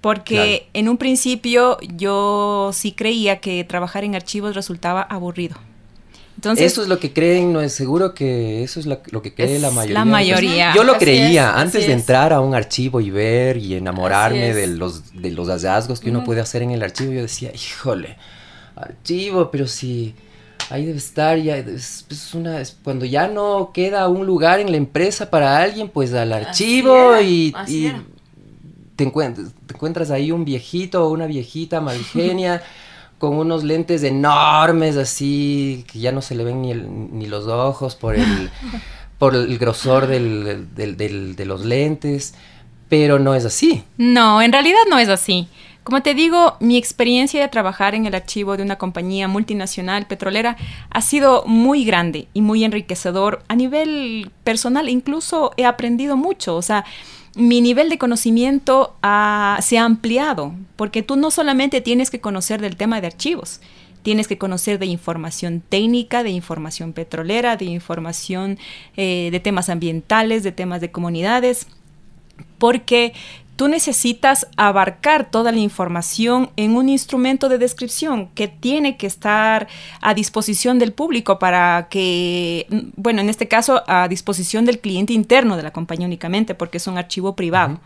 Porque 0.01 0.67
en 0.73 0.89
un 0.89 0.97
principio 0.97 1.79
yo 1.95 2.73
sí 2.73 2.91
creía 2.91 3.39
que 3.39 3.63
trabajar 3.63 4.03
en 4.03 4.17
archivos 4.17 4.57
resultaba 4.57 5.03
aburrido. 5.03 5.57
Entonces, 6.37 6.71
eso 6.71 6.83
es 6.83 6.89
lo 6.89 6.99
que 6.99 7.15
creen, 7.15 7.53
no 7.53 7.63
es 7.63 7.73
seguro 7.73 8.15
que 8.15 8.63
eso 8.63 8.79
es 8.79 8.85
lo, 8.85 9.01
que 9.01 9.35
cree 9.35 9.59
la 9.59 9.71
mayoría. 9.71 9.95
La 9.95 10.05
mayoría. 10.05 10.75
Yo 10.75 10.85
lo 10.85 10.99
creía 10.99 11.59
antes 11.59 11.87
de 11.87 11.93
entrar 11.95 12.33
a 12.35 12.41
un 12.41 12.55
archivo 12.55 13.01
y 13.01 13.11
ver 13.11 13.57
y 13.57 13.75
enamorarme 13.75 14.53
de 14.53 14.67
los, 14.67 15.15
de 15.15 15.31
los 15.31 15.49
hallazgos 15.49 15.99
que 15.99 16.11
uno 16.11 16.25
puede 16.25 16.43
hacer 16.43 16.63
en 16.63 16.73
el 16.73 16.83
archivo. 16.83 17.13
Yo 17.13 17.23
decía, 17.23 17.53
híjole, 17.55 18.19
archivo, 18.75 19.51
pero 19.51 19.67
si 19.67 20.15
ahí 20.69 20.85
debe 20.85 20.99
estar 20.99 21.39
ya 21.39 21.57
es, 21.57 22.05
una 22.35 22.63
cuando 22.85 23.07
ya 23.07 23.29
no 23.29 23.71
queda 23.73 24.07
un 24.09 24.27
lugar 24.27 24.61
en 24.61 24.71
la 24.71 24.77
empresa 24.77 25.31
para 25.31 25.57
alguien, 25.57 25.89
pues 25.89 26.13
al 26.13 26.35
archivo 26.35 27.19
y, 27.19 27.55
te, 28.95 29.05
encuentras, 29.05 29.49
te 29.67 29.75
encuentras 29.75 30.11
ahí 30.11 30.33
un 30.33 30.45
viejito 30.45 31.07
o 31.07 31.11
una 31.11 31.27
viejita 31.27 31.81
malgenia. 31.81 32.63
con 33.19 33.35
unos 33.35 33.65
lentes 33.65 34.03
enormes 34.03 34.97
así, 34.97 35.85
que 35.91 35.99
ya 35.99 36.13
no 36.13 36.23
se 36.23 36.35
le 36.35 36.45
ven 36.45 36.63
ni, 36.63 36.75
ni 36.75 37.27
los 37.27 37.47
ojos 37.47 37.97
por 37.97 38.15
el, 38.15 38.51
por 39.19 39.35
el 39.35 39.59
grosor 39.59 40.07
del, 40.07 40.69
de 40.75 41.45
los 41.47 41.65
lentes, 41.65 42.35
pero 42.89 43.19
no 43.19 43.35
es 43.35 43.45
así. 43.45 43.85
No, 43.97 44.43
en 44.43 44.53
realidad 44.53 44.81
no 44.89 44.99
es 44.99 45.09
así. 45.09 45.49
Como 45.87 46.03
te 46.03 46.15
digo, 46.15 46.57
mi 46.59 46.77
experiencia 46.77 47.41
de 47.41 47.47
trabajar 47.47 47.95
en 47.95 48.07
el 48.07 48.15
archivo 48.17 48.57
de 48.57 48.65
una 48.65 48.75
compañía 48.75 49.29
multinacional 49.29 50.07
petrolera 50.07 50.57
ha 50.91 51.01
sido 51.01 51.45
muy 51.47 51.85
grande 51.85 52.27
y 52.35 52.41
muy 52.41 52.65
enriquecedor 52.65 53.45
a 53.47 53.55
nivel 53.55 54.33
personal. 54.43 54.89
Incluso 54.89 55.53
he 55.57 55.65
aprendido 55.65 56.17
mucho. 56.17 56.57
O 56.57 56.63
sea, 56.63 56.85
mi 57.37 57.61
nivel 57.61 57.91
de 57.91 57.99
conocimiento 57.99 58.97
se 59.61 59.79
ha 59.79 59.85
ampliado, 59.85 60.55
porque 60.75 61.03
tú 61.03 61.17
no 61.17 61.31
solamente 61.31 61.81
tienes 61.83 62.11
que 62.11 62.21
conocer 62.21 62.61
del 62.63 62.77
tema 62.77 63.01
de 63.01 63.09
archivos, 63.09 63.61
tienes 64.03 64.27
que 64.27 64.39
conocer 64.39 64.79
de 64.79 64.87
información 64.87 65.63
técnica, 65.69 66.23
de 66.23 66.31
información 66.31 66.95
petrolera, 66.95 67.57
de 67.57 67.67
información 67.67 68.59
eh, 68.97 69.29
de 69.31 69.41
temas 69.41 69.69
ambientales, 69.69 70.45
de 70.45 70.53
temas 70.53 70.81
de 70.81 70.91
comunidades, 70.91 71.67
porque 72.59 73.13
tú 73.57 73.69
necesitas 73.69 74.47
abarcar 74.57 75.31
toda 75.31 75.51
la 75.51 75.59
información 75.59 76.51
en 76.57 76.77
un 76.77 76.89
instrumento 76.89 77.49
de 77.49 77.59
descripción 77.59 78.29
que 78.35 78.49
tiene 78.49 78.97
que 78.97 79.07
estar 79.07 79.67
a 80.03 80.15
disposición 80.15 80.79
del 80.79 80.93
público 80.93 81.39
para 81.39 81.89
que, 81.91 82.67
bueno, 82.97 83.23
en 83.23 83.31
este 83.31 83.49
caso 83.49 83.83
a 83.87 84.09
disposición 84.09 84.67
del 84.67 84.79
cliente 84.79 85.15
interno 85.15 85.57
de 85.57 85.63
la 85.63 85.73
compañía 85.73 86.07
únicamente, 86.07 86.55
porque 86.55 86.77
es 86.77 86.87
un 86.87 86.99
archivo 86.99 87.35
privado. 87.35 87.81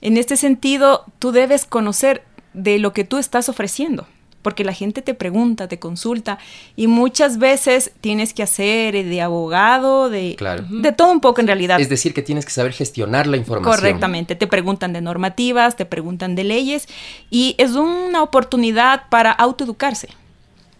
En 0.00 0.16
este 0.16 0.36
sentido, 0.36 1.04
tú 1.18 1.32
debes 1.32 1.64
conocer 1.64 2.24
de 2.54 2.78
lo 2.78 2.92
que 2.92 3.04
tú 3.04 3.18
estás 3.18 3.48
ofreciendo 3.48 4.06
porque 4.42 4.64
la 4.64 4.72
gente 4.72 5.02
te 5.02 5.14
pregunta, 5.14 5.68
te 5.68 5.78
consulta 5.78 6.38
y 6.76 6.86
muchas 6.86 7.38
veces 7.38 7.92
tienes 8.00 8.34
que 8.34 8.42
hacer 8.42 9.04
de 9.04 9.20
abogado, 9.20 10.10
de, 10.10 10.36
de 10.70 10.92
todo 10.92 11.12
un 11.12 11.20
poco 11.20 11.40
en 11.40 11.46
realidad. 11.46 11.80
Es 11.80 11.88
decir, 11.88 12.14
que 12.14 12.22
tienes 12.22 12.44
que 12.44 12.52
saber 12.52 12.72
gestionar 12.72 13.26
la 13.26 13.36
información. 13.36 13.74
Correctamente, 13.74 14.34
te 14.36 14.46
preguntan 14.46 14.92
de 14.92 15.00
normativas, 15.00 15.76
te 15.76 15.86
preguntan 15.86 16.34
de 16.34 16.44
leyes 16.44 16.88
y 17.30 17.54
es 17.58 17.72
una 17.72 18.22
oportunidad 18.22 19.08
para 19.10 19.32
autoeducarse 19.32 20.08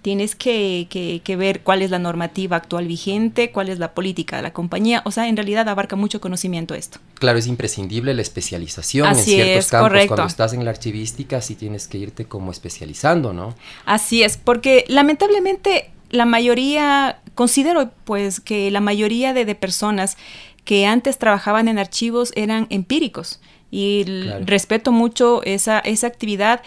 tienes 0.03 0.35
que, 0.35 0.87
que, 1.25 1.37
ver 1.37 1.63
cuál 1.63 1.83
es 1.83 1.91
la 1.91 1.99
normativa 1.99 2.57
actual 2.57 2.87
vigente, 2.87 3.51
cuál 3.51 3.69
es 3.69 3.79
la 3.79 3.93
política 3.93 4.37
de 4.37 4.43
la 4.43 4.53
compañía. 4.53 5.03
O 5.05 5.11
sea, 5.11 5.29
en 5.29 5.37
realidad 5.37 5.69
abarca 5.69 5.97
mucho 5.97 6.21
conocimiento 6.21 6.75
esto. 6.75 6.99
Claro, 7.15 7.39
es 7.39 7.47
imprescindible 7.47 8.15
la 8.15 8.23
especialización 8.23 9.09
en 9.09 9.17
ciertos 9.17 9.69
campos. 9.69 9.89
Correcto. 9.89 10.15
Cuando 10.15 10.29
estás 10.29 10.53
en 10.55 10.65
la 10.65 10.71
archivística, 10.71 11.41
sí 11.41 11.55
tienes 11.55 11.87
que 11.89 11.99
irte 11.99 12.25
como 12.25 12.51
especializando, 12.51 13.33
¿no? 13.33 13.55
Así 13.85 14.23
es, 14.23 14.37
porque 14.37 14.85
lamentablemente 14.89 15.91
la 16.11 16.25
mayoría, 16.25 17.21
considero 17.35 17.91
pues 18.05 18.41
que 18.41 18.71
la 18.71 18.81
mayoría 18.81 19.33
de, 19.33 19.45
de 19.45 19.55
personas 19.55 20.17
que 20.65 20.87
antes 20.87 21.19
trabajaban 21.19 21.69
en 21.69 21.79
archivos 21.79 22.33
eran 22.37 22.67
empíricos 22.71 23.41
y 23.71 24.05
respeto 24.45 24.93
mucho 24.93 25.43
esa, 25.45 25.79
esa 25.79 26.07
actividad 26.07 26.63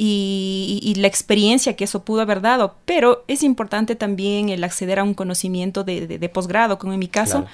y, 0.00 0.94
la 0.96 1.08
experiencia 1.08 1.74
que 1.74 1.84
eso 1.84 2.04
pudo 2.04 2.20
haber 2.20 2.40
dado, 2.40 2.76
pero 2.84 3.24
es 3.26 3.42
importante 3.42 3.96
también 3.96 4.48
el 4.48 4.62
acceder 4.62 5.00
a 5.00 5.04
un 5.04 5.14
conocimiento 5.14 5.84
de, 5.84 6.30
posgrado, 6.32 6.78
como 6.78 6.92
en 6.92 7.00
mi 7.00 7.08
caso, 7.08 7.46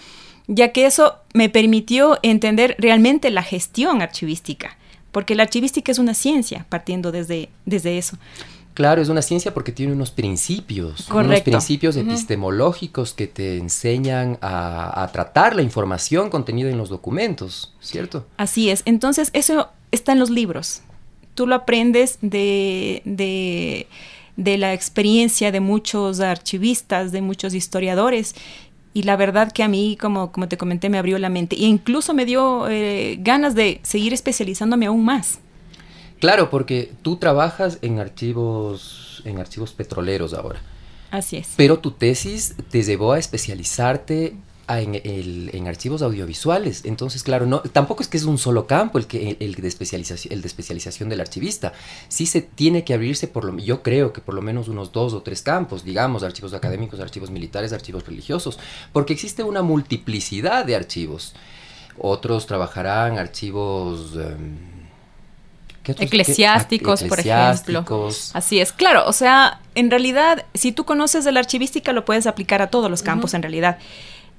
ya 0.46 0.72
que 0.72 0.86
eso 0.86 1.16
me 1.32 1.48
permitió 1.48 2.18
entender 2.22 2.76
realmente 2.78 3.30
la 3.30 3.42
gestión 3.42 4.02
archivística, 4.02 4.76
porque 5.10 5.34
la 5.34 5.44
archivística 5.44 5.90
es 5.90 5.98
una 5.98 6.12
ciencia, 6.12 6.66
partiendo 6.68 7.12
desde, 7.12 7.48
desde 7.64 7.96
eso. 7.96 8.18
Claro, 8.74 9.00
es 9.00 9.08
una 9.08 9.22
ciencia 9.22 9.54
porque 9.54 9.70
tiene 9.70 9.92
unos 9.92 10.10
principios, 10.10 11.08
unos 11.08 11.40
principios 11.42 11.96
epistemológicos 11.96 13.14
que 13.14 13.28
te 13.28 13.56
enseñan 13.56 14.36
a, 14.40 15.04
a, 15.04 15.12
tratar 15.12 15.54
la 15.54 15.62
información 15.62 16.28
contenida 16.28 16.70
en 16.70 16.76
los 16.76 16.88
documentos, 16.88 17.72
¿cierto? 17.80 18.26
Así 18.36 18.70
es. 18.70 18.82
Entonces, 18.84 19.30
eso 19.32 19.68
está 19.92 20.10
en 20.10 20.18
los 20.18 20.28
libros 20.28 20.82
tú 21.34 21.46
lo 21.46 21.54
aprendes 21.54 22.18
de, 22.20 23.02
de, 24.36 24.58
la 24.58 24.72
experiencia 24.72 25.52
de 25.52 25.60
muchos 25.60 26.20
archivistas, 26.20 27.12
de 27.12 27.20
muchos 27.20 27.54
historiadores. 27.54 28.34
Y 28.92 29.02
la 29.02 29.16
verdad 29.16 29.52
que 29.52 29.62
a 29.62 29.68
mí, 29.68 29.96
como, 30.00 30.30
como 30.30 30.48
te 30.48 30.56
comenté, 30.56 30.88
me 30.88 30.98
abrió 30.98 31.18
la 31.18 31.28
mente. 31.28 31.56
E 31.56 31.64
incluso 31.64 32.14
me 32.14 32.24
dio 32.24 32.68
eh, 32.68 33.16
ganas 33.20 33.54
de 33.54 33.80
seguir 33.82 34.12
especializándome 34.12 34.86
aún 34.86 35.04
más. 35.04 35.40
Claro, 36.20 36.48
porque 36.48 36.92
tú 37.02 37.16
trabajas 37.16 37.78
en 37.82 37.98
archivos, 37.98 39.22
en 39.24 39.38
archivos 39.38 39.72
petroleros 39.72 40.32
ahora. 40.32 40.60
Así 41.10 41.36
es. 41.36 41.52
Pero 41.56 41.78
tu 41.78 41.90
tesis 41.90 42.54
te 42.70 42.82
llevó 42.82 43.12
a 43.12 43.18
especializarte 43.18 44.36
en, 44.68 44.94
el, 44.94 45.50
en, 45.52 45.68
archivos 45.68 46.02
audiovisuales. 46.02 46.84
Entonces, 46.84 47.22
claro, 47.22 47.46
no, 47.46 47.60
tampoco 47.60 48.02
es 48.02 48.08
que 48.08 48.16
es 48.16 48.24
un 48.24 48.38
solo 48.38 48.66
campo 48.66 48.98
el, 48.98 49.06
que, 49.06 49.36
el, 49.40 49.54
de 49.54 49.68
especialización, 49.68 50.32
el 50.32 50.42
de 50.42 50.48
especialización 50.48 51.08
del 51.08 51.20
archivista. 51.20 51.72
Sí 52.08 52.26
se 52.26 52.40
tiene 52.40 52.84
que 52.84 52.94
abrirse, 52.94 53.28
por 53.28 53.44
lo, 53.44 53.58
yo 53.58 53.82
creo 53.82 54.12
que 54.12 54.20
por 54.20 54.34
lo 54.34 54.42
menos 54.42 54.68
unos 54.68 54.92
dos 54.92 55.12
o 55.12 55.22
tres 55.22 55.42
campos, 55.42 55.84
digamos, 55.84 56.22
archivos 56.22 56.54
académicos, 56.54 57.00
archivos 57.00 57.30
militares, 57.30 57.72
archivos 57.72 58.06
religiosos, 58.06 58.58
porque 58.92 59.12
existe 59.12 59.42
una 59.42 59.62
multiplicidad 59.62 60.64
de 60.64 60.76
archivos. 60.76 61.34
Otros 61.98 62.46
trabajarán 62.46 63.18
archivos... 63.18 64.16
Em, 64.16 64.74
eclesiásticos, 65.86 67.02
por 67.04 67.20
ejemplo. 67.20 68.08
Así 68.32 68.58
es, 68.58 68.72
claro, 68.72 69.04
o 69.06 69.12
sea, 69.12 69.60
en 69.74 69.90
realidad, 69.90 70.46
si 70.54 70.72
tú 70.72 70.84
conoces 70.84 71.24
de 71.24 71.32
la 71.32 71.40
archivística, 71.40 71.92
lo 71.92 72.06
puedes 72.06 72.26
aplicar 72.26 72.62
a 72.62 72.68
todos 72.68 72.90
los 72.90 73.02
campos, 73.02 73.34
en 73.34 73.42
realidad 73.42 73.78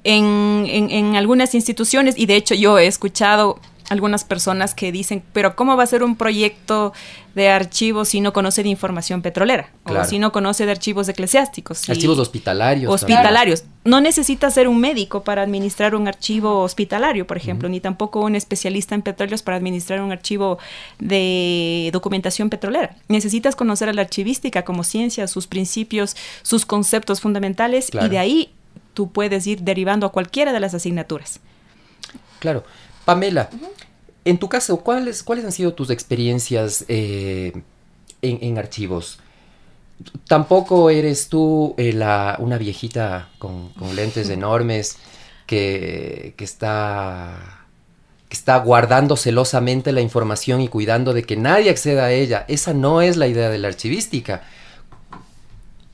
en, 0.06 0.65
en, 0.70 1.15
algunas 1.15 1.56
instituciones, 1.56 2.15
y 2.18 2.28
de 2.28 2.36
hecho 2.36 2.54
yo 2.54 2.78
he 2.78 2.86
escuchado 2.86 3.60
algunas 3.89 4.24
personas 4.24 4.74
que 4.74 4.91
dicen, 4.91 5.24
pero 5.34 5.56
¿cómo 5.56 5.78
va 5.78 5.84
a 5.84 5.88
ser 5.88 6.04
un 6.04 6.15
proyecto 6.15 6.94
de 7.36 7.50
archivos 7.50 8.10
si 8.10 8.22
no 8.22 8.34
conoce 8.34 8.63
de 8.63 8.70
información 8.70 9.22
petrolera? 9.22 9.70
O 9.84 10.04
si 10.06 10.18
no 10.18 10.32
conoce 10.32 10.65
de 10.65 10.72
archivos 10.72 11.08
eclesiásticos. 11.10 11.88
Archivos 11.89 12.18
hospitalarios. 12.18 12.91
Hospitalarios. 12.91 13.63
No 13.84 14.02
necesita 14.02 14.50
ser 14.50 14.68
un 14.68 14.80
médico 14.80 15.24
para 15.24 15.44
administrar 15.44 15.96
un 15.96 16.08
archivo 16.08 16.62
hospitalario, 16.62 17.28
por 17.28 17.38
ejemplo, 17.38 17.70
ni 17.70 17.80
tampoco 17.80 18.22
un 18.22 18.36
especialista 18.36 18.96
en 18.96 19.04
petróleos 19.04 19.44
para 19.44 19.58
administrar 19.58 20.02
un 20.02 20.12
archivo 20.12 20.58
de 20.98 21.89
documentación 21.94 22.50
petrolera. 22.50 22.96
Necesitas 23.08 23.56
conocer 23.56 23.89
a 23.89 23.94
la 23.94 24.02
archivística 24.02 24.63
como 24.63 24.84
ciencia, 24.84 25.28
sus 25.28 25.46
principios, 25.46 26.15
sus 26.41 26.65
conceptos 26.65 27.22
fundamentales, 27.22 27.89
y 27.94 28.08
de 28.08 28.18
ahí 28.18 28.52
tú 28.95 29.12
puedes 29.12 29.45
ir 29.45 29.62
derivando 29.62 30.08
a 30.08 30.12
cualquiera 30.12 30.51
de 30.51 30.60
las 30.60 30.73
asignaturas. 30.73 31.39
Claro. 32.39 32.63
Pamela, 33.05 33.51
en 34.25 34.39
tu 34.39 34.49
caso, 34.49 34.77
¿cuáles, 34.77 35.21
¿cuáles 35.21 35.45
han 35.45 35.51
sido 35.51 35.73
tus 35.75 35.91
experiencias 35.91 36.86
eh, 36.88 37.53
en, 38.23 38.58
archivos? 38.58 39.19
Tampoco 40.27 40.89
eres 40.89 41.29
tú 41.29 41.75
eh, 41.77 41.93
una 42.39 42.58
viejita 42.58 43.29
con, 43.38 43.71
lentes 43.95 44.29
enormes 44.31 44.97
que, 45.45 46.34
está 46.39 47.67
que 48.27 48.36
está 48.36 48.58
guardando 48.58 49.15
celosamente 49.15 49.91
la 49.91 50.01
información 50.01 50.60
y 50.62 50.67
cuidando 50.67 51.13
de 51.13 51.21
que 51.21 51.38
nadie 51.38 51.69
acceda 51.69 52.05
a 52.05 52.12
ella. 52.12 52.45
Esa 52.47 52.73
no 52.73 53.03
es 53.03 53.17
la 53.17 53.27
idea 53.27 53.51
de 53.51 53.60
la 53.60 53.67
archivística. 53.67 54.41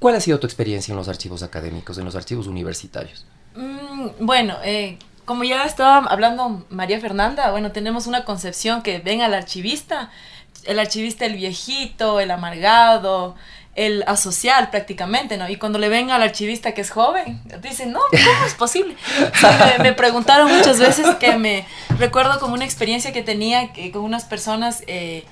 ¿Cuál 0.01 0.15
ha 0.15 0.19
sido 0.19 0.39
tu 0.39 0.47
experiencia 0.47 0.93
en 0.93 0.97
los 0.97 1.07
archivos 1.07 1.43
académicos, 1.43 1.95
en 1.99 2.05
los 2.05 2.15
archivos 2.15 2.47
universitarios? 2.47 3.23
Mm, 3.53 4.07
bueno, 4.19 4.57
eh, 4.63 4.97
como 5.25 5.43
ya 5.43 5.63
estaba 5.63 5.97
hablando 6.07 6.65
María 6.71 6.99
Fernanda, 6.99 7.51
bueno, 7.51 7.71
tenemos 7.71 8.07
una 8.07 8.25
concepción 8.25 8.81
que 8.81 8.97
ven 8.97 9.21
al 9.21 9.35
archivista, 9.35 10.09
el 10.63 10.79
archivista 10.79 11.27
el 11.27 11.35
viejito, 11.35 12.19
el 12.19 12.31
amargado, 12.31 13.35
el 13.75 14.03
asocial 14.07 14.71
prácticamente, 14.71 15.37
¿no? 15.37 15.47
Y 15.47 15.57
cuando 15.57 15.77
le 15.77 15.87
ven 15.87 16.09
al 16.09 16.23
archivista 16.23 16.71
que 16.71 16.81
es 16.81 16.89
joven, 16.89 17.39
dicen, 17.61 17.91
no, 17.91 17.99
¿cómo 18.09 18.45
es 18.47 18.55
posible? 18.55 18.95
me, 19.83 19.93
preguntaron 19.93 20.51
muchas 20.51 20.79
veces 20.79 21.15
que 21.17 21.37
me 21.37 21.63
recuerdo 21.99 22.39
como 22.39 22.55
una 22.55 22.65
experiencia 22.65 23.13
que 23.13 23.21
tenía 23.21 23.71
que, 23.71 23.91
con 23.91 24.01
unas 24.01 24.25
personas... 24.25 24.83
Eh, 24.87 25.25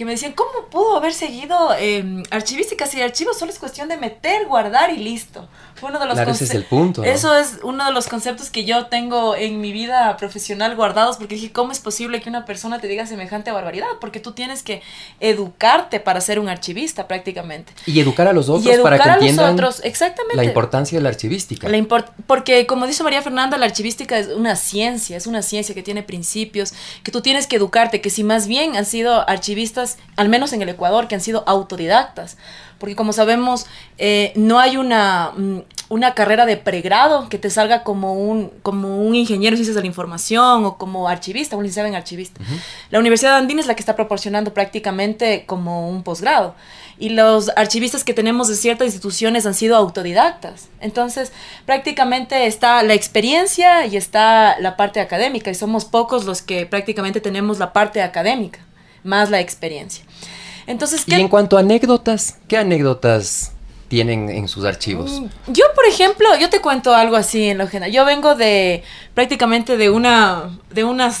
que 0.00 0.06
me 0.06 0.12
decían, 0.12 0.32
¿cómo 0.32 0.70
pudo 0.70 0.96
haber 0.96 1.12
seguido 1.12 1.74
eh, 1.78 2.22
archivística 2.30 2.86
si 2.86 3.02
archivos 3.02 3.38
solo 3.38 3.52
es 3.52 3.58
cuestión 3.58 3.86
de 3.86 3.98
meter, 3.98 4.46
guardar 4.46 4.88
y 4.88 4.96
listo? 4.96 5.46
uno 5.82 5.98
de 5.98 6.06
los 6.06 6.14
claro, 6.14 6.32
ese 6.32 6.44
es 6.44 6.54
el 6.54 6.64
punto. 6.64 7.04
Eso 7.04 7.36
es 7.36 7.58
uno 7.62 7.84
de 7.84 7.92
los 7.92 8.08
conceptos 8.08 8.50
que 8.50 8.64
yo 8.64 8.86
tengo 8.86 9.34
en 9.34 9.60
mi 9.60 9.72
vida 9.72 10.16
profesional 10.16 10.76
guardados 10.76 11.16
porque 11.16 11.34
dije, 11.34 11.52
¿cómo 11.52 11.72
es 11.72 11.78
posible 11.78 12.20
que 12.20 12.28
una 12.28 12.44
persona 12.44 12.80
te 12.80 12.86
diga 12.86 13.06
semejante 13.06 13.50
barbaridad? 13.50 13.86
Porque 14.00 14.20
tú 14.20 14.32
tienes 14.32 14.62
que 14.62 14.82
educarte 15.20 16.00
para 16.00 16.20
ser 16.20 16.38
un 16.38 16.48
archivista 16.48 17.08
prácticamente. 17.08 17.72
Y 17.86 17.98
educar 18.00 18.28
a 18.28 18.32
los 18.32 18.48
otros 18.48 18.76
para 18.78 18.98
que 18.98 19.08
entiendan 19.08 19.58
exactamente. 19.82 20.36
la 20.36 20.44
importancia 20.44 20.98
de 20.98 21.02
la 21.02 21.08
archivística. 21.08 21.68
La 21.68 21.80
porque 22.26 22.66
como 22.66 22.86
dice 22.86 23.02
María 23.02 23.22
Fernanda, 23.22 23.56
la 23.58 23.66
archivística 23.66 24.18
es 24.18 24.28
una 24.28 24.56
ciencia, 24.56 25.16
es 25.16 25.26
una 25.26 25.42
ciencia 25.42 25.74
que 25.74 25.82
tiene 25.82 26.02
principios, 26.02 26.74
que 27.02 27.10
tú 27.12 27.20
tienes 27.20 27.46
que 27.46 27.56
educarte, 27.56 28.00
que 28.00 28.10
si 28.10 28.24
más 28.24 28.46
bien 28.46 28.76
han 28.76 28.86
sido 28.86 29.28
archivistas, 29.28 29.89
al 30.16 30.28
menos 30.28 30.52
en 30.52 30.62
el 30.62 30.68
Ecuador, 30.68 31.08
que 31.08 31.14
han 31.14 31.20
sido 31.20 31.44
autodidactas 31.46 32.36
porque 32.80 32.96
como 32.96 33.12
sabemos, 33.12 33.66
eh, 33.98 34.32
no 34.36 34.58
hay 34.58 34.78
una, 34.78 35.32
mm, 35.36 35.58
una 35.90 36.14
carrera 36.14 36.46
de 36.46 36.56
pregrado 36.56 37.28
que 37.28 37.38
te 37.38 37.50
salga 37.50 37.82
como 37.84 38.14
un, 38.14 38.50
como 38.62 39.02
un 39.02 39.14
ingeniero 39.14 39.52
en 39.54 39.58
ciencias 39.58 39.76
de 39.76 39.82
la 39.82 39.86
información 39.86 40.64
o 40.64 40.78
como 40.78 41.06
archivista, 41.06 41.56
un 41.56 41.62
licenciado 41.62 41.88
en 41.88 41.94
archivista. 41.94 42.40
La 42.88 42.98
Universidad 42.98 43.32
de 43.32 43.36
Andina 43.36 43.60
es 43.60 43.66
la 43.66 43.74
que 43.74 43.82
está 43.82 43.96
proporcionando 43.96 44.54
prácticamente 44.54 45.44
como 45.46 45.90
un 45.90 46.02
posgrado. 46.02 46.54
Y 46.98 47.10
los 47.10 47.50
archivistas 47.54 48.02
que 48.02 48.14
tenemos 48.14 48.48
de 48.48 48.56
ciertas 48.56 48.86
instituciones 48.86 49.44
han 49.44 49.54
sido 49.54 49.76
autodidactas. 49.76 50.68
Entonces, 50.80 51.32
prácticamente 51.66 52.46
está 52.46 52.82
la 52.82 52.94
experiencia 52.94 53.84
y 53.84 53.96
está 53.96 54.58
la 54.58 54.76
parte 54.76 55.00
académica. 55.00 55.50
Y 55.50 55.54
somos 55.54 55.84
pocos 55.84 56.24
los 56.24 56.40
que 56.40 56.64
prácticamente 56.64 57.20
tenemos 57.20 57.58
la 57.58 57.72
parte 57.74 58.02
académica, 58.02 58.60
más 59.04 59.30
la 59.30 59.40
experiencia. 59.40 60.04
Entonces, 60.66 61.04
¿qué? 61.04 61.18
Y 61.18 61.20
en 61.20 61.28
cuanto 61.28 61.56
a 61.56 61.60
anécdotas, 61.60 62.36
¿qué 62.48 62.56
anécdotas 62.56 63.52
tienen 63.90 64.30
en 64.30 64.46
sus 64.46 64.64
archivos? 64.64 65.20
Mm, 65.20 65.26
yo, 65.48 65.64
por 65.74 65.84
ejemplo, 65.84 66.28
yo 66.38 66.48
te 66.48 66.60
cuento 66.60 66.94
algo 66.94 67.16
así 67.16 67.48
en 67.48 67.58
lo 67.58 67.66
general. 67.66 67.92
Yo 67.92 68.04
vengo 68.04 68.36
de 68.36 68.84
prácticamente 69.14 69.76
de 69.76 69.90
una 69.90 70.48
de 70.70 70.84
una 70.84 71.12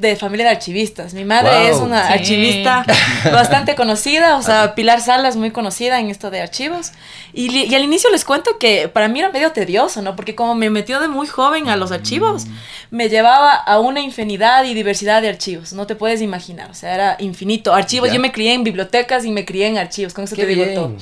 de 0.00 0.16
familia 0.16 0.46
de 0.46 0.50
archivistas. 0.50 1.14
Mi 1.14 1.24
madre 1.24 1.68
es 1.70 1.76
una 1.76 2.08
archivista 2.08 2.84
bastante 3.32 3.76
conocida, 3.76 4.36
o 4.36 4.42
sea, 4.42 4.74
Pilar 4.74 5.00
Salas 5.00 5.36
muy 5.36 5.52
conocida 5.52 6.00
en 6.00 6.10
esto 6.10 6.30
de 6.30 6.40
archivos. 6.40 6.90
Y, 7.32 7.56
y, 7.56 7.74
al 7.76 7.84
inicio 7.84 8.10
les 8.10 8.24
cuento 8.24 8.58
que 8.58 8.88
para 8.88 9.06
mí 9.06 9.20
era 9.20 9.30
medio 9.30 9.52
tedioso, 9.52 10.02
¿no? 10.02 10.16
Porque 10.16 10.34
como 10.34 10.56
me 10.56 10.68
metió 10.70 10.98
de 10.98 11.06
muy 11.06 11.28
joven 11.28 11.68
a 11.68 11.76
los 11.76 11.92
archivos, 11.92 12.46
me 12.90 13.08
llevaba 13.08 13.52
a 13.52 13.78
una 13.78 14.00
infinidad 14.00 14.64
y 14.64 14.74
diversidad 14.74 15.22
de 15.22 15.28
archivos. 15.28 15.72
No 15.72 15.86
te 15.86 15.94
puedes 15.94 16.20
imaginar, 16.20 16.68
o 16.70 16.74
sea, 16.74 16.92
era 16.92 17.16
infinito. 17.20 17.72
Archivos, 17.72 18.12
yo 18.12 18.18
me 18.18 18.32
crié 18.32 18.54
en 18.54 18.64
bibliotecas 18.64 19.24
y 19.24 19.30
me 19.30 19.44
crié 19.44 19.68
en 19.68 19.78
archivos, 19.78 20.14
con 20.14 20.24
eso 20.24 20.34
te 20.34 20.46
digo 20.46 20.64
todo. 20.74 20.96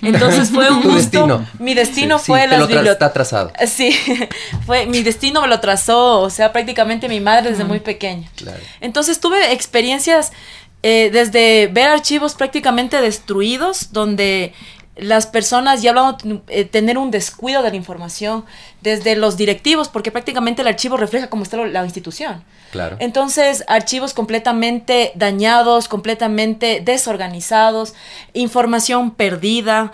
Entonces 0.00 0.50
fue 0.54 0.70
un 0.70 0.82
gusto. 0.82 0.96
Destino. 0.96 1.46
Mi 1.58 1.74
destino 1.74 2.18
fue 2.18 2.46
las 2.46 2.60
bibliotecas. 2.60 2.92
Está 2.92 3.12
trazado. 3.12 3.52
Sí, 3.66 3.96
fue 4.66 4.86
mi 4.86 5.02
destino 5.02 5.42
me 5.42 5.48
lo 5.48 5.60
trazó, 5.60 6.20
o 6.20 6.30
sea, 6.30 6.52
prácticamente 6.52 7.08
mi 7.08 7.20
madre 7.20 7.50
desde 7.50 7.64
muy 7.64 7.80
pequeña. 7.80 8.30
Entonces 8.80 9.20
tuve 9.20 9.52
experiencias 9.52 10.32
eh, 10.82 11.10
desde 11.10 11.68
ver 11.68 11.88
archivos 11.88 12.34
prácticamente 12.34 13.00
destruidos, 13.00 13.92
donde 13.92 14.52
las 14.96 15.26
personas 15.26 15.82
ya 15.82 15.90
hablan 15.90 16.16
de 16.18 16.40
eh, 16.48 16.64
tener 16.64 16.98
un 16.98 17.10
descuido 17.10 17.62
de 17.62 17.70
la 17.70 17.76
información 17.76 18.44
desde 18.80 19.16
los 19.16 19.36
directivos, 19.36 19.88
porque 19.88 20.12
prácticamente 20.12 20.62
el 20.62 20.68
archivo 20.68 20.96
refleja 20.96 21.28
cómo 21.28 21.42
está 21.42 21.56
la 21.56 21.84
institución. 21.84 22.44
Claro. 22.70 22.96
Entonces, 23.00 23.64
archivos 23.66 24.14
completamente 24.14 25.12
dañados, 25.14 25.88
completamente 25.88 26.80
desorganizados, 26.84 27.94
información 28.34 29.12
perdida, 29.12 29.92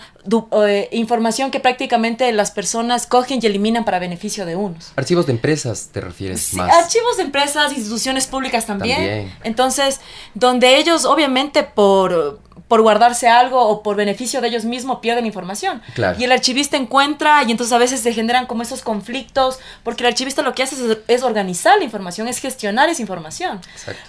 eh, 0.65 0.89
información 0.91 1.51
que 1.51 1.59
prácticamente 1.59 2.31
las 2.31 2.51
personas 2.51 3.07
cogen 3.07 3.39
y 3.41 3.45
eliminan 3.45 3.85
para 3.85 3.97
beneficio 3.97 4.45
de 4.45 4.55
unos. 4.55 4.91
Archivos 4.95 5.25
de 5.25 5.33
empresas, 5.33 5.89
te 5.91 6.01
refieres 6.01 6.53
más. 6.53 6.71
Archivos 6.75 7.17
de 7.17 7.23
empresas, 7.23 7.71
instituciones 7.71 8.27
públicas 8.27 8.65
también. 8.65 8.97
también. 8.97 9.33
Entonces, 9.43 10.01
donde 10.33 10.77
ellos 10.77 11.05
obviamente 11.05 11.63
por 11.63 12.39
por 12.71 12.83
guardarse 12.83 13.27
algo 13.27 13.59
o 13.59 13.83
por 13.83 13.97
beneficio 13.97 14.39
de 14.39 14.47
ellos 14.47 14.63
mismos 14.63 14.99
pierden 14.99 15.25
información. 15.25 15.81
Y 16.17 16.23
el 16.23 16.31
archivista 16.31 16.77
encuentra 16.77 17.43
y 17.43 17.51
entonces 17.51 17.73
a 17.73 17.77
veces 17.77 17.99
se 17.99 18.13
generan 18.13 18.45
como 18.45 18.61
esos 18.61 18.81
conflictos, 18.81 19.59
porque 19.83 20.03
el 20.03 20.07
archivista 20.07 20.41
lo 20.41 20.55
que 20.55 20.63
hace 20.63 20.77
es, 21.09 21.23
organizar 21.23 21.77
la 21.79 21.83
información, 21.83 22.29
es 22.29 22.37
gestionar 22.37 22.87
esa 22.87 23.01
información. 23.01 23.59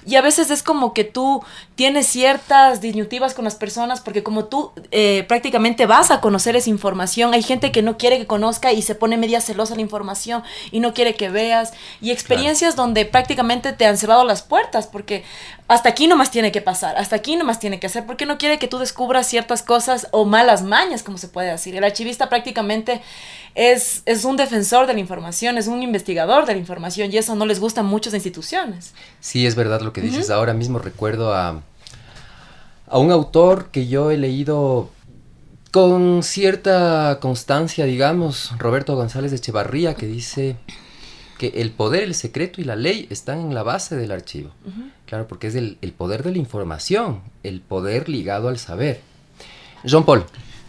Y 0.06 0.14
a 0.14 0.22
veces 0.22 0.52
es 0.52 0.62
como 0.62 0.94
que 0.94 1.02
tú 1.02 1.42
tienes 1.74 2.06
ciertas 2.06 2.80
disyuntivas 2.80 3.34
con 3.34 3.44
las 3.44 3.56
personas, 3.56 4.00
porque 4.00 4.22
como 4.22 4.44
tú 4.44 4.70
eh, 4.92 5.24
prácticamente 5.26 5.86
vas 5.86 6.12
a 6.12 6.20
conocer 6.20 6.54
esa 6.54 6.70
información, 6.70 7.34
hay 7.34 7.42
gente 7.42 7.72
que 7.72 7.82
no 7.82 7.98
quiere 7.98 8.18
que 8.18 8.28
conozca 8.28 8.72
y 8.72 8.82
se 8.82 8.94
pone 8.94 9.16
media 9.16 9.40
celosa 9.40 9.74
la 9.74 9.80
información 9.80 10.44
y 10.70 10.78
no 10.78 10.94
quiere 10.94 11.16
que 11.16 11.30
veas, 11.30 11.72
y 12.00 12.12
experiencias 12.12 12.76
donde 12.76 13.06
prácticamente 13.06 13.72
te 13.72 13.86
han 13.86 13.98
cerrado 13.98 14.22
las 14.22 14.42
puertas, 14.42 14.86
porque 14.86 15.24
hasta 15.72 15.88
aquí 15.88 16.06
nomás 16.06 16.30
tiene 16.30 16.52
que 16.52 16.60
pasar, 16.60 16.96
hasta 16.98 17.16
aquí 17.16 17.34
nomás 17.34 17.58
tiene 17.58 17.80
que 17.80 17.86
hacer, 17.86 18.04
porque 18.04 18.26
no 18.26 18.36
quiere 18.36 18.58
que 18.58 18.68
tú 18.68 18.78
descubras 18.78 19.26
ciertas 19.26 19.62
cosas 19.62 20.06
o 20.10 20.26
malas 20.26 20.62
mañas, 20.62 21.02
como 21.02 21.16
se 21.16 21.28
puede 21.28 21.50
decir. 21.50 21.74
El 21.74 21.82
archivista 21.82 22.28
prácticamente 22.28 23.00
es, 23.54 24.02
es 24.04 24.26
un 24.26 24.36
defensor 24.36 24.86
de 24.86 24.92
la 24.92 25.00
información, 25.00 25.56
es 25.56 25.68
un 25.68 25.82
investigador 25.82 26.44
de 26.44 26.52
la 26.52 26.58
información 26.58 27.10
y 27.10 27.16
eso 27.16 27.34
no 27.36 27.46
les 27.46 27.58
gusta 27.58 27.80
a 27.80 27.84
muchas 27.84 28.12
instituciones. 28.12 28.92
Sí, 29.20 29.46
es 29.46 29.54
verdad 29.54 29.80
lo 29.80 29.94
que 29.94 30.02
dices. 30.02 30.28
Ahora 30.28 30.52
mismo 30.52 30.78
recuerdo 30.78 31.34
a, 31.34 31.62
a 32.86 32.98
un 32.98 33.10
autor 33.10 33.70
que 33.70 33.86
yo 33.86 34.10
he 34.10 34.18
leído 34.18 34.90
con 35.70 36.22
cierta 36.22 37.18
constancia, 37.18 37.86
digamos, 37.86 38.52
Roberto 38.58 38.94
González 38.94 39.30
de 39.30 39.38
Echevarría, 39.38 39.94
que 39.94 40.04
dice 40.04 40.56
que 41.42 41.60
el 41.60 41.72
poder, 41.72 42.04
el 42.04 42.14
secreto 42.14 42.60
y 42.60 42.64
la 42.64 42.76
ley 42.76 43.08
están 43.10 43.40
en 43.40 43.52
la 43.52 43.64
base 43.64 43.96
del 43.96 44.12
archivo. 44.12 44.50
Claro, 45.06 45.26
porque 45.26 45.48
es 45.48 45.56
el, 45.56 45.76
poder 45.98 46.22
de 46.22 46.30
la 46.30 46.38
información, 46.38 47.20
el 47.42 47.60
poder 47.60 48.08
ligado 48.08 48.48
al 48.48 48.58
saber. 48.60 49.00
Jean 49.82 50.04
Paul. 50.04 50.24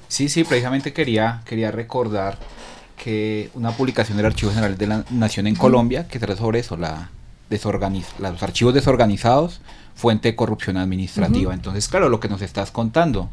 Sí, 0.07 0.29
sí, 0.29 0.43
precisamente 0.43 0.91
quería, 0.91 1.43
quería 1.45 1.69
recordar 1.69 2.39
que 2.97 3.51
una 3.53 3.69
publicación 3.69 4.17
del 4.17 4.25
Archivo 4.25 4.51
General 4.51 4.75
de 4.75 4.87
la 4.87 5.05
Nación 5.11 5.45
en 5.45 5.53
Colombia, 5.55 6.07
que 6.07 6.17
trata 6.17 6.37
sobre 6.37 6.61
eso, 6.61 6.75
la 6.75 7.11
los 7.51 8.41
archivos 8.41 8.73
desorganizados, 8.73 9.61
fuente 9.93 10.29
de 10.29 10.35
corrupción 10.35 10.77
administrativa. 10.77 11.53
Entonces, 11.53 11.87
claro, 11.87 12.09
lo 12.09 12.19
que 12.19 12.29
nos 12.29 12.41
estás 12.41 12.71
contando, 12.71 13.29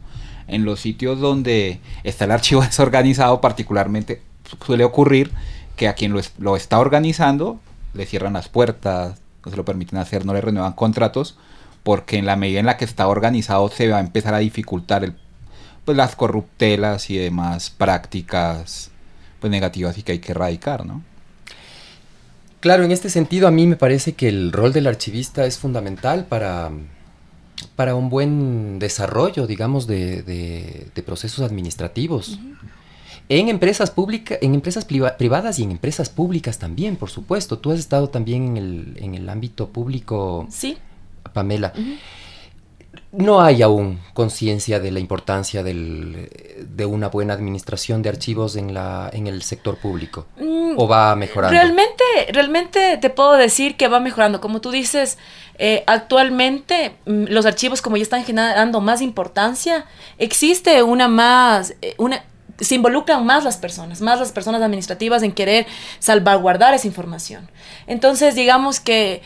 en 0.47 0.67
los 0.67 0.81
sitios 0.81 1.21
donde 1.21 1.81
está 2.05 2.27
el 2.27 2.33
archivo 2.33 2.61
desorganizado, 2.67 3.41
particularmente 3.41 4.21
suele 4.67 4.85
ocurrir 4.85 5.31
que 5.77 5.89
a 5.89 5.95
quien 5.95 6.15
lo, 6.39 6.57
está 6.57 6.79
organizando 6.79 7.61
le 7.95 8.07
cierran 8.07 8.35
las 8.35 8.49
puertas, 8.49 9.19
no 9.45 9.51
se 9.51 9.57
lo 9.57 9.65
permiten 9.65 9.99
hacer, 9.99 10.25
no 10.25 10.33
le 10.33 10.41
renuevan 10.41 10.75
contratos, 10.75 11.37
porque 11.83 12.19
en 12.19 12.27
la 12.27 12.37
medida 12.37 12.61
en 12.61 12.67
la 12.67 12.77
que 12.77 12.85
está 12.85 13.09
organizado 13.09 13.69
se 13.69 13.89
va 13.89 13.97
a 13.97 14.01
empezar 14.01 14.35
a 14.35 14.39
dificultar 14.39 15.05
el, 15.05 15.15
pues 15.85 15.97
las 15.97 16.15
corruptelas 16.15 17.11
y 17.11 17.17
demás 17.17 17.71
prácticas 17.71 18.91
pues 19.41 19.51
negativas 19.51 19.97
y 19.99 20.03
que 20.03 20.13
hay 20.13 20.19
que 20.19 20.33
erradicar, 20.33 20.85
¿no? 20.85 21.03
Claro, 22.61 22.85
en 22.85 22.93
este 22.93 23.09
sentido 23.09 23.49
a 23.49 23.51
mí 23.51 23.67
me 23.67 23.77
parece 23.77 24.13
que 24.13 24.29
el 24.29 24.53
rol 24.53 24.75
del 24.75 24.87
archivista 24.87 25.47
es 25.47 25.59
fundamental 25.59 26.27
para, 26.27 26.71
para 27.75 27.95
un 27.95 28.11
buen 28.11 28.79
desarrollo, 28.79 29.47
digamos, 29.47 29.87
de, 29.87 30.23
de, 30.23 31.03
procesos 31.03 31.41
administrativos. 31.41 32.39
En 33.31 33.49
empresas 33.49 33.93
públicas, 33.93 34.39
en 34.43 34.55
empresas 34.55 34.85
privadas 34.85 35.61
y 35.61 35.63
en 35.63 35.71
empresas 35.71 36.11
públicas 36.11 36.59
también, 36.59 36.97
por 36.97 37.11
supuesto. 37.11 37.61
Tú 37.61 37.71
has 37.71 37.79
estado 37.79 38.09
también 38.09 38.45
en 38.45 38.57
el, 38.57 38.97
en 38.97 39.15
el 39.15 39.29
ámbito 39.29 39.69
público, 39.69 40.49
sí. 40.51 40.77
Pamela. 41.33 41.73
No 43.13 43.41
hay 43.41 43.63
aún 43.63 44.01
conciencia 44.15 44.81
de 44.81 44.91
la 44.91 44.99
importancia 44.99 45.63
del, 45.63 46.29
de 46.77 46.87
una 46.87 47.07
buena 47.07 47.35
administración 47.35 48.03
de 48.03 48.09
archivos 48.09 48.57
en, 48.57 48.75
la, 48.75 49.09
en 49.13 49.29
el 49.29 49.43
sector 49.43 49.77
público. 49.77 50.27
Mm, 50.37 50.73
¿O 50.77 50.89
va 50.89 51.15
mejorando? 51.15 51.57
Realmente, 51.57 52.05
realmente 52.33 52.99
te 52.99 53.11
puedo 53.11 53.35
decir 53.35 53.77
que 53.77 53.87
va 53.87 54.01
mejorando. 54.01 54.41
Como 54.41 54.61
tú 54.61 54.73
dices, 54.73 55.19
eh, 55.59 55.85
actualmente 55.87 56.97
mm, 57.07 57.27
los 57.29 57.47
archivos 57.47 57.81
como 57.81 57.97
ya 57.97 58.03
están 58.03 58.25
generando 58.25 58.81
más 58.81 59.03
importancia, 59.03 59.87
existe 60.19 60.83
una 60.83 61.07
más, 61.07 61.75
eh, 61.83 61.95
una, 61.99 62.25
se 62.61 62.75
involucran 62.75 63.25
más 63.25 63.45
las 63.45 63.57
personas, 63.57 64.01
más 64.01 64.21
las 64.21 64.33
personas 64.33 64.63
administrativas 64.63 65.23
en 65.23 65.33
querer 65.33 65.67
salvaguardar 65.99 66.75
esa 66.75 66.87
información. 66.87 67.51
Entonces, 67.87 68.35
digamos 68.35 68.81
que 68.81 69.23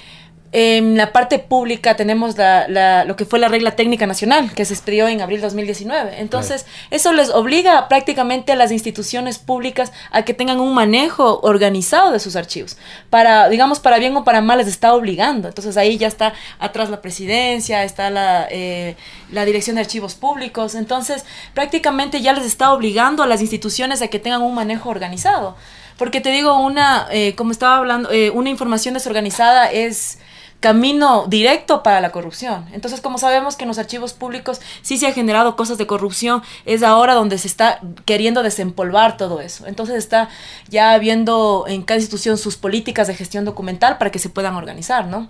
En 0.56 0.96
la 0.96 1.12
parte 1.12 1.40
pública 1.40 1.96
tenemos 1.96 2.38
la, 2.38 2.68
la, 2.68 3.04
lo 3.04 3.16
que 3.16 3.24
fue 3.24 3.40
la 3.40 3.48
regla 3.48 3.74
técnica 3.74 4.06
nacional, 4.06 4.52
que 4.54 4.64
se 4.64 4.72
expidió 4.72 5.08
en 5.08 5.20
abril 5.20 5.40
2019. 5.40 6.20
Entonces, 6.20 6.64
eso 6.92 7.12
les 7.12 7.30
obliga 7.30 7.88
prácticamente 7.88 8.52
a 8.52 8.54
las 8.54 8.70
instituciones 8.70 9.40
públicas 9.40 9.90
a 10.12 10.22
que 10.22 10.32
tengan 10.32 10.60
un 10.60 10.72
manejo 10.72 11.40
organizado 11.40 12.12
de 12.12 12.20
sus 12.20 12.36
archivos. 12.36 12.76
Para, 13.10 13.48
digamos, 13.48 13.80
para 13.80 13.98
bien 13.98 14.16
o 14.16 14.22
para 14.22 14.42
mal 14.42 14.58
les 14.58 14.68
está 14.68 14.94
obligando. 14.94 15.48
Entonces, 15.48 15.76
ahí 15.76 15.98
ya 15.98 16.06
está 16.06 16.34
atrás 16.60 16.88
la 16.88 17.02
presidencia, 17.02 17.82
está 17.82 18.10
la, 18.10 18.46
eh, 18.48 18.94
la 19.32 19.44
dirección 19.44 19.74
de 19.74 19.82
archivos 19.82 20.14
públicos. 20.14 20.76
Entonces, 20.76 21.24
prácticamente 21.52 22.20
ya 22.20 22.32
les 22.32 22.46
está 22.46 22.72
obligando 22.72 23.24
a 23.24 23.26
las 23.26 23.40
instituciones 23.40 24.02
a 24.02 24.06
que 24.06 24.20
tengan 24.20 24.40
un 24.40 24.54
manejo 24.54 24.88
organizado. 24.88 25.56
Porque 25.96 26.20
te 26.20 26.30
digo, 26.30 26.60
una, 26.60 27.08
eh, 27.10 27.34
como 27.34 27.50
estaba 27.50 27.78
hablando, 27.78 28.12
eh, 28.12 28.30
una 28.30 28.50
información 28.50 28.94
desorganizada 28.94 29.68
es 29.72 30.18
camino 30.64 31.26
directo 31.28 31.82
para 31.82 32.00
la 32.00 32.10
corrupción. 32.10 32.64
Entonces, 32.72 33.02
como 33.02 33.18
sabemos 33.18 33.54
que 33.54 33.64
en 33.64 33.68
los 33.68 33.76
archivos 33.76 34.14
públicos 34.14 34.62
sí 34.80 34.96
se 34.96 35.06
han 35.06 35.12
generado 35.12 35.56
cosas 35.56 35.76
de 35.76 35.86
corrupción, 35.86 36.40
es 36.64 36.82
ahora 36.82 37.12
donde 37.12 37.36
se 37.36 37.48
está 37.48 37.82
queriendo 38.06 38.42
desempolvar 38.42 39.18
todo 39.18 39.42
eso. 39.42 39.66
Entonces 39.66 39.96
está 39.96 40.30
ya 40.70 40.94
habiendo 40.94 41.66
en 41.68 41.82
cada 41.82 42.00
institución 42.00 42.38
sus 42.38 42.56
políticas 42.56 43.08
de 43.08 43.14
gestión 43.14 43.44
documental 43.44 43.98
para 43.98 44.10
que 44.10 44.18
se 44.18 44.30
puedan 44.30 44.54
organizar, 44.54 45.06
¿no? 45.06 45.28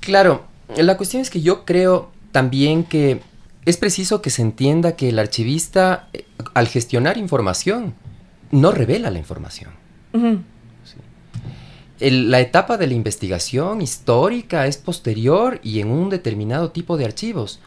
Claro, 0.00 0.42
la 0.76 0.96
cuestión 0.96 1.22
es 1.22 1.30
que 1.30 1.40
yo 1.40 1.64
creo 1.64 2.10
también 2.32 2.82
que 2.82 3.22
es 3.64 3.76
preciso 3.76 4.22
que 4.22 4.30
se 4.30 4.42
entienda 4.42 4.96
que 4.96 5.10
el 5.10 5.20
archivista, 5.20 6.08
eh, 6.14 6.24
al 6.54 6.66
gestionar 6.66 7.16
información, 7.16 7.94
no 8.50 8.72
revela 8.72 9.08
la 9.12 9.20
información. 9.20 9.70
Uh 10.12 10.38
la 12.00 12.40
etapa 12.40 12.76
de 12.76 12.86
la 12.86 12.94
investigación 12.94 13.82
histórica 13.82 14.66
es 14.66 14.78
posterior 14.78 15.60
y 15.62 15.80
en 15.80 15.90
un 15.90 16.08
determinado 16.08 16.70
tipo 16.70 16.96
de 16.96 17.04
archivos. 17.04 17.60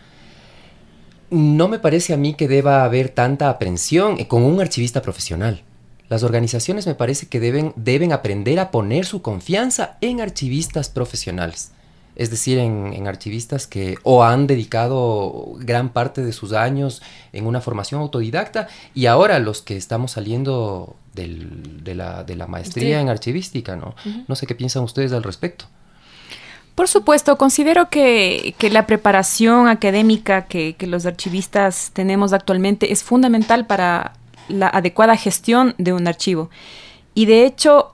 No 1.30 1.68
me 1.68 1.80
parece 1.80 2.14
a 2.14 2.18
mí 2.18 2.34
que 2.34 2.48
deba 2.48 2.84
haber 2.84 3.10
tanta 3.10 3.50
aprensión 3.50 4.20
eh, 4.20 4.28
con 4.28 4.44
un 4.44 4.60
archivista 4.60 5.02
profesional. 5.02 5.62
Las 6.10 6.24
organizaciones 6.24 6.86
me 6.86 6.96
parece 6.96 7.28
que 7.28 7.40
deben, 7.40 7.74
deben 7.76 8.12
aprender 8.12 8.60
a 8.60 8.72
poner 8.72 9.06
su 9.06 9.22
confianza 9.22 9.98
en 10.02 10.22
archivistas 10.22 10.90
profesionales 10.90 11.72
es 12.16 12.30
decir, 12.30 12.60
en, 12.60 13.08
archivistas 13.08 13.68
que 13.68 13.98
o 14.04 14.24
han 14.24 14.48
dedicado 14.48 15.54
gran 15.58 15.90
parte 15.90 16.24
de 16.24 16.32
sus 16.32 16.54
años 16.54 17.02
en 17.32 17.48
una 17.48 17.62
formación 17.62 18.02
autodidacta 18.02 18.68
y 18.94 19.08
ahora 19.08 19.40
los 19.40 19.62
que 19.62 19.76
estamos 19.78 20.12
saliendo 20.12 20.96
de, 21.14 21.96
la, 21.96 22.48
maestría 22.48 23.00
en 23.02 23.10
archivística, 23.10 23.76
¿no? 23.76 23.96
No 24.28 24.36
sé 24.36 24.48
qué 24.48 24.56
piensan 24.56 24.84
ustedes 24.84 25.12
al 25.14 25.24
respecto. 25.24 25.66
Por 26.76 26.88
supuesto, 26.88 27.38
considero 27.38 27.90
que, 27.90 28.56
la 28.72 28.88
preparación 28.88 29.68
académica 29.68 30.46
que, 30.46 30.76
que, 30.76 30.88
los 30.88 31.06
archivistas 31.06 31.92
tenemos 31.94 32.34
actualmente 32.34 32.92
es 32.92 33.04
fundamental 33.04 33.68
para 33.68 34.14
la 34.50 34.68
adecuada 34.68 35.16
gestión 35.16 35.76
de 35.78 35.94
un 35.94 36.08
archivo. 36.08 36.50
Y 37.14 37.26
de 37.26 37.46
hecho, 37.46 37.94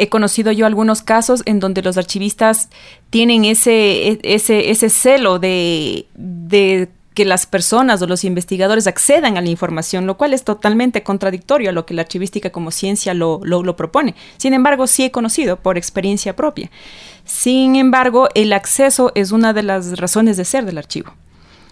he 0.00 0.08
conocido 0.08 0.50
yo 0.50 0.64
algunos 0.64 1.02
casos 1.02 1.42
en 1.44 1.60
donde 1.60 1.82
los 1.82 1.98
archivistas 1.98 2.70
tienen 3.10 3.44
ese, 3.44 4.08
e, 4.08 4.20
ese, 4.22 4.70
ese 4.70 4.88
celo 4.88 5.38
de, 5.38 6.06
que 7.14 7.24
las 7.24 7.46
personas 7.46 8.00
o 8.02 8.06
los 8.06 8.24
investigadores 8.24 8.86
accedan 8.86 9.36
a 9.36 9.40
la 9.40 9.48
información, 9.48 10.06
lo 10.06 10.16
cual 10.16 10.32
es 10.32 10.44
totalmente 10.44 11.02
contradictorio 11.02 11.70
a 11.70 11.72
lo 11.72 11.84
que 11.84 11.94
la 11.94 12.02
archivística 12.02 12.50
como 12.50 12.70
ciencia 12.70 13.14
lo, 13.14 13.40
lo, 13.42 13.76
propone. 13.76 14.14
Sin 14.36 14.54
embargo, 14.54 14.86
sí 14.86 15.04
he 15.04 15.10
conocido 15.10 15.56
por 15.56 15.76
experiencia 15.76 16.36
propia. 16.36 16.70
Sin 17.24 17.76
embargo, 17.76 18.28
el 18.34 18.52
acceso 18.52 19.12
es 19.14 19.32
una 19.32 19.52
de 19.52 19.62
las 19.64 19.98
razones 19.98 20.36
de 20.36 20.44
ser 20.44 20.64
del 20.64 20.78
archivo. 20.78 21.12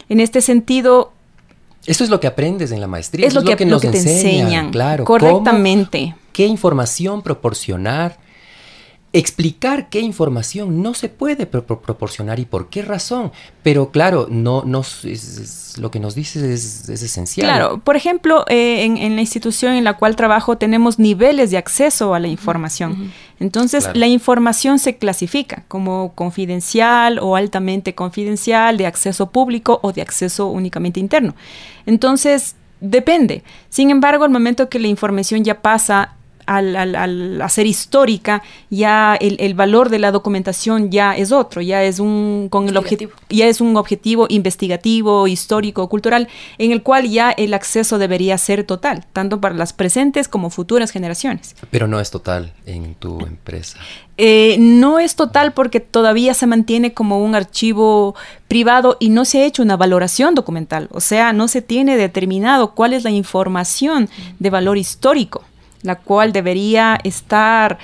En 0.09 0.21
este 0.21 0.41
sentido... 0.41 1.13
Eso 1.87 2.03
es 2.03 2.11
lo 2.11 2.19
que 2.19 2.27
aprendes 2.27 2.73
en 2.73 2.81
la 2.81 2.89
maestría. 2.89 3.27
Es, 3.27 3.35
lo, 3.35 3.43
que, 3.45 3.65
nos 3.65 3.81
te 3.81 3.89
enseñan. 3.89 4.71
Claro. 4.71 5.05
Correctamente 5.05 6.15
qué 6.39 6.47
información 6.47 7.23
proporcionar, 7.23 8.17
explicar 9.15 9.89
qué 9.89 10.01
información 10.01 10.83
no 10.83 10.93
se 10.93 11.09
puede 11.09 11.47
proporcionar 11.47 12.39
y 12.39 12.45
por 12.45 12.69
qué 12.69 12.83
razón. 12.83 13.33
Pero 13.63 13.91
claro, 13.91 14.27
no, 14.31 14.63
no 14.67 14.83
es, 14.83 15.77
lo 15.79 15.91
que 15.91 15.99
nos 15.99 16.15
dices 16.15 16.43
es, 16.91 17.03
esencial. 17.03 17.47
Claro, 17.47 17.79
por 17.79 17.97
ejemplo, 17.97 18.45
eh, 18.49 18.85
en, 18.85 19.15
la 19.15 19.21
institución 19.21 19.73
en 19.75 19.85
la 19.85 19.95
cual 19.95 20.15
trabajo 20.15 20.59
tenemos 20.59 20.99
niveles 20.99 21.51
de 21.51 21.57
acceso 21.57 22.15
a 22.15 22.21
la 22.21 22.29
información. 22.29 23.11
Entonces, 23.41 23.89
la 23.95 24.07
información 24.07 24.79
se 24.79 24.99
clasifica 24.99 25.65
como 25.69 26.13
confidencial 26.15 27.19
o 27.19 27.37
altamente 27.37 27.95
confidencial, 27.95 28.77
de 28.77 28.87
acceso 28.87 29.31
público 29.31 29.81
o 29.83 29.93
de 29.93 30.03
acceso 30.03 30.49
únicamente 30.49 31.01
interno. 31.01 31.35
Entonces, 31.87 32.57
depende. 32.81 33.43
Sin 33.71 33.91
embargo, 33.91 34.25
al 34.25 34.31
momento 34.31 34.69
que 34.69 34.79
la 34.79 34.89
información 34.89 35.45
ya 35.45 35.63
pasa 35.63 36.17
al, 36.49 36.75
al, 36.77 37.43
hacer 37.43 37.67
histórica, 37.67 38.43
ya 38.71 39.15
el, 39.21 39.55
valor 39.55 39.91
de 39.91 39.99
la 39.99 40.11
documentación 40.11 40.91
ya 40.91 41.15
es 41.15 41.31
otro, 41.31 41.61
ya 41.61 41.85
es 41.85 42.01
un 42.01 42.49
con 42.51 42.69
el 42.69 42.77
objetivo, 42.79 43.13
ya 43.29 43.47
es 43.47 43.61
un 43.61 43.77
objetivo 43.77 44.27
investigativo, 44.31 45.29
histórico, 45.29 45.89
cultural, 45.89 46.27
en 46.57 46.73
el 46.73 46.83
cual 46.83 47.09
ya 47.09 47.31
el 47.33 47.53
acceso 47.53 47.99
debería 47.99 48.39
ser 48.39 48.65
total, 48.65 49.05
tanto 49.13 49.41
para 49.41 49.55
las 49.55 49.75
presentes 49.75 50.27
como 50.27 50.49
futuras 50.49 50.91
generaciones. 50.91 51.55
Pero 51.71 51.87
no 51.87 52.01
es 52.01 52.11
total 52.11 52.55
en 52.65 52.95
tu 52.95 53.21
empresa. 53.21 53.79
Eh, 54.17 54.57
no 54.59 54.99
es 54.99 55.17
total 55.17 55.53
porque 55.53 55.81
todavía 55.81 56.33
se 56.33 56.47
mantiene 56.47 56.95
como 56.95 57.23
un 57.23 57.35
archivo 57.35 58.17
privado 58.49 58.97
y 58.99 59.11
no 59.11 59.27
se 59.27 59.43
ha 59.43 59.45
hecho 59.45 59.63
una 59.63 59.77
valoración 59.77 60.35
documental, 60.35 60.89
o 60.93 61.01
sea, 61.01 61.35
no 61.35 61.47
se 61.47 61.61
tiene 61.61 61.99
determinado 61.99 62.75
cuál 62.75 62.95
es 62.95 63.05
la 63.05 63.11
información 63.11 64.09
de 64.39 64.51
valor 64.51 64.79
histórico 64.79 65.45
la 65.83 65.97
cual 65.97 66.33
debería 66.33 66.99
estar 67.05 67.79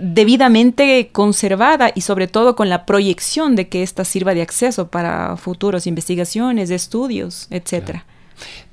debidamente 0.00 1.10
conservada 1.12 1.92
y 1.94 2.00
sobre 2.00 2.26
todo 2.26 2.56
con 2.56 2.68
la 2.68 2.86
proyección 2.86 3.56
de 3.56 3.68
que 3.68 3.82
ésta 3.82 4.04
sirva 4.04 4.34
de 4.34 4.42
acceso 4.42 4.88
para 4.88 5.36
futuras 5.36 5.86
investigaciones, 5.86 6.70
estudios, 6.70 7.46
etcétera. 7.50 8.04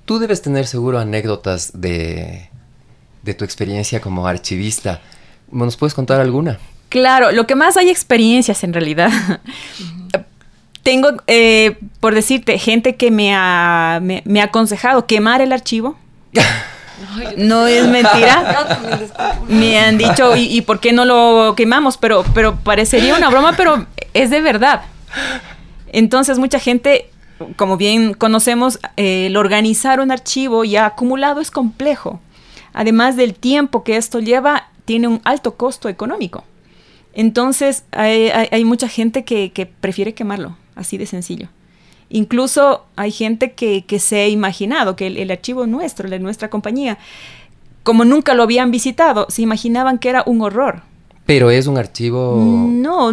Tú 0.06 0.20
debes 0.20 0.42
tener 0.42 0.68
seguro 0.68 1.00
anécdotas 1.00 1.72
de, 1.80 2.50
de 3.24 3.34
tu 3.34 3.46
experiencia 3.46 4.02
como 4.02 4.28
archivista. 4.28 5.02
¿Nos 5.52 5.78
puedes 5.78 5.94
contar 5.94 6.20
alguna? 6.20 6.60
Claro, 6.90 7.32
lo 7.32 7.48
que 7.48 7.56
más 7.56 7.78
hay 7.78 7.90
experiencias 7.90 8.64
en 8.64 8.74
realidad. 8.74 9.12
Tengo, 10.84 11.10
eh, 11.28 11.78
por 12.00 12.16
decirte, 12.16 12.58
gente 12.58 12.96
que 12.96 13.12
me 13.12 13.36
ha, 13.36 14.00
me 14.02 14.42
ha 14.42 14.46
aconsejado 14.46 15.06
quemar 15.06 15.42
el 15.42 15.54
archivo. 15.54 15.96
No 17.38 17.68
es 17.68 17.88
mentira. 17.88 18.68
Me 19.48 19.80
han 19.80 19.98
dicho, 19.98 20.36
¿y, 20.36 20.62
por 20.62 20.80
qué 20.80 20.94
no 20.94 21.06
lo 21.06 21.56
quemamos? 21.56 21.98
Pero, 21.98 22.24
pero 22.34 22.56
parecería 22.56 23.16
una 23.16 23.30
broma, 23.30 23.54
pero 23.56 23.86
es 24.14 24.30
de 24.30 24.42
verdad. 24.42 24.84
Entonces, 25.92 26.40
mucha 26.40 26.60
gente, 26.60 27.10
como 27.56 27.78
bien 27.78 28.14
conocemos, 28.14 28.80
el 28.96 29.36
organizar 29.38 30.00
un 30.00 30.12
archivo 30.12 30.64
ya 30.64 30.86
acumulado 30.86 31.42
es 31.42 31.52
complejo. 31.52 32.20
Además 32.74 33.16
del 33.18 33.34
tiempo 33.34 33.84
que 33.84 33.98
esto 33.98 34.20
lleva, 34.20 34.70
tiene 34.86 35.08
un 35.08 35.22
alto 35.24 35.56
costo 35.56 35.90
económico. 35.90 36.44
Entonces, 37.14 37.84
hay, 37.92 38.64
mucha 38.64 38.88
gente 38.88 39.26
que 39.26 39.70
prefiere 39.82 40.14
quemarlo, 40.14 40.58
así 40.76 40.98
de 40.98 41.06
sencillo. 41.06 41.50
Incluso 42.14 42.84
hay 42.98 43.12
gente 43.12 43.54
que, 43.54 43.86
se 44.00 44.22
ha 44.22 44.28
imaginado 44.28 44.96
que 44.96 45.08
el, 45.08 45.32
archivo 45.32 45.66
nuestro, 45.66 46.10
de 46.10 46.20
nuestra 46.20 46.50
compañía, 46.50 46.98
como 47.84 48.04
nunca 48.04 48.34
lo 48.34 48.44
habían 48.44 48.70
visitado, 48.70 49.28
se 49.30 49.42
imaginaban 49.42 49.98
que 49.98 50.10
era 50.10 50.24
un 50.26 50.42
horror. 50.42 50.82
Pero 51.26 51.50
es 51.50 51.68
un 51.68 51.78
archivo. 51.78 52.36
No, 52.36 53.12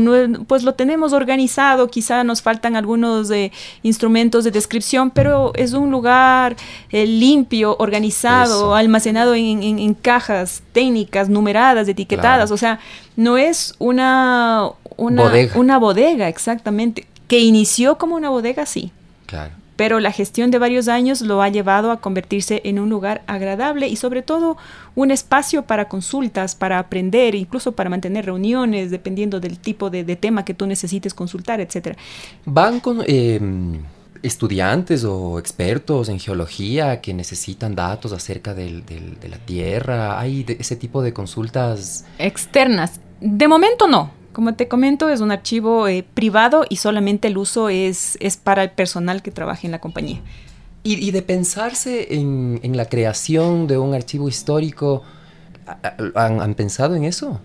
pues 0.48 0.64
lo 0.64 0.74
tenemos 0.74 1.12
organizado, 1.12 1.88
quizá 1.88 2.24
nos 2.24 2.42
faltan 2.42 2.74
algunos 2.74 3.30
eh, 3.30 3.52
instrumentos 3.84 4.42
de 4.42 4.50
descripción, 4.50 5.10
pero 5.10 5.52
es 5.54 5.74
un 5.74 5.92
lugar 5.92 6.56
eh, 6.90 7.06
limpio, 7.06 7.76
organizado, 7.78 8.74
almacenado 8.74 9.34
en, 9.36 9.94
cajas 9.94 10.62
técnicas, 10.72 11.28
numeradas, 11.28 11.86
etiquetadas. 11.86 12.50
O 12.50 12.56
sea, 12.56 12.80
no 13.14 13.38
es 13.38 13.76
una, 13.78 14.70
una 14.96 15.22
bodega. 15.22 15.52
una 15.56 15.78
bodega, 15.78 16.28
exactamente. 16.28 17.06
Que 17.28 17.40
inició 17.40 17.98
como 17.98 18.16
una 18.16 18.30
bodega, 18.30 18.66
sí. 18.66 18.90
Claro. 19.26 19.52
Pero 19.78 20.00
la 20.00 20.10
gestión 20.10 20.50
de 20.50 20.58
varios 20.58 20.88
años 20.88 21.20
lo 21.20 21.40
ha 21.40 21.48
llevado 21.50 21.92
a 21.92 22.00
convertirse 22.00 22.62
en 22.64 22.80
un 22.80 22.90
lugar 22.90 23.22
agradable 23.28 23.86
y 23.86 23.94
sobre 23.94 24.22
todo 24.22 24.56
un 24.96 25.12
espacio 25.12 25.66
para 25.66 25.88
consultas, 25.88 26.56
para 26.56 26.80
aprender, 26.80 27.36
incluso 27.36 27.70
para 27.70 27.88
mantener 27.88 28.26
reuniones, 28.26 28.90
dependiendo 28.90 29.38
del 29.38 29.60
tipo 29.60 29.88
de, 29.88 30.04
tema 30.16 30.44
que 30.44 30.52
tú 30.52 30.66
necesites 30.66 31.14
consultar, 31.14 31.60
etcétera. 31.60 31.96
¿Van 32.44 32.80
con 32.80 33.04
em, 33.06 33.80
estudiantes 34.20 35.04
o 35.04 35.38
expertos 35.38 36.08
en 36.08 36.18
geología 36.18 37.00
que 37.00 37.14
necesitan 37.14 37.76
datos 37.76 38.10
acerca 38.10 38.54
de 38.54 38.82
la 39.30 39.38
Tierra? 39.38 40.18
¿Hay 40.18 40.44
ese 40.58 40.74
tipo 40.74 41.02
de 41.02 41.12
consultas? 41.12 42.04
Externas. 42.18 42.98
De 43.20 43.46
momento 43.46 43.86
no 43.86 44.17
Como 44.32 44.54
te 44.54 44.68
comento, 44.68 45.08
es 45.08 45.20
un 45.20 45.30
archivo 45.30 45.88
eh, 45.88 46.04
privado 46.14 46.64
y 46.68 46.76
solamente 46.76 47.28
el 47.28 47.38
uso 47.38 47.68
es, 47.68 48.16
es 48.20 48.36
para 48.36 48.62
el 48.62 48.70
personal 48.70 49.22
que 49.22 49.30
trabaja 49.30 49.62
en 49.66 49.72
la 49.72 49.80
compañía. 49.80 50.20
Y, 50.84 51.10
de 51.10 51.20
pensarse 51.20 52.14
en, 52.14 52.76
la 52.76 52.86
creación 52.86 53.66
de 53.66 53.76
un 53.76 53.92
archivo 53.92 54.26
histórico, 54.26 55.02
¿han, 56.14 56.54
pensado 56.54 56.94
en 56.94 57.04
eso? 57.04 57.40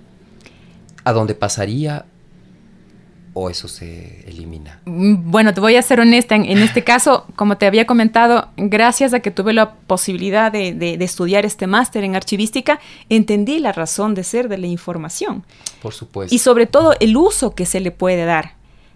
¿A 1.03 1.11
dónde 1.11 1.35
pasaría 1.35 2.05
o 3.33 3.49
eso 3.49 3.67
se 3.67 4.23
elimina? 4.27 4.79
Mm, 4.85 5.31
bueno, 5.31 5.53
te 5.53 5.59
voy 5.59 5.75
a 5.75 5.81
ser 5.81 5.99
honesta. 5.99 6.35
En, 6.35 6.57
este 6.59 6.83
caso, 6.83 7.25
como 7.35 7.57
te 7.57 7.65
había 7.65 7.85
comentado, 7.85 8.49
gracias 8.57 9.13
a 9.13 9.19
que 9.19 9.31
tuve 9.31 9.53
la 9.53 9.73
posibilidad 9.73 10.51
de, 10.51 10.97
estudiar 11.01 11.45
este 11.45 11.67
máster 11.67 12.03
en 12.03 12.15
archivística, 12.15 12.79
entendí 13.09 13.59
la 13.59 13.71
razón 13.71 14.15
de 14.15 14.23
ser 14.23 14.49
de 14.49 14.57
la 14.57 14.67
información. 14.67 15.43
Por 15.81 15.93
supuesto. 15.93 16.33
Y 16.33 16.39
sobre 16.39 16.67
todo 16.67 16.93
el 16.99 17.17
uso 17.17 17.55
que 17.55 17.65
se 17.65 17.79
le 17.79 17.91
puede 17.91 18.25
dar. 18.25 18.53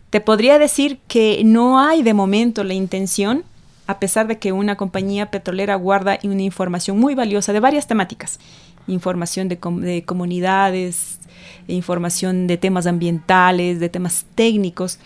Te 0.10 0.22
podría 0.22 0.58
decir 0.58 1.00
que 1.08 1.42
no 1.44 1.80
hay 1.80 2.02
de 2.02 2.14
momento 2.14 2.64
la 2.64 2.74
intención, 2.74 3.44
a 3.88 4.00
pesar 4.00 4.28
de 4.28 4.38
que 4.38 4.52
una 4.52 4.76
compañía 4.76 5.32
petrolera 5.32 5.76
guarda 5.76 6.20
una 6.24 6.42
información 6.42 6.98
muy 6.98 7.16
valiosa 7.16 7.52
de 7.54 7.60
varias 7.60 7.88
temáticas. 7.88 8.40
Información 8.88 9.50
de, 9.50 9.60
de 9.82 10.04
comunidades, 10.04 11.20
información 11.68 12.48
de 12.48 12.58
temas 12.58 12.88
ambientales, 12.88 13.80
de 13.80 13.90
temas 13.90 14.26
técnicos, 14.36 15.00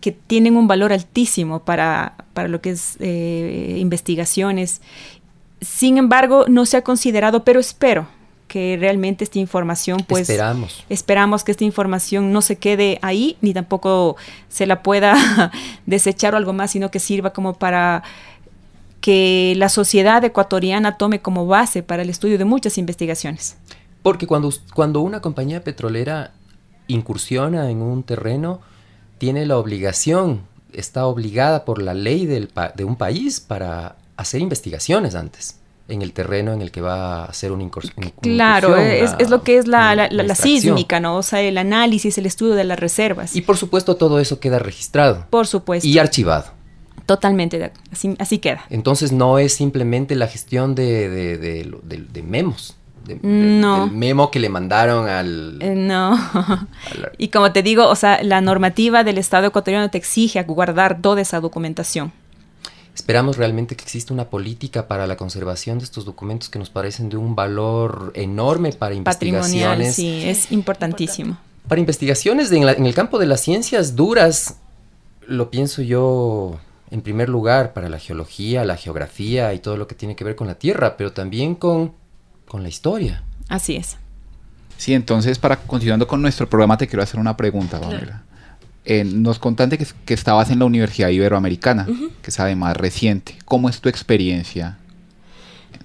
que 0.00 0.12
tienen 0.12 0.56
un 0.56 0.68
valor 0.68 0.92
altísimo 0.92 1.60
para, 1.60 2.14
lo 2.48 2.60
que 2.60 2.70
es 2.70 2.96
eh, 3.00 3.76
investigaciones. 3.78 4.82
Sin 5.60 5.96
embargo, 5.96 6.44
no 6.48 6.66
se 6.66 6.76
ha 6.76 6.82
considerado, 6.82 7.42
pero 7.44 7.58
espero 7.58 8.06
que 8.46 8.76
realmente 8.78 9.24
esta 9.24 9.38
información, 9.38 10.04
pues... 10.06 10.28
Esperamos. 10.28 10.84
Esperamos 10.90 11.42
que 11.42 11.52
esta 11.52 11.64
información 11.64 12.32
no 12.32 12.42
se 12.42 12.56
quede 12.56 12.98
ahí, 13.00 13.38
ni 13.40 13.54
tampoco 13.54 14.16
se 14.48 14.66
la 14.66 14.82
pueda 14.82 15.50
desechar 15.86 16.34
o 16.34 16.36
algo 16.36 16.52
más, 16.52 16.70
sino 16.70 16.90
que 16.90 16.98
sirva 17.00 17.32
como 17.32 17.54
para 17.54 18.02
que 19.04 19.52
la 19.58 19.68
sociedad 19.68 20.24
ecuatoriana 20.24 20.96
tome 20.96 21.20
como 21.20 21.44
base 21.46 21.82
para 21.82 22.00
el 22.00 22.08
estudio 22.08 22.38
de 22.38 22.46
muchas 22.46 22.78
investigaciones. 22.78 23.58
Porque 24.02 24.26
cuando, 24.26 24.50
cuando 24.72 25.02
una 25.02 25.20
compañía 25.20 25.62
petrolera 25.62 26.32
incursiona 26.86 27.68
en 27.68 27.82
un 27.82 28.02
terreno, 28.02 28.62
tiene 29.18 29.44
la 29.44 29.58
obligación, 29.58 30.40
está 30.72 31.04
obligada 31.04 31.66
por 31.66 31.82
la 31.82 31.92
ley 31.92 32.24
del 32.24 32.48
de 32.76 32.84
un 32.84 32.96
país 32.96 33.40
para 33.40 33.96
hacer 34.16 34.40
investigaciones 34.40 35.14
antes 35.14 35.60
en 35.86 36.00
el 36.00 36.14
terreno 36.14 36.54
en 36.54 36.62
el 36.62 36.70
que 36.70 36.80
va 36.80 37.24
a 37.24 37.24
hacer 37.26 37.52
una 37.52 37.62
incursión. 37.62 38.10
Claro, 38.22 38.74
es, 38.74 39.14
es, 39.18 39.28
lo 39.28 39.42
que 39.42 39.58
es 39.58 39.66
la, 39.66 39.94
la, 39.94 40.34
sísmica, 40.34 40.98
¿no? 40.98 41.18
O 41.18 41.22
sea, 41.22 41.42
el 41.42 41.58
análisis, 41.58 42.16
el 42.16 42.24
estudio 42.24 42.54
de 42.54 42.64
las 42.64 42.78
reservas. 42.78 43.36
Y 43.36 43.42
por 43.42 43.58
supuesto 43.58 43.96
todo 43.96 44.18
eso 44.18 44.40
queda 44.40 44.58
registrado. 44.58 45.26
Por 45.28 45.46
supuesto. 45.46 45.86
Y 45.86 45.98
archivado. 45.98 46.63
Totalmente, 47.06 47.72
así, 47.92 48.16
así 48.18 48.38
queda. 48.38 48.64
Entonces 48.70 49.12
no 49.12 49.38
es 49.38 49.54
simplemente 49.54 50.14
la 50.14 50.26
gestión 50.26 50.74
de, 50.74 51.08
de, 51.08 51.38
de 51.38 52.22
memos 52.22 52.76
no. 53.22 53.86
del 53.86 53.96
memo 53.96 54.30
que 54.30 54.40
le 54.40 54.48
mandaron 54.48 55.08
al... 55.08 55.58
Eh, 55.60 55.74
no. 55.74 56.18
y 57.18 57.28
como 57.28 57.52
te 57.52 57.62
digo, 57.62 57.88
o 57.88 57.96
sea, 57.96 58.22
la 58.22 58.40
normativa 58.40 59.04
del 59.04 59.18
Estado 59.18 59.46
ecuatoriano 59.46 59.90
te 59.90 59.98
exige 59.98 60.42
guardar 60.44 61.00
toda 61.00 61.20
esa 61.20 61.40
documentación. 61.40 62.12
Esperamos 62.94 63.36
realmente 63.36 63.74
que 63.74 63.82
exista 63.82 64.14
una 64.14 64.30
política 64.30 64.86
para 64.86 65.06
la 65.06 65.16
conservación 65.16 65.78
de 65.78 65.84
estos 65.84 66.04
documentos 66.04 66.48
que 66.48 66.60
nos 66.60 66.70
parecen 66.70 67.08
de 67.08 67.16
un 67.16 67.34
valor 67.34 68.12
enorme 68.14 68.72
para 68.72 68.94
investigaciones. 68.94 69.96
sí, 69.96 70.22
es 70.24 70.52
importantísimo. 70.52 71.36
Para 71.66 71.80
investigaciones 71.80 72.52
en, 72.52 72.68
en 72.68 72.86
el 72.86 72.94
campo 72.94 73.18
de 73.18 73.26
las 73.26 73.40
ciencias 73.40 73.96
duras, 73.96 74.58
lo 75.26 75.50
pienso 75.50 75.82
yo 75.82 76.60
en 76.94 77.02
primer 77.02 77.28
lugar 77.28 77.72
para 77.72 77.88
la 77.88 77.98
geología, 77.98 78.64
la 78.64 78.76
geografía 78.76 79.52
y 79.52 79.58
todo 79.58 79.76
lo 79.76 79.86
que 79.88 79.94
tiene 79.94 80.14
que 80.14 80.24
ver 80.24 80.36
con 80.36 80.46
la 80.46 80.54
Tierra, 80.54 80.96
pero 80.96 81.12
también 81.12 81.56
con 81.56 81.92
con 82.46 82.62
la 82.62 82.68
historia. 82.68 83.22
Así 83.48 83.76
es. 83.76 83.96
Sí, 84.76 84.94
entonces, 84.94 85.38
para 85.38 85.56
continuando 85.56 86.06
con 86.06 86.22
nuestro 86.22 86.48
programa, 86.48 86.76
te 86.78 86.86
quiero 86.86 87.02
hacer 87.02 87.18
una 87.18 87.36
pregunta, 87.36 87.80
Pamela. 87.80 88.22
Eh, 88.84 89.02
nos 89.04 89.38
contaste 89.38 89.78
que, 89.78 90.14
estabas 90.14 90.50
en 90.50 90.58
la 90.58 90.66
Universidad 90.66 91.08
Iberoamericana, 91.08 91.86
que 92.22 92.30
es 92.30 92.40
además 92.40 92.76
reciente. 92.76 93.36
¿Cómo 93.44 93.68
es 93.68 93.80
tu 93.80 93.88
experiencia? 93.88 94.78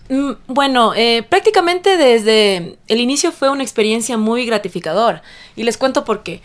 Mm, 0.09 0.31
bueno, 0.47 0.93
eh, 0.95 1.23
prácticamente 1.27 1.97
desde 1.97 2.77
el 2.87 2.99
inicio 2.99 3.31
fue 3.31 3.49
una 3.49 3.63
experiencia 3.63 4.17
muy 4.17 4.45
gratificadora. 4.45 5.21
Y 5.55 5.63
les 5.63 5.77
cuento 5.77 6.03
por 6.03 6.23
qué. 6.23 6.41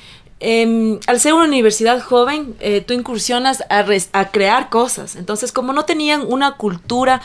Em, 0.47 1.01
al 1.07 1.21
ser 1.21 1.33
una 1.33 1.47
universidad 1.47 2.03
joven, 2.03 2.55
eh, 2.61 2.83
tú 2.83 2.93
incursionas 2.93 3.65
a, 3.71 4.31
crear 4.31 4.69
cosas. 4.69 5.17
Entonces, 5.17 5.53
como 5.53 5.73
no 5.73 5.87
tenían 5.87 6.21
una 6.21 6.59
cultura 6.59 7.23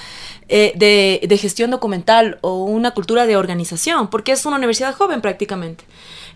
eh, 0.48 0.72
de, 0.78 1.38
gestión 1.38 1.70
documental 1.70 2.38
o 2.40 2.64
una 2.64 2.92
cultura 2.92 3.26
de 3.26 3.36
organización, 3.36 4.10
porque 4.10 4.32
es 4.32 4.46
una 4.46 4.56
universidad 4.56 4.96
joven 4.96 5.20
prácticamente. 5.20 5.84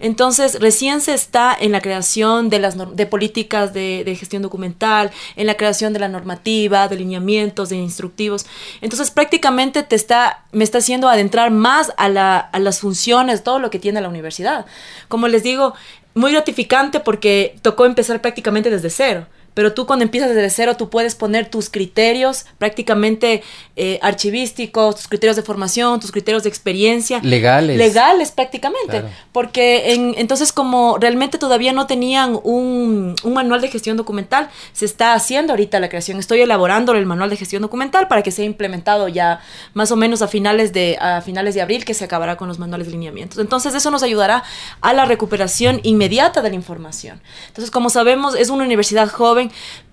Entonces, 0.02 0.60
recién 0.60 1.00
se 1.00 1.14
está 1.14 1.56
en 1.58 1.72
la 1.72 1.80
creación 1.80 2.50
de, 2.50 2.60
las 2.60 2.76
de 2.78 3.06
políticas 3.06 3.74
de, 3.74 4.18
gestión 4.20 4.42
documental, 4.42 5.12
en 5.38 5.48
la 5.48 5.56
creación 5.56 5.94
de 5.94 6.00
la 6.00 6.10
normativa, 6.10 6.90
de 6.90 6.98
lineamientos, 6.98 7.70
de 7.70 7.78
instructivos. 7.78 8.46
Entonces, 8.82 9.10
prácticamente 9.10 9.84
te 9.84 9.96
está, 9.96 10.44
me 10.52 10.66
está 10.66 10.80
haciendo 10.80 11.08
adentrar 11.08 11.50
más 11.52 11.94
a, 11.96 12.10
la, 12.10 12.40
a 12.40 12.60
las 12.60 12.82
funciones, 12.82 13.42
todo 13.42 13.60
lo 13.60 13.70
que 13.70 13.80
tiene 13.80 14.02
la 14.02 14.10
universidad. 14.10 14.66
Como 15.08 15.30
les 15.30 15.44
digo, 15.44 15.76
muy 16.14 16.32
gratificante 16.32 17.00
porque 17.00 17.56
tocó 17.62 17.86
empezar 17.86 18.22
prácticamente 18.22 18.70
desde 18.70 18.90
cero 18.90 19.28
pero 19.54 19.74
tú 19.74 19.86
cuando 19.86 20.04
empiezas 20.04 20.30
desde 20.30 20.50
cero, 20.50 20.76
tú 20.78 20.90
puedes 20.90 21.16
poner 21.16 21.50
tus 21.50 21.70
criterios 21.70 22.46
prácticamente 22.58 23.44
eh, 23.76 24.00
archivísticos, 24.02 24.96
tus 24.96 25.08
criterios 25.08 25.36
de 25.36 25.44
formación, 25.44 26.00
tus 26.00 26.12
criterios 26.12 26.44
de 26.44 26.50
experiencia. 26.50 27.20
Legales. 27.24 27.78
Legales 27.78 28.32
prácticamente. 28.32 29.04
Porque 29.32 29.94
en, 29.94 30.16
entonces 30.18 30.52
como 30.52 30.98
realmente 31.00 31.38
todavía 31.38 31.74
no 31.74 31.88
tenían 31.88 32.40
un, 32.44 33.16
un, 33.24 33.34
manual 33.34 33.62
de 33.62 33.68
gestión 33.68 33.98
documental, 33.98 34.50
se 34.74 34.86
está 34.86 35.14
haciendo 35.14 35.54
ahorita 35.54 35.80
la 35.80 35.90
creación. 35.90 36.20
Estoy 36.20 36.42
elaborando 36.42 36.94
el 36.94 37.06
manual 37.06 37.30
de 37.30 37.38
gestión 37.38 37.62
documental 37.62 38.08
para 38.08 38.22
que 38.22 38.32
sea 38.32 38.46
implementado 38.46 39.08
ya 39.08 39.42
más 39.74 39.92
o 39.92 39.96
menos 39.96 40.22
a 40.22 40.28
finales 40.28 40.74
de, 40.74 40.98
a 41.00 41.22
finales 41.22 41.56
de 41.56 41.62
abril, 41.62 41.86
que 41.86 41.94
se 41.94 42.06
acabará 42.06 42.38
con 42.38 42.48
los 42.48 42.60
manuales 42.60 42.88
de 42.88 42.94
lineamientos. 42.94 43.40
Entonces 43.40 43.74
eso 43.74 43.92
nos 43.92 44.04
ayudará 44.04 44.44
a 44.82 44.94
la 44.94 45.06
recuperación 45.06 45.80
inmediata 45.84 46.42
de 46.42 46.50
la 46.50 46.56
información. 46.56 47.22
Entonces 47.48 47.72
como 47.72 47.90
sabemos, 47.90 48.36
es 48.36 48.50
una 48.50 48.64
universidad 48.64 49.10
joven 49.10 49.43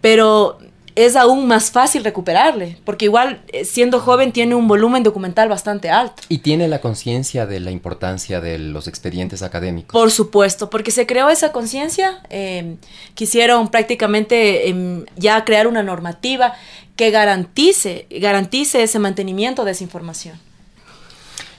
pero 0.01 0.59
es 0.97 1.17
aún 1.17 1.47
más 1.47 1.71
fácil 1.71 2.05
recuperarle, 2.05 2.77
porque 2.85 3.07
igual 3.07 3.41
eh, 3.49 3.65
siendo 3.65 4.01
joven 4.01 4.33
tiene 4.33 4.55
un 4.55 4.69
volumen 4.69 5.03
documental 5.03 5.49
bastante 5.49 5.91
alto. 5.91 6.23
Y 6.29 6.39
tiene 6.39 6.69
la 6.69 6.81
conciencia 6.81 7.47
de 7.47 7.61
la 7.61 7.71
importancia 7.71 8.41
de 8.41 8.59
los 8.59 8.89
expedientes 8.89 9.43
académicos. 9.43 9.93
Por 9.93 10.11
supuesto, 10.11 10.69
porque 10.69 10.91
se 10.91 11.07
creó 11.07 11.31
esa 11.31 11.53
conciencia, 11.53 12.21
em, 12.29 12.77
quisieron 13.15 13.69
prácticamente 13.69 14.69
em, 14.69 15.05
ya 15.17 15.45
crear 15.45 15.67
una 15.67 15.83
normativa 15.83 16.55
que 16.97 17.11
garantice, 17.11 18.07
garantice 18.11 18.83
ese 18.83 18.99
mantenimiento 18.99 19.65
de 19.65 19.73
esa 19.73 19.85
información. 19.85 20.39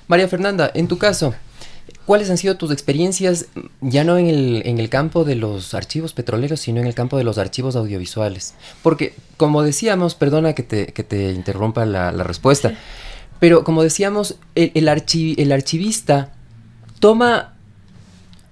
María 0.08 0.28
Fernanda, 0.28 0.70
en 0.74 0.88
tu 0.88 0.98
caso, 0.98 1.34
¿Cuáles 2.06 2.30
han 2.30 2.38
sido 2.38 2.58
tus 2.58 2.72
experiencias, 2.72 3.46
ya 3.80 4.04
no 4.04 4.18
en 4.18 4.28
el, 4.28 4.64
en 4.66 4.80
el 4.80 4.90
campo 4.90 5.24
de 5.24 5.36
los 5.36 5.74
archivos 5.74 6.14
petroleros, 6.14 6.60
sino 6.60 6.82
en 6.82 6.88
el 6.88 6.96
campo 6.96 7.18
de 7.18 7.24
los 7.24 7.38
archivos 7.38 7.76
audiovisuales? 7.76 8.56
Porque, 8.82 9.14
como 9.38 9.62
decíamos, 9.64 10.16
perdona 10.16 10.54
que 10.54 10.64
te, 10.64 10.88
que 10.88 11.04
te 11.04 11.32
interrumpa 11.32 11.86
la, 11.86 12.12
respuesta, 12.12 12.74
pero 13.40 13.64
como 13.64 13.84
decíamos, 13.84 14.38
el, 14.56 14.72
el, 14.74 14.90
el 15.38 15.52
archivista 15.52 16.34
toma 17.00 17.54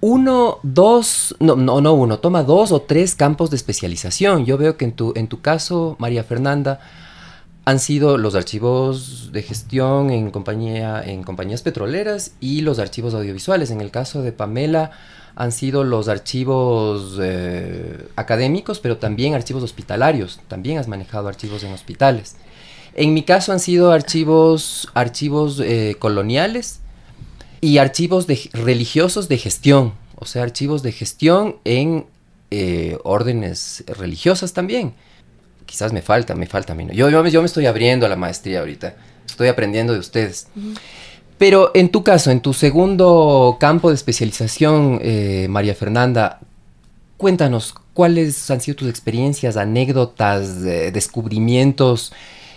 uno, 0.00 0.58
dos, 0.62 1.36
no, 1.40 1.56
no, 1.56 1.80
no 1.80 1.92
uno, 1.92 2.18
toma 2.18 2.42
dos 2.42 2.72
o 2.72 2.80
tres 2.80 3.14
campos 3.14 3.50
de 3.50 3.56
especialización. 3.56 4.46
Yo 4.46 4.56
veo 4.56 4.76
que 4.76 4.86
en 4.86 4.92
tu, 4.92 5.12
en 5.16 5.28
tu 5.28 5.40
caso, 5.40 5.96
María 5.98 6.24
Fernanda, 6.24 6.80
han 7.64 7.78
sido 7.78 8.16
los 8.16 8.34
archivos 8.34 9.30
de 9.32 9.42
gestión 9.42 10.10
en, 10.10 10.30
compañía, 10.30 11.02
en 11.04 11.22
compañías 11.22 11.62
petroleras 11.62 12.32
y 12.40 12.62
los 12.62 12.78
archivos 12.78 13.14
audiovisuales. 13.14 13.70
En 13.70 13.80
el 13.80 13.90
caso 13.90 14.22
de 14.22 14.32
Pamela 14.32 14.92
han 15.36 15.52
sido 15.52 15.84
los 15.84 16.08
archivos 16.08 17.18
eh, 17.20 18.08
académicos, 18.16 18.80
pero 18.80 18.96
también 18.96 19.34
archivos 19.34 19.62
hospitalarios. 19.62 20.40
También 20.48 20.78
has 20.78 20.88
manejado 20.88 21.28
archivos 21.28 21.62
en 21.62 21.72
hospitales. 21.72 22.36
En 22.94 23.14
mi 23.14 23.22
caso 23.22 23.52
han 23.52 23.60
sido 23.60 23.92
archivos, 23.92 24.88
archivos 24.94 25.60
eh, 25.60 25.96
coloniales 25.98 26.80
y 27.60 27.78
archivos 27.78 28.26
de, 28.26 28.50
religiosos 28.52 29.28
de 29.28 29.38
gestión, 29.38 29.92
o 30.16 30.24
sea, 30.24 30.42
archivos 30.42 30.82
de 30.82 30.92
gestión 30.92 31.56
en 31.64 32.06
eh, 32.50 32.98
órdenes 33.04 33.84
religiosas 33.86 34.54
también 34.54 34.94
quizás 35.70 35.92
me 35.92 36.02
falta, 36.02 36.34
me 36.34 36.46
falta 36.46 36.72
a 36.72 36.76
mí. 36.76 36.84
Yo, 36.92 37.08
yo, 37.08 37.22
me 37.22 37.46
estoy 37.46 37.66
abriendo 37.66 38.04
a 38.04 38.08
la 38.08 38.16
maestría 38.16 38.58
ahorita, 38.58 38.96
estoy 39.24 39.46
aprendiendo 39.46 39.92
de 39.92 40.00
ustedes. 40.00 40.48
Pero 41.38 41.70
en 41.74 41.90
tu 41.90 42.02
caso, 42.02 42.32
en 42.32 42.40
tu 42.40 42.52
segundo 42.52 43.56
campo 43.60 43.88
de 43.88 43.94
especialización, 43.94 44.98
eh, 45.00 45.46
María 45.48 45.76
Fernanda, 45.76 46.40
cuéntanos 47.16 47.72
cuáles 47.94 48.50
han 48.50 48.60
sido 48.60 48.78
tus 48.78 48.88
experiencias, 48.88 49.56
anécdotas, 49.56 50.64
eh, 50.64 50.90
descubrimientos 50.90 52.12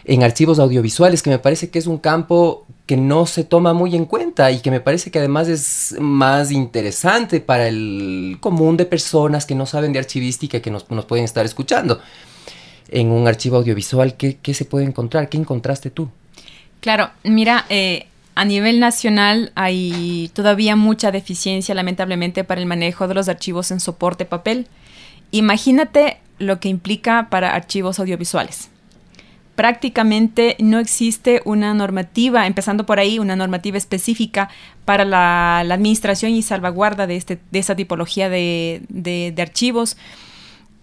en 0.06 0.24
archivos 0.24 0.58
audiovisuales, 0.58 1.22
que 1.22 1.30
me 1.30 1.40
parece 1.40 1.70
que 1.70 1.78
es 1.78 1.86
un 1.86 2.00
campo 2.00 2.66
que 2.88 2.98
no 2.98 3.28
se 3.28 3.44
toma 3.44 3.74
muy 3.74 3.96
en 3.96 4.06
cuenta 4.06 4.52
y 4.52 4.60
que 4.60 4.72
me 4.72 4.82
parece 4.82 5.12
que 5.12 5.20
además 5.20 5.48
es 5.48 5.96
más 6.00 6.52
interesante 6.52 7.42
para 7.42 7.68
el 7.68 8.38
común 8.42 8.76
de 8.76 8.86
personas 8.86 9.46
que 9.46 9.56
no 9.56 9.68
saben 9.68 9.94
de 9.94 10.00
archivística 10.00 10.58
y 10.58 10.62
que 10.62 10.72
nos, 10.72 10.90
nos 10.90 11.06
pueden 11.06 11.26
estar 11.26 11.46
escuchando. 11.46 12.02
En 12.96 13.12
un 13.12 13.28
archivo 13.28 13.58
audiovisual, 13.58 14.16
¿qué, 14.16 14.38
¿qué, 14.38 14.54
se 14.54 14.66
puede 14.66 14.86
encontrar? 14.86 15.28
¿Qué 15.28 15.38
encontraste 15.38 15.90
tú? 15.90 16.10
Claro, 16.80 17.10
mira, 17.24 17.66
eh, 17.70 18.06
a 18.36 18.46
nivel 18.46 18.80
nacional 18.80 19.52
hay 19.56 20.30
todavía 20.34 20.76
mucha 20.76 21.12
deficiencia, 21.12 21.74
lamentablemente, 21.74 22.44
para 22.44 22.62
el 22.62 22.68
manejo 22.68 23.08
de 23.08 23.16
los 23.16 23.30
archivos 23.30 23.72
en 23.72 23.80
soporte 23.80 24.26
papel. 24.26 24.68
Imagínate 25.32 26.18
lo 26.38 26.60
que 26.60 26.70
implica 26.70 27.30
para 27.32 27.56
archivos 27.56 28.00
audiovisuales 28.00 28.70
prácticamente 29.56 30.56
no 30.60 30.80
existe 30.80 31.42
una 31.46 31.74
normativa, 31.74 32.48
empezando 32.48 32.86
por 32.86 33.00
ahí, 33.00 33.20
una 33.20 33.36
normativa 33.36 33.78
específica 33.78 34.50
para 34.86 35.06
la, 35.06 35.60
administración 35.60 36.32
y 36.32 36.42
salvaguarda 36.42 37.08
de, 37.08 37.16
este, 37.16 37.40
de 37.52 37.60
esa 37.60 37.76
tipología 37.76 38.30
de, 38.30 38.82
de 38.90 39.42
archivos. 39.42 39.96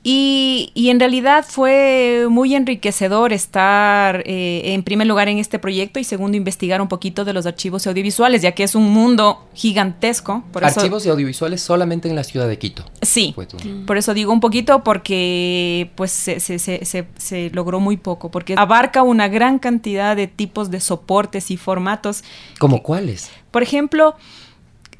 Y, 0.02 0.70
y, 0.72 0.88
en 0.88 0.98
realidad 0.98 1.44
fue 1.46 2.26
muy 2.30 2.54
enriquecedor 2.54 3.34
estar 3.34 4.22
eh, 4.24 4.72
en 4.72 4.82
primer 4.82 5.06
lugar 5.06 5.28
en 5.28 5.36
este 5.36 5.58
proyecto 5.58 6.00
y 6.00 6.04
segundo 6.04 6.38
investigar 6.38 6.80
un 6.80 6.88
poquito 6.88 7.26
de 7.26 7.34
los 7.34 7.44
archivos 7.44 7.86
audiovisuales, 7.86 8.40
ya 8.40 8.52
que 8.52 8.62
es 8.62 8.74
un 8.74 8.90
mundo 8.90 9.46
gigantesco. 9.52 10.42
Por 10.52 10.64
archivos 10.64 11.02
eso, 11.02 11.12
audiovisuales 11.12 11.60
solamente 11.60 12.08
en 12.08 12.16
la 12.16 12.24
ciudad 12.24 12.48
de 12.48 12.58
Quito. 12.58 12.82
Sí, 13.02 13.34
mm. 13.36 13.84
por 13.84 13.98
eso 13.98 14.14
digo 14.14 14.32
un 14.32 14.40
poquito 14.40 14.82
porque 14.84 15.90
pues 15.96 16.12
se, 16.12 16.40
se, 16.40 16.58
se, 16.58 17.06
se, 17.18 17.50
logró 17.50 17.78
muy 17.78 17.98
poco, 17.98 18.30
porque 18.30 18.54
abarca 18.56 19.02
una 19.02 19.28
gran 19.28 19.58
cantidad 19.58 20.16
de 20.16 20.28
tipos 20.28 20.70
de 20.70 20.80
soportes 20.80 21.50
y 21.50 21.58
formatos. 21.58 22.24
¿Como 22.58 22.82
cuáles? 22.82 23.30
Por 23.50 23.62
ejemplo 23.62 24.16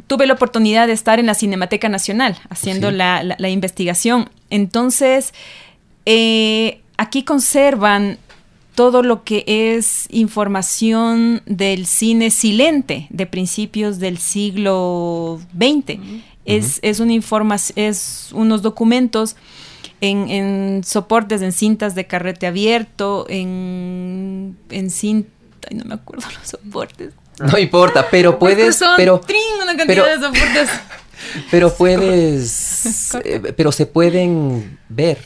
tuve 0.07 0.27
la 0.27 0.35
oportunidad 0.35 0.89
de 0.89 0.93
estar 0.93 1.21
en 1.21 1.27
la 1.27 1.35
Cinemateca 1.35 1.89
Nacional 1.89 2.37
haciendo 2.49 2.91
sí. 2.91 2.97
la, 2.97 3.23
la, 3.23 3.37
la, 3.39 3.49
investigación. 3.49 4.29
Entonces, 4.51 5.33
eh, 6.07 6.81
aquí 6.97 7.23
conservan 7.25 8.19
todo 8.75 9.03
lo 9.03 9.25
que 9.25 9.45
es 9.47 10.07
información 10.11 11.43
del 11.47 11.87
cine 11.87 12.31
silente 12.31 13.07
de 13.11 13.27
principios 13.27 13.99
del 13.99 14.19
siglo 14.19 15.41
XX. 15.57 15.61
Uh 15.61 16.03
-huh. 16.03 16.23
es, 16.45 16.79
es, 16.83 17.01
una 17.01 17.15
es 17.77 18.31
unos 18.33 18.63
documentos 18.63 19.37
en, 20.01 20.31
en, 20.31 20.85
soportes, 20.85 21.43
en 21.43 21.53
cintas 21.53 21.95
de 21.95 22.07
carrete 22.07 22.47
abierto, 22.47 23.27
en, 23.29 24.57
en 24.71 24.91
cinta, 24.91 25.29
no 25.73 25.85
me 25.85 25.95
acuerdo 25.95 26.27
los 26.39 26.49
soportes. 26.49 27.13
No 27.39 27.59
importa, 27.59 28.07
pero 28.11 28.39
puedes. 28.39 28.77
Son 28.77 28.95
pero, 28.97 29.21
trin, 29.21 29.41
una 29.63 29.77
cantidad 29.77 30.05
pero, 30.05 30.07
de 30.07 30.27
soportes. 30.27 30.71
Pero 31.51 31.75
puedes. 31.75 33.11
Eh, 33.25 33.53
pero 33.57 33.73
se 33.73 33.87
pueden 33.87 34.79
ver. 34.89 35.19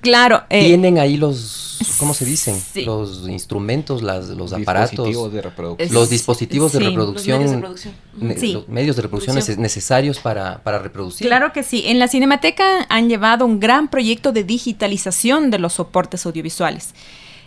Claro. 0.00 0.44
Eh, 0.48 0.66
Tienen 0.66 0.98
ahí 0.98 1.16
los. 1.16 1.78
¿Cómo 1.98 2.14
se 2.14 2.24
dicen? 2.24 2.58
Sí. 2.58 2.84
Los 2.84 3.28
instrumentos, 3.28 4.02
las, 4.02 4.28
los 4.28 4.52
aparatos. 4.52 4.90
Dispositivos 4.90 5.32
de 5.32 5.42
reproducción. 5.42 5.92
Los 5.92 6.10
dispositivos 6.10 6.72
sí, 6.72 6.78
de 6.78 6.84
reproducción. 6.84 7.42
Los 7.42 7.50
medios 7.50 7.50
de 7.50 7.56
reproducción. 7.56 7.94
Ne 8.20 8.38
sí. 8.38 8.52
Los 8.52 8.68
medios 8.68 8.96
de 8.96 9.02
reproducción 9.02 9.36
neces 9.36 9.58
necesarios 9.58 10.18
para, 10.20 10.62
para 10.62 10.78
reproducir. 10.78 11.26
Claro 11.26 11.52
que 11.52 11.62
sí. 11.62 11.82
En 11.86 11.98
la 11.98 12.08
Cinemateca 12.08 12.86
han 12.88 13.08
llevado 13.08 13.44
un 13.44 13.60
gran 13.60 13.88
proyecto 13.88 14.32
de 14.32 14.44
digitalización 14.44 15.50
de 15.50 15.58
los 15.58 15.74
soportes 15.74 16.24
audiovisuales. 16.24 16.94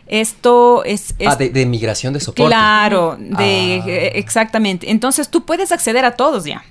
Esto 0.07 0.83
es, 0.83 1.15
es 1.17 1.27
ah, 1.27 1.35
de, 1.35 1.49
de, 1.49 1.65
migración 1.65 2.13
de 2.13 2.19
soporte. 2.19 2.47
Claro, 2.47 3.17
de, 3.19 3.81
ah. 3.83 4.17
exactamente. 4.17 4.91
Entonces 4.91 5.29
tú 5.29 5.45
puedes 5.45 5.71
acceder 5.71 6.05
a 6.05 6.15
todos 6.15 6.45
ya. 6.45 6.63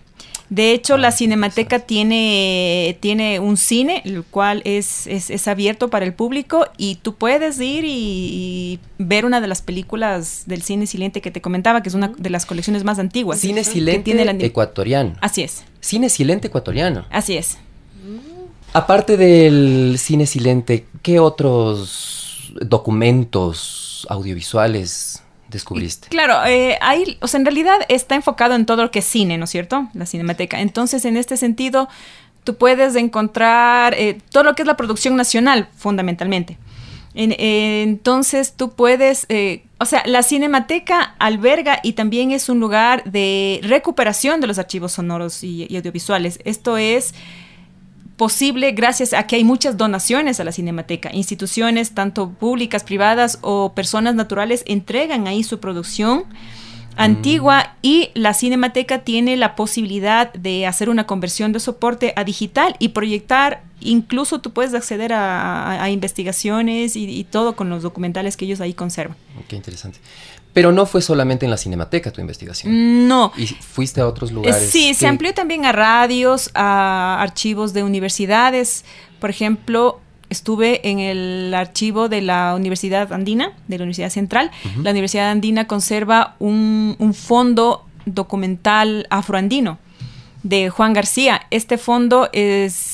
De 0.50 0.72
hecho, 0.72 0.94
ah, 0.94 0.98
la 0.98 1.10
Cinemateca 1.10 1.80
tiene, 1.80 2.98
tiene 3.00 3.40
un 3.40 3.56
cine, 3.56 4.02
el 4.04 4.24
cual 4.24 4.62
es, 4.64 5.06
es, 5.06 5.30
es, 5.30 5.48
abierto 5.48 5.88
para 5.88 6.04
el 6.04 6.12
público 6.12 6.66
y 6.76 6.96
tú 6.96 7.14
puedes 7.14 7.58
ir 7.60 7.84
y, 7.84 7.88
y, 7.88 8.80
ver 8.98 9.24
una 9.24 9.40
de 9.40 9.48
las 9.48 9.62
películas 9.62 10.44
del 10.46 10.62
cine 10.62 10.86
silente 10.86 11.20
que 11.20 11.30
te 11.30 11.40
comentaba, 11.40 11.82
que 11.82 11.88
es 11.88 11.94
una 11.94 12.12
de 12.16 12.30
las 12.30 12.46
colecciones 12.46 12.84
más 12.84 12.98
antiguas. 12.98 13.40
Cine 13.40 13.64
silente 13.64 14.02
tiene 14.02 14.24
la... 14.24 14.32
ecuatoriano. 14.32 15.14
Así 15.20 15.42
es. 15.42 15.64
Cine 15.80 16.08
silente 16.08 16.48
ecuatoriano. 16.48 17.06
Así 17.10 17.36
es. 17.36 17.58
Aparte 18.74 19.16
del 19.16 19.96
cine 19.98 20.26
silente, 20.26 20.86
¿qué 21.02 21.20
otros 21.20 22.52
documentos 22.60 24.06
audiovisuales 24.10 25.23
descubriste? 25.54 26.08
Claro, 26.08 26.44
eh, 26.46 26.78
hay, 26.80 27.18
o 27.20 27.26
sea, 27.26 27.38
en 27.38 27.46
realidad 27.46 27.78
está 27.88 28.14
enfocado 28.14 28.54
en 28.54 28.66
todo 28.66 28.82
lo 28.82 28.90
que 28.90 29.00
es 29.00 29.04
cine, 29.04 29.38
¿no 29.38 29.44
es 29.44 29.50
cierto? 29.50 29.88
La 29.94 30.06
cinemateca. 30.06 30.60
Entonces, 30.60 31.04
en 31.04 31.16
este 31.16 31.36
sentido, 31.36 31.88
tú 32.44 32.56
puedes 32.56 32.94
encontrar 32.96 33.94
eh, 33.94 34.18
todo 34.30 34.44
lo 34.44 34.54
que 34.54 34.62
es 34.62 34.68
la 34.68 34.76
producción 34.76 35.16
nacional, 35.16 35.68
fundamentalmente. 35.76 36.58
En, 37.14 37.32
eh, 37.32 37.82
entonces, 37.82 38.54
tú 38.56 38.72
puedes, 38.72 39.26
o 39.78 39.84
sea, 39.86 40.02
la 40.04 40.22
cinemateca 40.22 41.14
alberga 41.18 41.80
y 41.82 41.92
también 41.92 42.32
es 42.32 42.48
un 42.48 42.60
lugar 42.60 43.04
de 43.04 43.60
recuperación 43.62 44.40
de 44.40 44.48
los 44.48 44.58
archivos 44.58 44.92
sonoros 44.92 45.42
y 45.44 45.74
audiovisuales. 45.76 46.40
Esto 46.44 46.76
es 46.76 47.14
posible 48.16 48.72
gracias 48.72 49.12
a 49.12 49.26
que 49.26 49.36
hay 49.36 49.44
muchas 49.44 49.76
donaciones 49.76 50.40
a 50.40 50.44
la 50.44 50.52
Cinemateca. 50.52 51.10
Instituciones, 51.12 51.92
tanto 51.92 52.30
públicas, 52.30 52.84
privadas 52.84 53.38
o 53.42 53.72
personas 53.74 54.14
naturales, 54.14 54.62
entregan 54.66 55.26
ahí 55.26 55.42
su 55.42 55.60
producción 55.60 56.24
antigua 56.96 57.60
mm. 57.62 57.78
y 57.82 58.10
la 58.14 58.34
Cinemateca 58.34 59.00
tiene 59.00 59.36
la 59.36 59.56
posibilidad 59.56 60.32
de 60.32 60.66
hacer 60.66 60.88
una 60.88 61.06
conversión 61.06 61.52
de 61.52 61.60
soporte 61.60 62.12
a 62.16 62.24
digital 62.24 62.76
y 62.78 62.90
proyectar, 62.90 63.64
incluso 63.80 64.40
tú 64.40 64.52
puedes 64.52 64.74
acceder 64.74 65.12
a, 65.12 65.72
a, 65.72 65.82
a 65.84 65.90
investigaciones 65.90 66.96
y, 66.96 67.04
y, 67.04 67.24
todo 67.24 67.56
con 67.56 67.68
los 67.68 67.82
documentales 67.82 68.36
que 68.36 68.44
ellos 68.44 68.60
ahí 68.60 68.74
conservan. 68.74 69.16
Qué 69.48 69.56
interesante. 69.56 69.98
Pero 70.54 70.72
no 70.72 70.86
fue 70.86 71.02
solamente 71.02 71.44
en 71.44 71.50
la 71.50 71.58
Cinemateca 71.58 72.10
tu 72.12 72.20
investigación. 72.20 73.06
No. 73.08 73.32
¿Y 73.36 73.46
fuiste 73.46 74.00
a 74.00 74.06
otros 74.06 74.32
lugares? 74.32 74.70
Sí, 74.70 74.88
que... 74.88 74.94
se 74.94 75.06
amplió 75.06 75.34
también 75.34 75.66
a 75.66 75.72
radios, 75.72 76.50
a 76.54 77.20
archivos 77.20 77.74
de 77.74 77.82
universidades. 77.82 78.84
Por 79.18 79.30
ejemplo, 79.30 80.00
estuve 80.30 80.88
en 80.88 81.00
el 81.00 81.52
archivo 81.54 82.08
de 82.08 82.22
la 82.22 82.54
Universidad 82.54 83.12
Andina, 83.12 83.52
de 83.68 83.78
la 83.78 83.82
Universidad 83.82 84.10
Central. 84.10 84.50
Uh 84.64 84.68
-huh. 84.68 84.82
La 84.84 84.90
Universidad 84.92 85.30
Andina 85.30 85.66
conserva 85.66 86.36
un, 86.38 86.96
un 86.98 87.14
fondo 87.14 87.84
documental 88.06 89.06
afroandino 89.10 89.78
de 90.44 90.70
Juan 90.70 90.92
García. 90.92 91.42
Este 91.50 91.78
fondo 91.78 92.28
es 92.32 92.93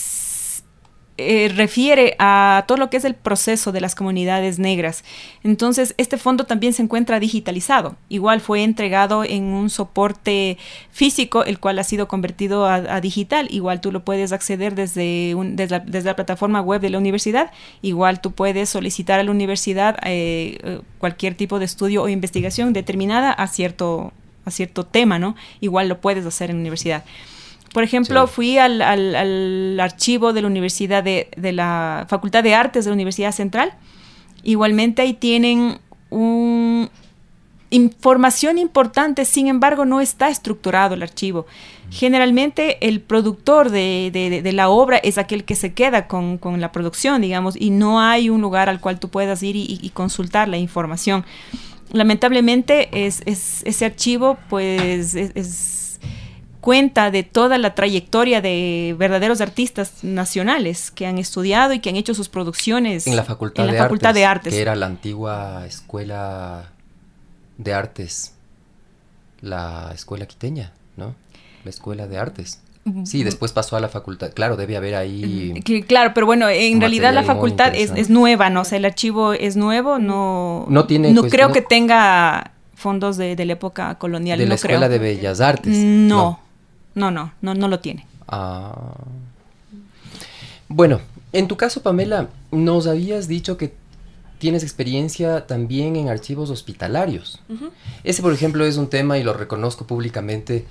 eh, 1.20 1.48
refiere 1.54 2.16
a 2.18 2.64
todo 2.66 2.78
lo 2.78 2.90
que 2.90 2.96
es 2.96 3.04
el 3.04 3.14
proceso 3.14 3.72
de 3.72 3.80
las 3.80 3.94
comunidades 3.94 4.58
negras. 4.58 5.04
Entonces, 5.42 5.94
este 5.98 6.16
fondo 6.16 6.44
también 6.44 6.72
se 6.72 6.82
encuentra 6.82 7.20
digitalizado. 7.20 7.96
Igual 8.08 8.40
fue 8.40 8.62
entregado 8.62 9.24
en 9.24 9.44
un 9.44 9.70
soporte 9.70 10.58
físico, 10.90 11.44
el 11.44 11.58
cual 11.58 11.78
ha 11.78 11.84
sido 11.84 12.08
convertido 12.08 12.66
a, 12.66 13.00
digital. 13.00 13.48
Igual 13.50 13.80
tú 13.80 13.92
lo 13.92 14.04
puedes 14.04 14.32
acceder 14.32 14.74
desde, 14.74 15.36
desde, 15.52 16.02
la, 16.02 16.16
plataforma 16.16 16.60
web 16.60 16.80
de 16.80 16.90
la 16.90 16.98
universidad. 16.98 17.52
Igual 17.82 18.20
tú 18.20 18.32
puedes 18.32 18.68
solicitar 18.70 19.20
a 19.20 19.22
la 19.22 19.30
universidad 19.30 19.98
eh, 20.04 20.80
cualquier 20.98 21.34
tipo 21.34 21.58
de 21.58 21.64
estudio 21.64 22.02
o 22.02 22.08
investigación 22.08 22.72
determinada 22.72 23.32
a 23.32 23.46
cierto, 23.46 24.12
a 24.44 24.50
cierto 24.50 24.84
tema, 24.84 25.18
¿no? 25.18 25.36
Igual 25.60 25.88
lo 25.88 26.00
puedes 26.00 26.24
hacer 26.26 26.50
en 26.50 26.56
la 26.56 26.60
universidad. 26.60 27.04
Por 27.72 27.84
ejemplo, 27.84 28.26
sí. 28.26 28.32
fui 28.34 28.58
al, 28.58 28.82
al, 28.82 29.14
al, 29.14 29.80
archivo 29.80 30.32
de 30.32 30.42
la 30.42 30.48
Universidad 30.48 31.04
de, 31.04 31.28
de, 31.36 31.52
la 31.52 32.06
Facultad 32.08 32.42
de 32.42 32.54
Artes 32.54 32.84
de 32.84 32.90
la 32.90 32.94
Universidad 32.94 33.32
Central. 33.32 33.72
Igualmente 34.42 35.02
ahí 35.02 35.14
tienen 35.14 35.78
un, 36.08 36.90
información 37.70 38.58
importante, 38.58 39.24
sin 39.24 39.46
embargo 39.46 39.84
no 39.84 40.00
está 40.00 40.28
estructurado 40.28 40.94
el 40.94 41.02
archivo. 41.02 41.46
Generalmente 41.90 42.86
el 42.86 43.00
productor 43.00 43.70
de, 43.70 44.10
de, 44.12 44.42
de 44.42 44.52
la 44.52 44.68
obra 44.68 44.98
es 44.98 45.18
aquel 45.18 45.44
que 45.44 45.54
se 45.54 45.72
queda 45.72 46.06
con, 46.06 46.38
con, 46.38 46.60
la 46.60 46.72
producción, 46.72 47.22
digamos, 47.22 47.56
y 47.56 47.70
no 47.70 48.00
hay 48.00 48.30
un 48.30 48.40
lugar 48.40 48.68
al 48.68 48.80
cual 48.80 49.00
tú 49.00 49.08
puedas 49.08 49.42
ir 49.42 49.56
y, 49.56 49.78
y 49.80 49.90
consultar 49.90 50.48
la 50.48 50.58
información. 50.58 51.24
Lamentablemente 51.92 53.06
es, 53.06 53.22
es, 53.26 53.62
ese 53.64 53.84
archivo 53.84 54.38
pues 54.48 55.14
es, 55.14 55.32
es 55.34 55.89
cuenta 56.60 57.10
de 57.10 57.22
toda 57.22 57.58
la 57.58 57.74
trayectoria 57.74 58.40
de 58.40 58.94
verdaderos 58.98 59.40
artistas 59.40 60.04
nacionales 60.04 60.90
que 60.90 61.06
han 61.06 61.18
estudiado 61.18 61.72
y 61.72 61.80
que 61.80 61.90
han 61.90 61.96
hecho 61.96 62.14
sus 62.14 62.28
producciones 62.28 63.06
en 63.06 63.16
la 63.16 63.24
Facultad, 63.24 63.66
en 63.66 63.72
de, 63.72 63.78
facultad 63.78 64.10
artes, 64.10 64.20
de 64.20 64.26
Artes. 64.26 64.54
Que 64.54 64.60
era 64.60 64.76
la 64.76 64.86
antigua 64.86 65.64
escuela 65.66 66.72
de 67.58 67.74
artes 67.74 68.34
la 69.40 69.90
escuela 69.94 70.26
quiteña, 70.26 70.72
¿no? 70.96 71.14
La 71.64 71.70
escuela 71.70 72.06
de 72.06 72.18
artes. 72.18 72.60
Sí, 73.04 73.22
después 73.22 73.52
pasó 73.52 73.76
a 73.76 73.80
la 73.80 73.88
facultad. 73.88 74.32
Claro, 74.32 74.56
debe 74.56 74.76
haber 74.76 74.96
ahí. 74.96 75.62
claro, 75.86 76.12
pero 76.14 76.26
bueno, 76.26 76.48
en 76.48 76.80
realidad 76.80 77.12
la 77.12 77.22
facultad 77.22 77.74
es, 77.74 77.92
es, 77.94 78.10
nueva, 78.10 78.50
¿no? 78.50 78.62
O 78.62 78.64
sea, 78.64 78.78
el 78.78 78.84
archivo 78.84 79.32
es 79.32 79.56
nuevo, 79.56 79.98
no. 79.98 80.66
No 80.68 80.86
tiene. 80.86 81.12
No 81.12 81.22
creo 81.24 81.52
que 81.52 81.60
tenga 81.60 82.52
fondos 82.74 83.16
de, 83.16 83.36
de, 83.36 83.44
la 83.44 83.52
época 83.52 83.96
colonial. 83.96 84.38
De 84.38 84.46
la 84.46 84.54
Escuela 84.54 84.88
de 84.88 84.98
Bellas 84.98 85.40
Artes. 85.40 85.76
No, 85.76 86.16
no, 86.16 86.40
no, 86.94 87.10
no, 87.10 87.32
no, 87.40 87.68
lo 87.68 87.80
tiene. 87.80 88.06
Ah. 88.28 88.94
Bueno, 90.68 91.00
en 91.32 91.48
tu 91.48 91.56
caso, 91.56 91.82
Pamela, 91.82 92.28
nos 92.50 92.86
habías 92.86 93.28
dicho 93.28 93.56
que 93.56 93.74
tienes 94.38 94.62
experiencia 94.62 95.46
también 95.46 95.96
en 95.96 96.08
archivos 96.08 96.50
hospitalarios. 96.50 97.40
Ese, 98.04 98.22
por 98.22 98.32
ejemplo, 98.32 98.64
es 98.64 98.76
un 98.76 98.88
tema, 98.88 99.18
y 99.18 99.22
lo 99.22 99.34
reconozco 99.34 99.86
públicamente, 99.86 100.64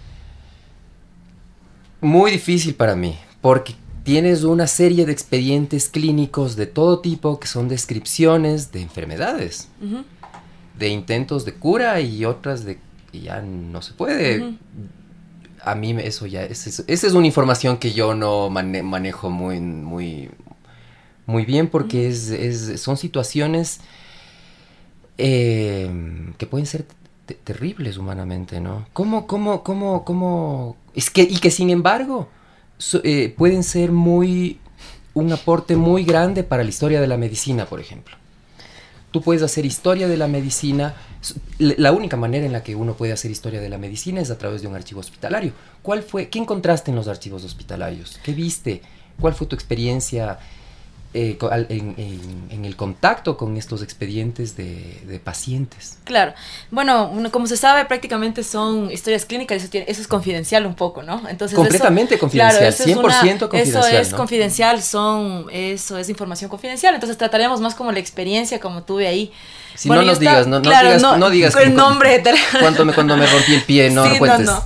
muy 2.01 2.31
difícil 2.31 2.75
para 2.75 2.95
mí, 2.95 3.17
porque 3.41 3.75
tienes 4.03 4.43
una 4.43 4.67
serie 4.67 5.05
de 5.05 5.11
expedientes 5.11 5.89
clínicos 5.89 6.55
de 6.55 6.65
todo 6.65 6.99
tipo 6.99 7.39
que 7.39 7.47
son 7.47 7.67
descripciones 7.67 8.71
de 8.71 8.81
enfermedades, 8.81 9.69
de 10.77 10.89
intentos 10.89 11.45
de 11.45 11.53
cura 11.53 12.01
y 12.01 12.25
otras 12.25 12.65
de 12.65 12.79
que 13.11 13.21
ya 13.21 13.41
no 13.41 13.81
se 13.81 13.93
puede. 13.93 14.55
A 15.63 15.75
mí 15.75 15.95
eso 15.99 16.25
ya, 16.25 16.43
esa 16.43 16.83
es, 16.87 17.03
una 17.13 17.27
información 17.27 17.77
que 17.77 17.91
yo 17.91 18.15
no 18.15 18.49
manejo 18.49 19.29
muy, 19.29 19.59
muy, 19.59 20.29
muy 21.25 21.45
bien 21.45 21.67
porque 21.67 22.07
es, 22.07 22.81
son 22.81 22.97
situaciones 22.97 23.81
eh, 25.17 25.89
que 26.37 26.45
pueden 26.45 26.65
ser 26.65 26.85
terribles 27.35 27.97
humanamente, 27.97 28.59
¿no? 28.59 28.87
¿Cómo, 28.93 29.27
cómo, 29.27 29.63
cómo, 29.63 30.03
cómo? 30.05 30.77
Es 30.95 31.09
que, 31.09 31.21
y 31.21 31.37
que 31.37 31.51
sin 31.51 31.69
embargo 31.69 32.29
eh, 33.03 33.33
pueden 33.37 33.63
ser 33.63 33.91
muy, 33.91 34.59
un 35.13 35.31
aporte 35.31 35.75
muy 35.75 36.03
grande 36.03 36.43
para 36.43 36.63
la 36.63 36.69
historia 36.69 37.01
de 37.01 37.07
la 37.07 37.17
medicina, 37.17 37.65
por 37.65 37.79
ejemplo. 37.79 38.15
Tú 39.11 39.21
puedes 39.21 39.41
hacer 39.41 39.65
historia 39.65 40.07
de 40.07 40.17
la 40.17 40.27
medicina. 40.27 40.95
La 41.57 41.91
única 41.91 42.15
manera 42.15 42.45
en 42.45 42.53
la 42.53 42.63
que 42.63 42.75
uno 42.75 42.93
puede 42.93 43.11
hacer 43.11 43.31
historia 43.31 43.59
de 43.59 43.69
la 43.69 43.77
medicina 43.77 44.21
es 44.21 44.29
a 44.31 44.37
través 44.37 44.61
de 44.61 44.67
un 44.67 44.75
archivo 44.75 44.99
hospitalario. 44.99 45.53
¿Cuál 45.81 46.03
fue, 46.03 46.29
qué 46.29 46.39
encontraste 46.39 46.91
en 46.91 46.95
los 46.95 47.07
archivos 47.07 47.43
hospitalarios? 47.43 48.19
¿Qué 48.23 48.33
viste? 48.33 48.81
¿Cuál 49.19 49.33
fue 49.33 49.47
tu 49.47 49.55
experiencia 49.55 50.39
eh, 51.15 51.39
en, 51.69 52.65
el 52.65 52.75
contacto 52.75 53.35
con 53.35 53.57
estos 53.57 53.81
expedientes 53.81 54.55
de, 54.55 55.19
pacientes. 55.23 55.97
Claro. 56.03 56.33
Bueno, 56.69 57.11
como 57.31 57.47
se 57.47 57.57
sabe, 57.57 57.85
prácticamente 57.85 58.43
son 58.43 58.91
historias 58.91 59.25
clínicas, 59.25 59.63
eso, 59.63 59.69
eso 59.73 60.01
es 60.01 60.07
confidencial 60.07 60.67
un 60.67 60.75
poco, 60.75 61.01
¿no? 61.01 61.27
Entonces, 61.27 61.55
Completamente 61.55 62.19
confidencial, 62.19 62.73
100% 62.73 63.39
confidencial. 63.39 63.85
Eso 63.85 63.87
es 63.87 64.13
confidencial, 64.13 64.83
son, 64.83 65.47
eso 65.51 65.97
es 65.97 66.09
información 66.09 66.49
confidencial, 66.49 66.93
entonces 66.93 67.17
trataremos 67.17 67.59
más 67.59 67.73
como 67.73 67.91
la 67.91 67.99
experiencia 67.99 68.59
como 68.59 68.83
tuve 68.83 69.07
ahí. 69.07 69.31
Si 69.75 69.89
no 69.89 70.01
nos 70.01 70.19
digas, 70.19 70.45
no, 70.45 70.59
no, 70.59 70.69
digas, 70.69 71.01
no, 71.01 71.29
digas 71.29 71.55
el 71.55 71.73
nombre. 71.73 72.21
Cuando 72.59 72.85
me, 72.85 72.93
cuando 72.93 73.15
me 73.15 73.25
rompí 73.25 73.53
el 73.53 73.63
pie, 73.63 73.89
no 73.89 74.05
sí, 74.09 74.17
cuentes. 74.17 74.45
No, 74.45 74.65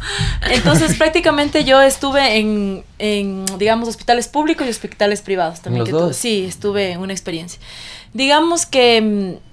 Entonces, 0.49 0.97
prácticamente 0.97 1.63
yo 1.63 1.81
estuve 1.81 2.37
en, 2.37 2.83
en, 3.03 3.45
digamos, 3.59 3.89
hospitales 3.89 4.29
públicos 4.29 4.65
y 4.65 4.69
hospitales 4.69 5.21
privados 5.21 5.59
también. 5.59 5.83
Dos. 5.91 6.15
sí, 6.15 6.45
estuve 6.47 6.91
en 6.91 7.01
una 7.01 7.11
experiencia. 7.11 7.59
Digamos 8.13 8.65
que 8.65 9.01
mm, 9.01 9.52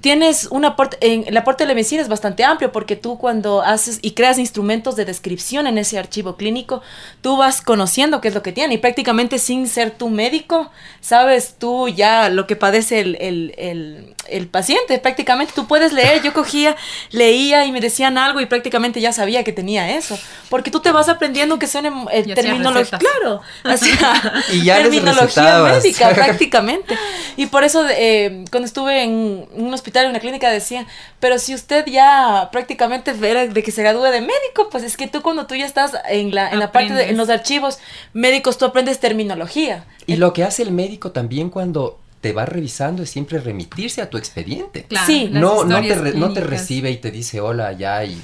tienes 0.00 0.48
un 0.50 0.64
aporte, 0.64 0.96
en, 1.00 1.24
el 1.26 1.36
aporte 1.36 1.64
de 1.64 1.68
la 1.68 1.74
medicina 1.74 2.02
es 2.02 2.08
bastante 2.08 2.44
amplio 2.44 2.72
porque 2.72 2.96
tú 2.96 3.18
cuando 3.18 3.62
haces 3.62 3.98
y 4.02 4.12
creas 4.12 4.38
instrumentos 4.38 4.96
de 4.96 5.04
descripción 5.04 5.66
en 5.66 5.78
ese 5.78 5.98
archivo 5.98 6.36
clínico, 6.36 6.82
tú 7.20 7.36
vas 7.36 7.60
conociendo 7.60 8.20
qué 8.20 8.28
es 8.28 8.34
lo 8.34 8.42
que 8.42 8.52
tiene. 8.52 8.74
Y 8.74 8.78
prácticamente 8.78 9.38
sin 9.38 9.68
ser 9.68 9.90
tu 9.90 10.08
médico, 10.08 10.70
sabes 11.00 11.54
tú 11.58 11.88
ya 11.88 12.28
lo 12.28 12.46
que 12.46 12.56
padece 12.56 13.00
el, 13.00 13.16
el, 13.20 14.14
el, 14.28 14.48
paciente, 14.48 14.98
prácticamente 14.98 15.52
tú 15.54 15.66
puedes 15.66 15.92
leer, 15.92 16.22
yo 16.22 16.32
cogía, 16.32 16.76
leía 17.10 17.64
y 17.64 17.72
me 17.72 17.80
decían 17.80 18.18
algo 18.18 18.40
y 18.40 18.46
prácticamente 18.46 19.00
ya 19.00 19.12
sabía 19.12 19.44
que 19.44 19.52
tenía 19.52 19.96
eso, 19.96 20.18
porque 20.48 20.70
tú 20.70 20.80
te 20.80 20.92
vas 20.92 21.08
aprendiendo 21.08 21.58
que 21.58 21.66
son 21.66 21.86
eh, 22.10 22.34
terminología, 22.34 22.98
claro, 22.98 23.40
así, 23.64 23.90
y 24.52 24.64
ya 24.64 24.82
terminología 24.82 25.62
médica 25.62 26.10
prácticamente. 26.14 26.96
Y 27.36 27.46
por 27.46 27.64
eso 27.64 27.86
eh, 27.88 28.44
cuando 28.50 28.66
estuve 28.66 29.02
en 29.02 29.46
un 29.52 29.74
hospital, 29.86 30.06
en 30.06 30.10
una 30.10 30.20
clínica, 30.20 30.50
decían, 30.50 30.86
pero 31.20 31.38
si 31.38 31.54
usted 31.54 31.86
ya 31.86 32.48
prácticamente 32.50 33.12
ve 33.12 33.48
de 33.48 33.62
que 33.62 33.70
se 33.70 33.82
gradúe 33.82 34.10
de 34.10 34.20
médico, 34.20 34.68
pues 34.70 34.82
es 34.82 34.96
que 34.96 35.06
tú 35.06 35.22
cuando 35.22 35.46
tú 35.46 35.54
ya 35.54 35.64
estás 35.64 35.92
en 36.08 36.34
la, 36.34 36.50
en 36.50 36.58
la 36.58 36.72
parte 36.72 36.92
de 36.92 37.10
en 37.10 37.16
los 37.16 37.28
archivos 37.28 37.78
médicos, 38.12 38.58
tú 38.58 38.64
aprendes 38.64 38.98
terminología. 38.98 39.84
Y 40.06 40.16
lo 40.16 40.32
que 40.32 40.42
hace 40.42 40.64
el 40.64 40.72
médico 40.72 41.12
también 41.12 41.50
cuando 41.50 42.00
te 42.20 42.32
va 42.32 42.46
revisando 42.46 43.04
es 43.04 43.10
siempre 43.10 43.38
remitirse 43.38 44.02
a 44.02 44.10
tu 44.10 44.18
expediente. 44.18 44.86
sí, 45.06 45.28
no, 45.30 45.64
no, 45.64 45.80
te 45.80 46.14
no 46.14 46.32
te 46.32 46.40
recibe 46.40 46.90
y 46.90 46.96
te 46.96 47.12
dice 47.12 47.40
hola 47.40 47.72
ya 47.72 48.04
y 48.04 48.20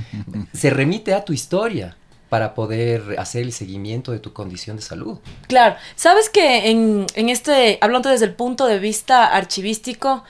se 0.52 0.68
remite 0.68 1.14
a 1.14 1.24
tu 1.24 1.32
historia 1.32 1.96
para 2.28 2.54
poder 2.54 3.16
hacer 3.18 3.42
el 3.42 3.52
seguimiento 3.52 4.12
de 4.12 4.18
tu 4.18 4.32
condición 4.32 4.76
de 4.76 4.82
salud. 4.82 5.18
Claro, 5.46 5.76
sabes 5.96 6.28
que 6.28 6.70
en, 6.70 7.06
en 7.14 7.28
este, 7.30 7.78
hablando 7.80 8.10
desde 8.10 8.26
el 8.26 8.34
punto 8.34 8.66
de 8.66 8.78
vista 8.78 9.26
archivístico, 9.26 10.24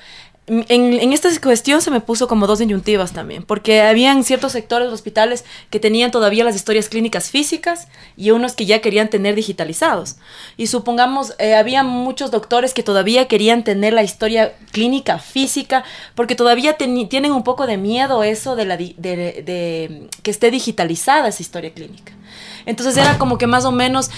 en, 0.48 1.12
esta 1.12 1.28
cuestión 1.40 1.82
se 1.82 1.90
me 1.90 2.00
puso 2.00 2.26
como 2.26 2.46
dos 2.46 2.60
inyuntivas 2.60 3.12
también, 3.12 3.42
porque 3.42 3.82
habían 3.82 4.24
ciertos 4.24 4.52
sectores 4.52 4.88
de 4.88 4.94
hospitales 4.94 5.44
que 5.70 5.80
tenían 5.80 6.10
todavía 6.10 6.44
las 6.44 6.56
historias 6.56 6.88
clínicas 6.88 7.30
físicas 7.30 7.88
y 8.16 8.30
unos 8.30 8.54
que 8.54 8.66
ya 8.66 8.80
querían 8.80 9.10
tener 9.10 9.34
digitalizados. 9.34 10.16
Y 10.56 10.68
supongamos, 10.68 11.34
eh, 11.38 11.54
había 11.54 11.82
muchos 11.82 12.30
doctores 12.30 12.74
que 12.74 12.82
todavía 12.82 13.28
querían 13.28 13.64
tener 13.64 13.92
la 13.92 14.02
historia 14.02 14.54
clínica 14.72 15.18
física, 15.18 15.84
porque 16.14 16.34
todavía 16.34 16.76
tienen 16.76 17.32
un 17.32 17.44
poco 17.44 17.66
de 17.66 17.76
miedo 17.76 18.22
eso 18.22 18.56
de 18.56 18.66
que 20.22 20.30
esté 20.30 20.50
digitalizada 20.50 21.28
esa 21.28 21.42
historia 21.42 21.72
clínica. 21.72 22.12
Entonces 22.66 22.96
era 22.96 23.18
como 23.18 23.38
que 23.38 23.46
más 23.46 23.64
o 23.64 23.72
menos 23.72 24.10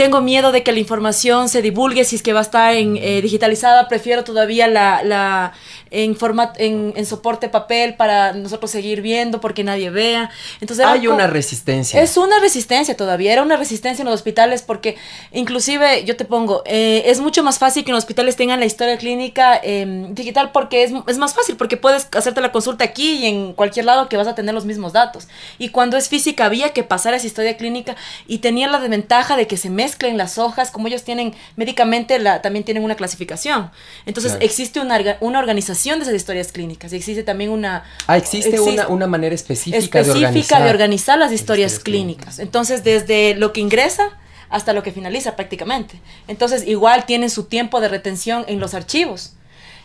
tengo 0.00 0.22
miedo 0.22 0.50
de 0.50 0.62
que 0.62 0.72
la 0.72 0.78
información 0.78 1.50
se 1.50 1.60
divulgue 1.60 2.04
si 2.04 2.16
es 2.16 2.22
que 2.22 2.32
va 2.32 2.38
a 2.38 2.42
estar 2.42 2.74
en, 2.74 2.96
eh, 2.96 3.20
digitalizada, 3.20 3.86
prefiero 3.86 4.24
todavía 4.24 4.66
la, 4.66 5.02
la 5.02 5.52
en, 5.90 6.16
format, 6.16 6.58
en, 6.58 6.94
en, 6.96 7.04
soporte 7.04 7.50
papel 7.50 7.96
para 7.96 8.32
nosotros 8.32 8.70
seguir 8.70 9.02
viendo 9.02 9.42
porque 9.42 9.62
nadie 9.62 9.90
vea. 9.90 10.30
Entonces 10.62 10.86
hay 10.86 11.06
una 11.06 11.26
resistencia. 11.26 12.00
Es 12.00 12.16
una 12.16 12.40
resistencia 12.40 12.96
todavía, 12.96 13.30
era 13.30 13.42
una 13.42 13.58
resistencia 13.58 14.00
en 14.00 14.06
los 14.06 14.14
hospitales 14.14 14.62
porque 14.62 14.96
inclusive 15.32 16.02
yo 16.04 16.16
te 16.16 16.24
pongo, 16.24 16.62
eh, 16.64 17.02
es 17.04 17.20
mucho 17.20 17.42
más 17.42 17.58
fácil 17.58 17.84
que 17.84 17.90
en 17.90 17.94
los 17.94 18.04
hospitales 18.04 18.36
tengan 18.36 18.58
la 18.58 18.64
historia 18.64 18.96
clínica 18.96 19.60
em, 19.62 20.14
digital 20.14 20.50
porque 20.50 20.82
es, 20.84 20.92
es 21.08 21.18
más 21.18 21.34
fácil, 21.34 21.56
porque 21.56 21.76
puedes 21.76 22.08
hacerte 22.12 22.40
la 22.40 22.52
consulta 22.52 22.84
aquí 22.84 23.18
y 23.18 23.26
en 23.26 23.52
cualquier 23.52 23.84
lado 23.84 24.08
que 24.08 24.16
vas 24.16 24.28
a 24.28 24.34
tener 24.34 24.54
los 24.54 24.64
mismos 24.64 24.94
datos. 24.94 25.28
Y 25.58 25.68
cuando 25.68 25.98
es 25.98 26.08
física 26.08 26.46
había 26.46 26.70
que 26.70 26.84
pasar 26.84 27.12
esa 27.12 27.26
historia 27.26 27.58
clínica 27.58 27.96
y 28.26 28.38
tenía 28.38 28.66
la 28.66 28.80
desventaja 28.80 29.36
de 29.36 29.46
que 29.46 29.58
se 29.58 29.68
mezclen 29.90 30.16
las 30.16 30.38
hojas, 30.38 30.70
como 30.70 30.86
ellos 30.86 31.02
tienen 31.02 31.34
médicamente, 31.56 32.18
la, 32.18 32.42
también 32.42 32.64
tienen 32.64 32.84
una 32.84 32.94
clasificación. 32.94 33.70
Entonces 34.06 34.36
existe 34.40 34.80
una, 34.80 35.16
una 35.20 35.38
organización 35.38 35.98
de 35.98 36.04
esas 36.04 36.14
historias 36.14 36.52
clínicas. 36.52 36.92
Existe 36.92 37.22
también 37.22 37.50
una... 37.50 37.84
Ah, 38.06 38.16
existe, 38.16 38.60
una, 38.60 38.88
una, 38.88 39.06
manera 39.06 39.34
específica, 39.34 40.02
de, 40.02 40.10
organizar, 40.10 40.62
de 40.62 40.70
organizar 40.70 41.18
las 41.18 41.32
historias, 41.32 41.78
clínicas. 41.78 42.38
Entonces, 42.38 42.84
desde 42.84 43.34
lo 43.34 43.52
que 43.52 43.60
ingresa 43.60 44.10
hasta 44.48 44.72
lo 44.72 44.82
que 44.82 44.92
finaliza 44.92 45.36
prácticamente. 45.36 46.00
Entonces, 46.28 46.66
igual 46.66 47.06
tienen 47.06 47.30
su 47.30 47.44
tiempo 47.44 47.80
de 47.80 47.88
retención 47.88 48.44
en 48.48 48.60
los 48.60 48.74
archivos. 48.74 49.34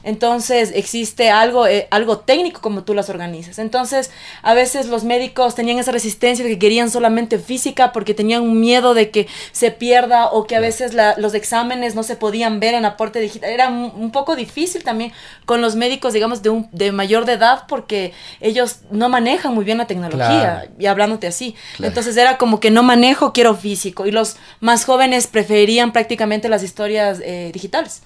Entonces 0.05 0.71
existe 0.75 1.31
algo, 1.31 1.65
eh, 1.65 1.87
algo 1.89 2.19
técnico 2.19 2.61
como 2.61 2.83
tú 2.83 2.93
las 2.93 3.09
organizas. 3.09 3.57
Entonces 3.57 4.11
a 4.43 4.53
veces 4.53 4.85
los 4.85 5.03
médicos 5.03 5.55
tenían 5.55 5.79
esa 5.79 5.91
resistencia 5.91 6.45
de 6.45 6.51
que 6.51 6.59
querían 6.59 6.91
solamente 6.91 7.39
física 7.39 7.91
porque 7.91 8.13
tenían 8.13 8.43
un 8.43 8.59
miedo 8.59 8.93
de 8.93 9.09
que 9.09 9.27
se 9.51 9.71
pierda 9.71 10.27
o 10.27 10.45
que 10.45 10.55
a 10.55 10.59
veces 10.59 10.95
los 11.17 11.33
exámenes 11.33 11.95
no 11.95 12.03
se 12.03 12.15
podían 12.15 12.59
ver 12.59 12.75
en 12.75 12.85
aporte 12.85 13.19
digital. 13.19 13.49
Era 13.49 13.69
un, 13.69 14.11
poco 14.11 14.35
difícil 14.35 14.83
también 14.83 15.11
con 15.45 15.59
los 15.59 15.75
médicos, 15.75 16.13
digamos, 16.13 16.43
de, 16.43 16.49
un, 16.49 16.69
de 16.71 16.91
mayor 16.91 17.25
de 17.25 17.33
edad 17.33 17.63
porque 17.67 18.13
ellos 18.39 18.81
no 18.91 19.09
manejan 19.09 19.55
muy 19.55 19.65
bien 19.65 19.79
la 19.79 19.87
tecnología 19.87 20.69
y 20.77 20.85
hablándote 20.85 21.25
así. 21.25 21.55
Entonces 21.79 22.15
era 22.15 22.37
como 22.37 22.59
que 22.59 22.69
no 22.69 22.83
manejo, 22.83 23.33
quiero 23.33 23.55
físico. 23.55 24.05
Y 24.05 24.11
los 24.11 24.35
más 24.59 24.85
jóvenes 24.85 25.25
preferían 25.25 25.91
prácticamente 25.91 26.47
las 26.47 26.61
historias 26.61 27.19
eh, 27.23 27.49
digitales. 27.51 28.03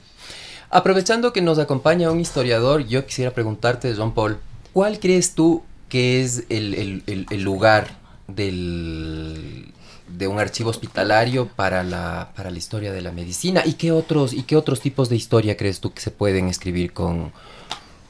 Aprovechando 0.71 1.33
que 1.33 1.41
nos 1.41 1.57
acompaña 1.57 2.11
un 2.11 2.19
historiador, 2.19 2.85
yo 2.85 3.05
quisiera 3.05 3.31
preguntarte, 3.31 3.93
Jean 3.95 4.13
Paul, 4.13 4.37
¿cuál 4.71 4.99
crees 4.99 5.33
tú 5.33 5.63
que 5.89 6.21
es 6.21 6.43
el, 6.49 7.03
lugar 7.43 7.97
del, 8.27 9.73
de 10.07 10.27
un 10.27 10.39
archivo 10.39 10.69
hospitalario 10.69 11.47
para 11.47 11.83
la, 11.83 12.31
para 12.35 12.51
la 12.51 12.57
historia 12.59 12.91
de 12.91 13.01
la 13.01 13.11
medicina? 13.11 13.63
¿Y 13.65 13.73
qué, 13.73 13.91
otros, 13.91 14.31
¿Y 14.31 14.43
qué 14.43 14.55
otros 14.55 14.79
tipos 14.79 15.09
de 15.09 15.15
historia 15.15 15.57
crees 15.57 15.79
tú 15.79 15.91
que 15.91 16.01
se 16.01 16.11
pueden 16.11 16.49
escribir 16.49 16.93
con, 16.93 17.31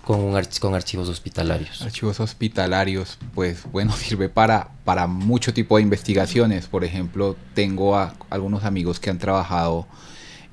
con, 0.03 0.33
con 0.59 0.75
archivos 0.75 1.07
hospitalarios? 1.07 1.81
Archivos 1.81 2.19
hospitalarios, 2.19 3.19
pues 3.35 3.63
bueno, 3.71 3.93
sirve 3.97 4.27
para, 4.27 4.71
para 4.83 5.07
mucho 5.07 5.53
tipo 5.53 5.77
de 5.77 5.83
investigaciones. 5.83 6.67
Por 6.67 6.83
ejemplo, 6.83 7.37
tengo 7.53 7.95
a 7.95 8.15
algunos 8.29 8.65
amigos 8.65 8.99
que 8.99 9.09
han 9.09 9.17
trabajado 9.17 9.87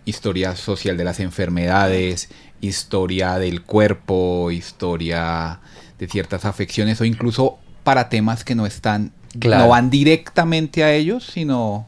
historia 0.06 0.56
social 0.56 0.96
de 0.96 1.04
las 1.04 1.20
enfermedades, 1.20 2.30
historia 2.62 3.38
del 3.38 3.62
cuerpo, 3.62 4.50
historia 4.50 5.60
de 5.98 6.08
ciertas 6.08 6.46
afecciones 6.46 7.00
o 7.00 7.04
incluso 7.04 7.58
para 7.84 8.08
temas 8.08 8.44
que 8.44 8.54
no 8.54 8.64
están, 8.66 9.12
no 9.34 9.68
van 9.68 9.90
directamente 9.90 10.84
a 10.84 10.92
ellos, 10.92 11.26
sino 11.26 11.86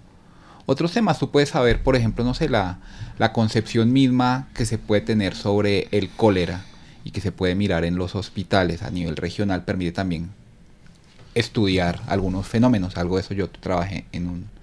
otros 0.67 0.93
temas. 0.93 1.19
Tú 1.19 1.31
puedes 1.31 1.49
saber, 1.49 1.83
por 1.83 1.97
ejemplo, 1.97 2.25
no 2.25 2.35
sé, 2.35 2.49
la, 2.49 2.81
la 3.19 3.33
concepción 3.33 3.93
misma 3.93 4.49
que 4.55 4.67
se 4.67 4.79
puede 4.79 5.01
tener 5.01 5.35
sobre 5.35 5.89
el 5.93 6.11
cólera 6.11 6.65
y 7.05 7.13
que 7.13 7.21
se 7.21 7.33
puede 7.33 7.55
mirar 7.55 7.85
en 7.85 7.97
los 7.97 8.15
hospitales 8.15 8.83
a 8.83 8.91
nivel 8.91 9.17
regional 9.17 9.65
permite 9.65 9.93
también 9.93 10.31
estudiar 11.35 12.01
algunos 12.09 12.47
fenómenos. 12.47 12.97
Algo 12.97 13.17
de 13.17 13.23
eso 13.23 13.35
yo 13.35 13.49
trabajé 13.49 14.07
en 14.13 14.29
un 14.29 14.58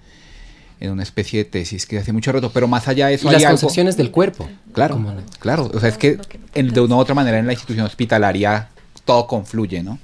en 0.80 0.90
una 0.90 1.02
especie 1.02 1.44
de 1.44 1.50
tesis 1.50 1.86
que 1.86 1.98
hace 1.98 2.12
mucho 2.12 2.32
rato, 2.32 2.50
pero 2.52 2.68
más 2.68 2.86
allá 2.88 3.08
de 3.08 3.14
eso... 3.14 3.28
Y 3.28 3.32
las 3.32 3.44
concepciones 3.44 3.96
del 3.96 4.10
cuerpo. 4.10 4.48
Claro, 4.72 5.02
claro, 5.38 5.70
o 5.72 5.80
sea, 5.80 5.88
es 5.88 5.96
que 5.96 6.18
de 6.54 6.80
una 6.80 6.96
u 6.96 6.98
otra 6.98 7.14
manera 7.14 7.38
en 7.38 7.46
la 7.46 7.52
institución 7.52 7.86
hospitalaria 7.86 8.68
todo 9.04 9.26
confluye, 9.26 9.82
¿no? 9.82 9.98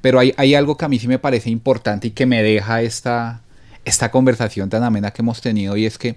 Pero 0.00 0.20
hay, 0.20 0.34
hay 0.36 0.54
algo 0.54 0.76
que 0.76 0.84
a 0.84 0.88
mí 0.88 0.98
sí 0.98 1.08
me 1.08 1.18
parece 1.18 1.50
importante 1.50 2.08
y 2.08 2.10
que 2.10 2.26
me 2.26 2.42
deja 2.42 2.82
esta, 2.82 3.40
esta 3.84 4.10
conversación 4.10 4.68
tan 4.68 4.82
amena 4.82 5.10
que 5.10 5.22
hemos 5.22 5.40
tenido 5.40 5.76
y 5.76 5.86
es 5.86 5.98
que 5.98 6.16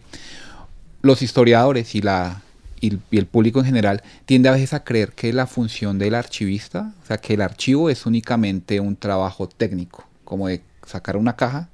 los 1.02 1.22
historiadores 1.22 1.96
y, 1.96 2.02
la, 2.02 2.42
y, 2.82 3.00
el 3.12 3.26
público 3.26 3.60
en 3.60 3.66
general 3.66 4.04
tiende 4.26 4.50
a 4.50 4.52
veces 4.52 4.74
a 4.74 4.84
creer 4.84 5.14
que 5.14 5.32
la 5.32 5.48
función 5.48 5.98
del 5.98 6.16
archivista, 6.16 6.92
o 7.02 7.08
sea, 7.08 7.18
que 7.18 7.36
el 7.36 7.42
archivo 7.42 7.90
es 7.90 8.06
únicamente 8.06 8.82
un 8.82 8.98
trabajo 8.98 9.48
técnico, 9.48 10.06
como 10.26 10.50
de 10.50 10.62
sacar 10.86 11.16
una 11.16 11.38
caja 11.38 11.70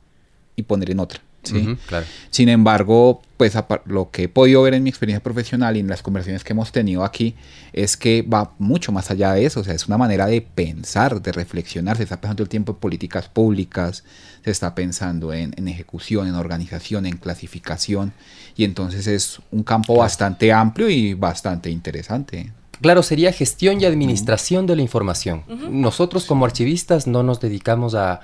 y 0.55 0.63
poner 0.63 0.91
en 0.91 0.99
otra. 0.99 1.22
¿Sí? 1.43 1.77
claro. 1.87 2.05
Sin 2.29 2.49
embargo, 2.49 3.21
pues 3.37 3.57
lo 3.85 4.09
que 4.09 4.23
he 4.23 4.29
podido 4.29 4.61
ver 4.61 4.73
en 4.73 4.83
mi 4.83 4.89
experiencia 4.89 5.21
profesional 5.21 5.75
y 5.75 5.81
en 5.81 5.87
las 5.87 6.01
conversaciones 6.01 6.43
que 6.43 6.53
hemos 6.53 6.71
tenido 6.71 7.03
aquí 7.03 7.35
es 7.73 7.97
que 7.97 8.21
va 8.21 8.53
mucho 8.57 8.91
más 8.91 9.11
allá 9.11 9.33
de 9.33 9.45
eso, 9.45 9.59
o 9.59 9.63
sea, 9.63 9.73
es 9.73 9.87
una 9.87 9.97
manera 9.97 10.27
de 10.27 10.41
pensar, 10.41 11.21
de 11.21 11.31
reflexionar, 11.31 11.97
se 11.97 12.03
está 12.03 12.21
pensando 12.21 12.43
el 12.43 12.49
tiempo 12.49 12.71
en 12.71 12.77
políticas 12.77 13.27
públicas, 13.27 14.03
se 14.43 14.51
está 14.51 14.73
pensando 14.75 15.33
en, 15.33 15.67
ejecución, 15.67 16.27
en 16.27 16.35
organización, 16.35 17.05
en 17.05 17.17
clasificación, 17.17 18.13
y 18.55 18.63
entonces 18.63 19.07
es 19.07 19.39
un 19.51 19.63
campo 19.63 19.97
bastante 19.97 20.53
amplio 20.53 20.89
y 20.89 21.13
bastante 21.13 21.69
interesante. 21.69 22.51
Claro, 22.81 23.03
sería 23.03 23.31
gestión 23.33 23.81
y 23.81 23.85
administración 23.85 24.67
de 24.67 24.75
la 24.75 24.81
información. 24.81 25.43
Nosotros 25.69 26.25
como 26.25 26.45
archivistas 26.45 27.07
no 27.07 27.23
nos 27.23 27.39
dedicamos 27.39 27.93
a 27.93 28.21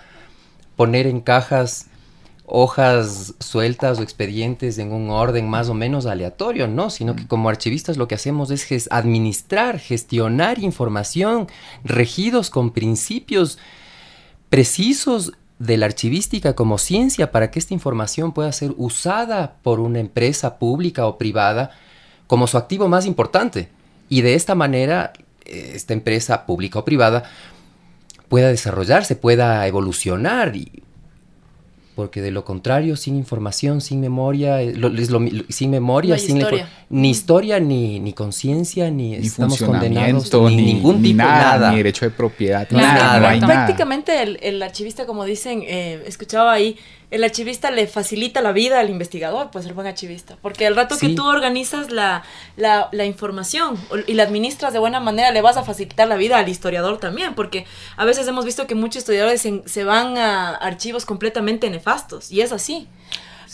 poner 0.76 1.08
en 1.08 1.20
cajas 1.20 1.89
hojas 2.52 3.36
sueltas 3.40 4.00
o 4.00 4.04
expedientes 4.04 4.78
en 4.80 4.92
un 4.92 5.10
orden 5.10 5.48
más 5.48 5.70
o 5.70 5.74
menos 5.74 6.06
aleatorio, 6.06 6.68
no, 6.68 6.90
sino 6.90 7.16
que 7.16 7.28
como 7.28 7.50
archivistas 7.50 7.98
lo 7.98 8.08
que 8.08 8.16
hacemos 8.16 8.50
es 8.52 8.88
administrar, 8.92 9.80
gestionar 9.80 10.60
información, 10.60 11.48
regidos 11.84 12.50
con 12.50 12.72
principios 12.72 13.60
precisos 14.50 15.34
de 15.60 15.78
la 15.78 15.86
archivística 15.86 16.56
como 16.56 16.78
ciencia 16.78 17.32
para 17.32 17.52
que 17.52 17.60
esta 17.60 17.74
información 17.74 18.32
pueda 18.32 18.52
ser 18.52 18.74
usada 18.78 19.58
por 19.62 19.80
una 19.80 20.00
empresa 20.00 20.58
pública 20.58 21.06
o 21.06 21.18
privada 21.18 21.72
como 22.28 22.48
su 22.48 22.58
activo 22.58 22.88
más 22.88 23.06
importante. 23.06 23.70
Y 24.08 24.22
de 24.22 24.34
esta 24.34 24.56
manera, 24.56 25.14
esta 25.46 25.94
empresa 25.94 26.46
pública 26.46 26.80
o 26.80 26.86
privada 26.86 27.24
pueda 28.28 28.48
desarrollarse, 28.48 29.16
pueda 29.16 29.68
evolucionar 29.68 30.56
y 30.56 30.84
porque 32.00 32.22
de 32.22 32.32
lo 32.32 32.46
contrario, 32.46 32.96
sin 32.96 33.18
información, 33.18 33.82
sin 33.82 34.00
memoria, 34.00 34.62
eh, 34.62 34.74
sin 35.50 35.70
memoria, 35.70 36.18
sin 36.18 36.38
historia. 36.38 36.70
ni 36.88 37.10
historia, 37.10 37.60
ni, 37.60 38.00
ni 38.00 38.14
conciencia, 38.14 38.90
ni, 38.90 39.16
estamos 39.16 39.62
condenados, 39.62 40.34
ni, 40.34 40.56
ningún 40.56 41.04
tipo 41.04 41.18
nada, 41.18 41.58
nada, 41.58 41.72
ni 41.72 41.78
derecho 41.80 42.06
de 42.06 42.12
propiedad, 42.12 42.66
nada, 42.72 43.38
Prácticamente 43.46 44.24
el, 44.24 44.40
el, 44.42 44.64
archivista, 44.64 45.06
como 45.06 45.26
dicen, 45.26 45.62
eh, 45.68 46.02
escuchaba 46.08 46.54
ahí, 46.54 46.78
el 47.12 47.24
archivista 47.24 47.72
le 47.72 47.88
facilita 47.88 48.42
la 48.42 48.52
vida 48.52 48.80
al 48.80 48.90
investigador, 48.90 49.50
pues 49.52 49.66
el 49.66 49.74
buen 49.74 49.88
archivista. 49.88 50.38
Porque 50.42 50.68
al 50.68 50.76
rato 50.76 50.98
que 50.98 51.10
tú 51.10 51.26
organizas 51.26 51.92
la, 51.92 52.24
la, 52.56 52.90
la, 52.92 53.06
información 53.06 53.78
y 54.06 54.14
la 54.14 54.24
administras 54.24 54.74
de 54.74 54.80
buena 54.80 55.00
manera, 55.00 55.32
le 55.32 55.42
vas 55.42 55.58
a 55.58 55.64
facilitar 55.64 56.08
la 56.08 56.18
vida 56.18 56.38
al 56.38 56.48
historiador 56.48 57.00
también. 57.00 57.34
Porque 57.34 57.66
a 57.98 58.06
veces 58.06 58.28
hemos 58.28 58.46
visto 58.46 58.68
que 58.68 58.76
muchos 58.76 58.98
historiadores 58.98 59.48
se 59.66 59.84
van 59.84 60.18
a 60.18 60.50
archivos 60.56 61.06
completamente 61.06 61.70
nefastos. 61.70 62.32
Y 62.32 62.42
es 62.42 62.52
así. 62.52 62.88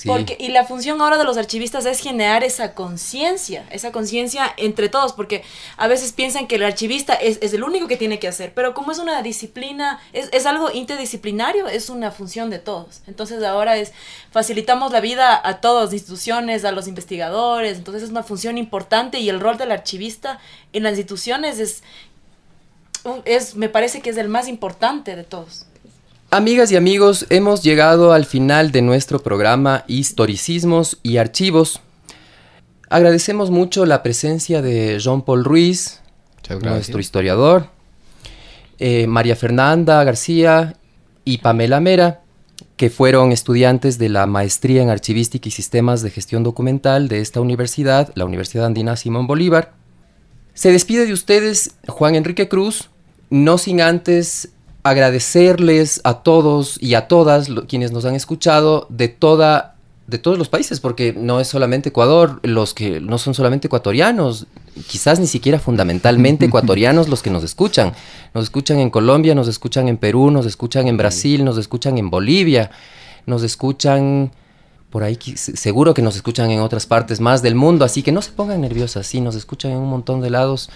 Porque, 0.04 0.36
y 0.40 0.50
la 0.50 0.66
función 0.66 1.00
ahora 1.02 1.18
de 1.18 1.24
los 1.24 1.38
archivistas 1.38 1.86
es 1.86 2.00
generar 2.00 2.44
esa 2.44 2.74
conciencia, 2.74 3.66
esa 3.70 3.92
conciencia 3.92 4.54
entre 4.58 4.90
todos, 4.90 5.14
porque 5.14 5.44
a 5.78 5.88
veces 5.88 6.12
piensan 6.12 6.48
que 6.48 6.56
el 6.56 6.64
archivista 6.64 7.14
es, 7.14 7.40
es, 7.42 7.54
el 7.54 7.64
único 7.64 7.88
que 7.88 7.96
tiene 7.96 8.20
que 8.20 8.28
hacer, 8.28 8.54
pero 8.54 8.74
como 8.74 8.92
es 8.92 9.00
una 9.00 9.22
disciplina, 9.22 10.02
es, 10.12 10.30
es, 10.34 10.46
algo 10.46 10.70
interdisciplinario, 10.72 11.68
es 11.68 11.90
una 11.90 12.12
función 12.12 12.50
de 12.50 12.60
todos. 12.60 13.02
Entonces 13.08 13.42
ahora 13.44 13.78
es, 13.78 13.94
facilitamos 14.32 14.92
la 14.92 15.00
vida 15.00 15.40
a 15.42 15.62
todas 15.62 15.86
las 15.86 15.94
instituciones, 15.94 16.66
a 16.66 16.72
los 16.72 16.88
investigadores, 16.88 17.78
entonces 17.78 18.04
es 18.04 18.10
una 18.10 18.24
función 18.24 18.58
importante 18.58 19.20
y 19.20 19.30
el 19.30 19.40
rol 19.40 19.58
del 19.58 19.72
archivista 19.72 20.40
en 20.74 20.84
las 20.84 20.94
instituciones 20.94 21.60
es, 21.60 21.84
es 23.24 23.56
me 23.56 23.70
parece 23.70 24.02
que 24.02 24.10
es 24.10 24.18
el 24.18 24.28
más 24.28 24.48
importante 24.48 25.16
de 25.16 25.24
todos. 25.24 25.68
Amigas 26.36 26.70
y 26.70 26.76
amigos, 26.76 27.28
hemos 27.30 27.64
llegado 27.64 28.12
al 28.12 28.26
final 28.26 28.74
de 28.74 28.82
nuestro 28.82 29.24
programa 29.24 29.86
Historicismos 29.88 31.00
y 31.02 31.16
Archivos. 31.16 31.80
Agradecemos 32.90 33.52
mucho 33.52 33.86
la 33.86 34.04
presencia 34.04 34.62
de 34.62 35.00
Jean-Paul 35.00 35.46
Ruiz, 35.46 36.02
nuestro 36.62 37.00
historiador, 37.00 37.68
eh, 38.80 39.08
María 39.08 39.38
Fernanda 39.38 40.04
García 40.04 40.76
y 41.24 41.38
Pamela 41.38 41.80
Mera, 41.80 42.20
que 42.76 42.90
fueron 42.90 43.32
estudiantes 43.32 43.98
de 43.98 44.10
la 44.10 44.26
maestría 44.26 44.82
en 44.82 44.90
Archivística 44.90 45.48
y 45.48 45.54
Sistemas 45.54 46.02
de 46.02 46.12
Gestión 46.12 46.44
Documental 46.44 47.08
de 47.08 47.22
esta 47.22 47.40
universidad, 47.40 48.12
la 48.16 48.26
Universidad 48.26 48.66
Andina 48.66 48.98
Simón 48.98 49.26
Bolívar. 49.26 49.72
Se 50.54 50.70
despide 50.70 51.06
de 51.06 51.14
ustedes 51.14 51.76
Juan 51.88 52.16
Enrique 52.16 52.50
Cruz, 52.50 52.90
no 53.30 53.58
sin 53.58 53.80
antes 53.80 54.50
agradecerles 54.86 56.00
a 56.04 56.20
todos 56.20 56.78
y 56.80 56.94
a 56.94 57.08
todas 57.08 57.50
quienes 57.68 57.92
nos 57.92 58.06
han 58.06 58.14
escuchado 58.14 58.86
de 58.90 59.08
toda 59.08 59.72
de 60.06 60.20
todos 60.20 60.38
los 60.38 60.48
países, 60.48 60.80
porque 60.80 61.12
no 61.18 61.40
es 61.40 61.48
solamente 61.48 61.90
Ecuador, 61.90 62.40
los 62.44 62.76
que 62.76 63.00
no 63.00 63.18
son 63.18 63.34
solamente 63.34 63.66
ecuatorianos, 63.66 64.46
quizás 64.86 65.20
ni 65.20 65.26
siquiera 65.26 65.58
fundamentalmente 65.58 66.46
ecuatorianos 66.46 67.10
los 67.10 67.24
que 67.24 67.32
nos 67.32 67.44
escuchan. 67.44 67.94
Nos 68.36 68.44
escuchan 68.44 68.78
en 68.78 68.92
Colombia, 68.92 69.34
nos 69.34 69.48
escuchan 69.48 69.88
en 69.88 69.98
Perú, 69.98 70.30
nos 70.30 70.46
escuchan 70.46 70.88
en 70.88 70.98
Brasil, 70.98 71.44
nos 71.44 71.58
escuchan 71.58 71.98
en 71.98 72.12
Bolivia, 72.12 72.70
nos 73.26 73.42
escuchan 73.42 74.32
por 74.92 75.02
ahí, 75.04 75.18
seguro 75.36 75.96
que 75.96 76.04
nos 76.04 76.16
escuchan 76.16 76.52
en 76.52 76.60
otras 76.60 76.86
partes 76.86 77.20
más 77.20 77.42
del 77.42 77.56
mundo, 77.56 77.84
así 77.84 78.04
que 78.04 78.12
no 78.12 78.22
se 78.22 78.30
pongan 78.30 78.62
nerviosas, 78.62 79.08
sí, 79.08 79.20
nos 79.20 79.34
escuchan 79.34 79.72
en 79.72 79.80
un 79.80 79.90
montón 79.90 80.22
de 80.22 80.30
lados. 80.30 80.70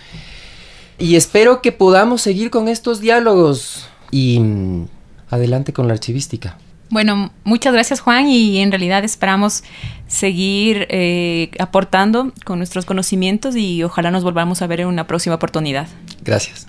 Y 0.97 1.15
espero 1.15 1.61
que 1.61 1.71
podamos 1.71 2.23
seguir 2.23 2.49
con 2.49 2.67
estos 2.67 2.99
diálogos 2.99 3.88
y 4.11 4.39
mm, 4.39 4.87
adelante 5.29 5.73
con 5.73 5.87
la 5.87 5.93
archivística. 5.93 6.57
Bueno, 6.89 7.31
muchas 7.43 7.71
gracias 7.71 7.99
Juan 7.99 8.27
y 8.27 8.59
en 8.59 8.71
realidad 8.71 9.03
esperamos 9.03 9.63
seguir 10.07 10.87
eh, 10.89 11.51
aportando 11.59 12.31
con 12.45 12.57
nuestros 12.57 12.85
conocimientos 12.85 13.55
y 13.55 13.83
ojalá 13.83 14.09
nos 14.09 14.23
volvamos 14.23 14.63
a 14.63 14.67
ver 14.67 14.81
en 14.81 14.87
una 14.87 15.05
próxima 15.05 15.35
oportunidad. 15.35 15.87
Gracias. 16.23 16.65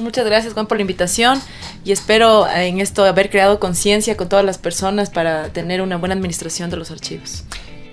Muchas 0.00 0.24
gracias 0.24 0.54
Juan 0.54 0.66
por 0.66 0.78
la 0.78 0.82
invitación 0.82 1.38
y 1.84 1.92
espero 1.92 2.48
en 2.48 2.80
esto 2.80 3.04
haber 3.04 3.30
creado 3.30 3.60
conciencia 3.60 4.16
con 4.16 4.28
todas 4.28 4.44
las 4.44 4.58
personas 4.58 5.10
para 5.10 5.50
tener 5.50 5.80
una 5.80 5.96
buena 5.96 6.14
administración 6.14 6.70
de 6.70 6.78
los 6.78 6.90
archivos. 6.90 7.44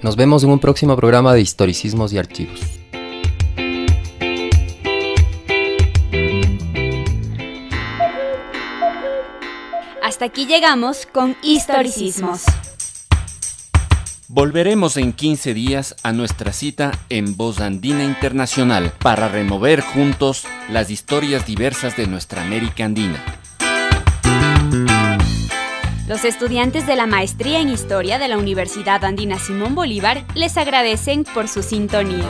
Nos 0.01 0.15
vemos 0.15 0.43
en 0.43 0.49
un 0.49 0.59
próximo 0.59 0.95
programa 0.95 1.33
de 1.33 1.41
historicismos 1.41 2.13
y 2.13 2.17
archivos. 2.17 2.61
Hasta 10.19 10.25
aquí 10.25 10.47
llegamos 10.47 11.05
con 11.05 11.37
historicismos. 11.41 12.43
Volveremos 14.27 14.97
en 14.97 15.13
15 15.13 15.53
días 15.53 15.95
a 16.03 16.11
nuestra 16.11 16.51
cita 16.51 16.91
en 17.07 17.37
Voz 17.37 17.61
Andina 17.61 18.03
Internacional 18.03 18.91
para 18.99 19.29
remover 19.29 19.79
juntos 19.79 20.45
las 20.69 20.91
historias 20.91 21.47
diversas 21.47 21.95
de 21.95 22.07
nuestra 22.07 22.41
América 22.41 22.83
Andina. 22.83 23.23
Los 26.05 26.25
estudiantes 26.25 26.85
de 26.85 26.97
la 26.97 27.07
Maestría 27.07 27.61
en 27.61 27.69
Historia 27.69 28.19
de 28.19 28.27
la 28.27 28.37
Universidad 28.37 29.05
Andina 29.05 29.39
Simón 29.39 29.73
Bolívar 29.73 30.25
les 30.35 30.57
agradecen 30.57 31.23
por 31.23 31.47
su 31.47 31.63
sintonía. 31.63 32.27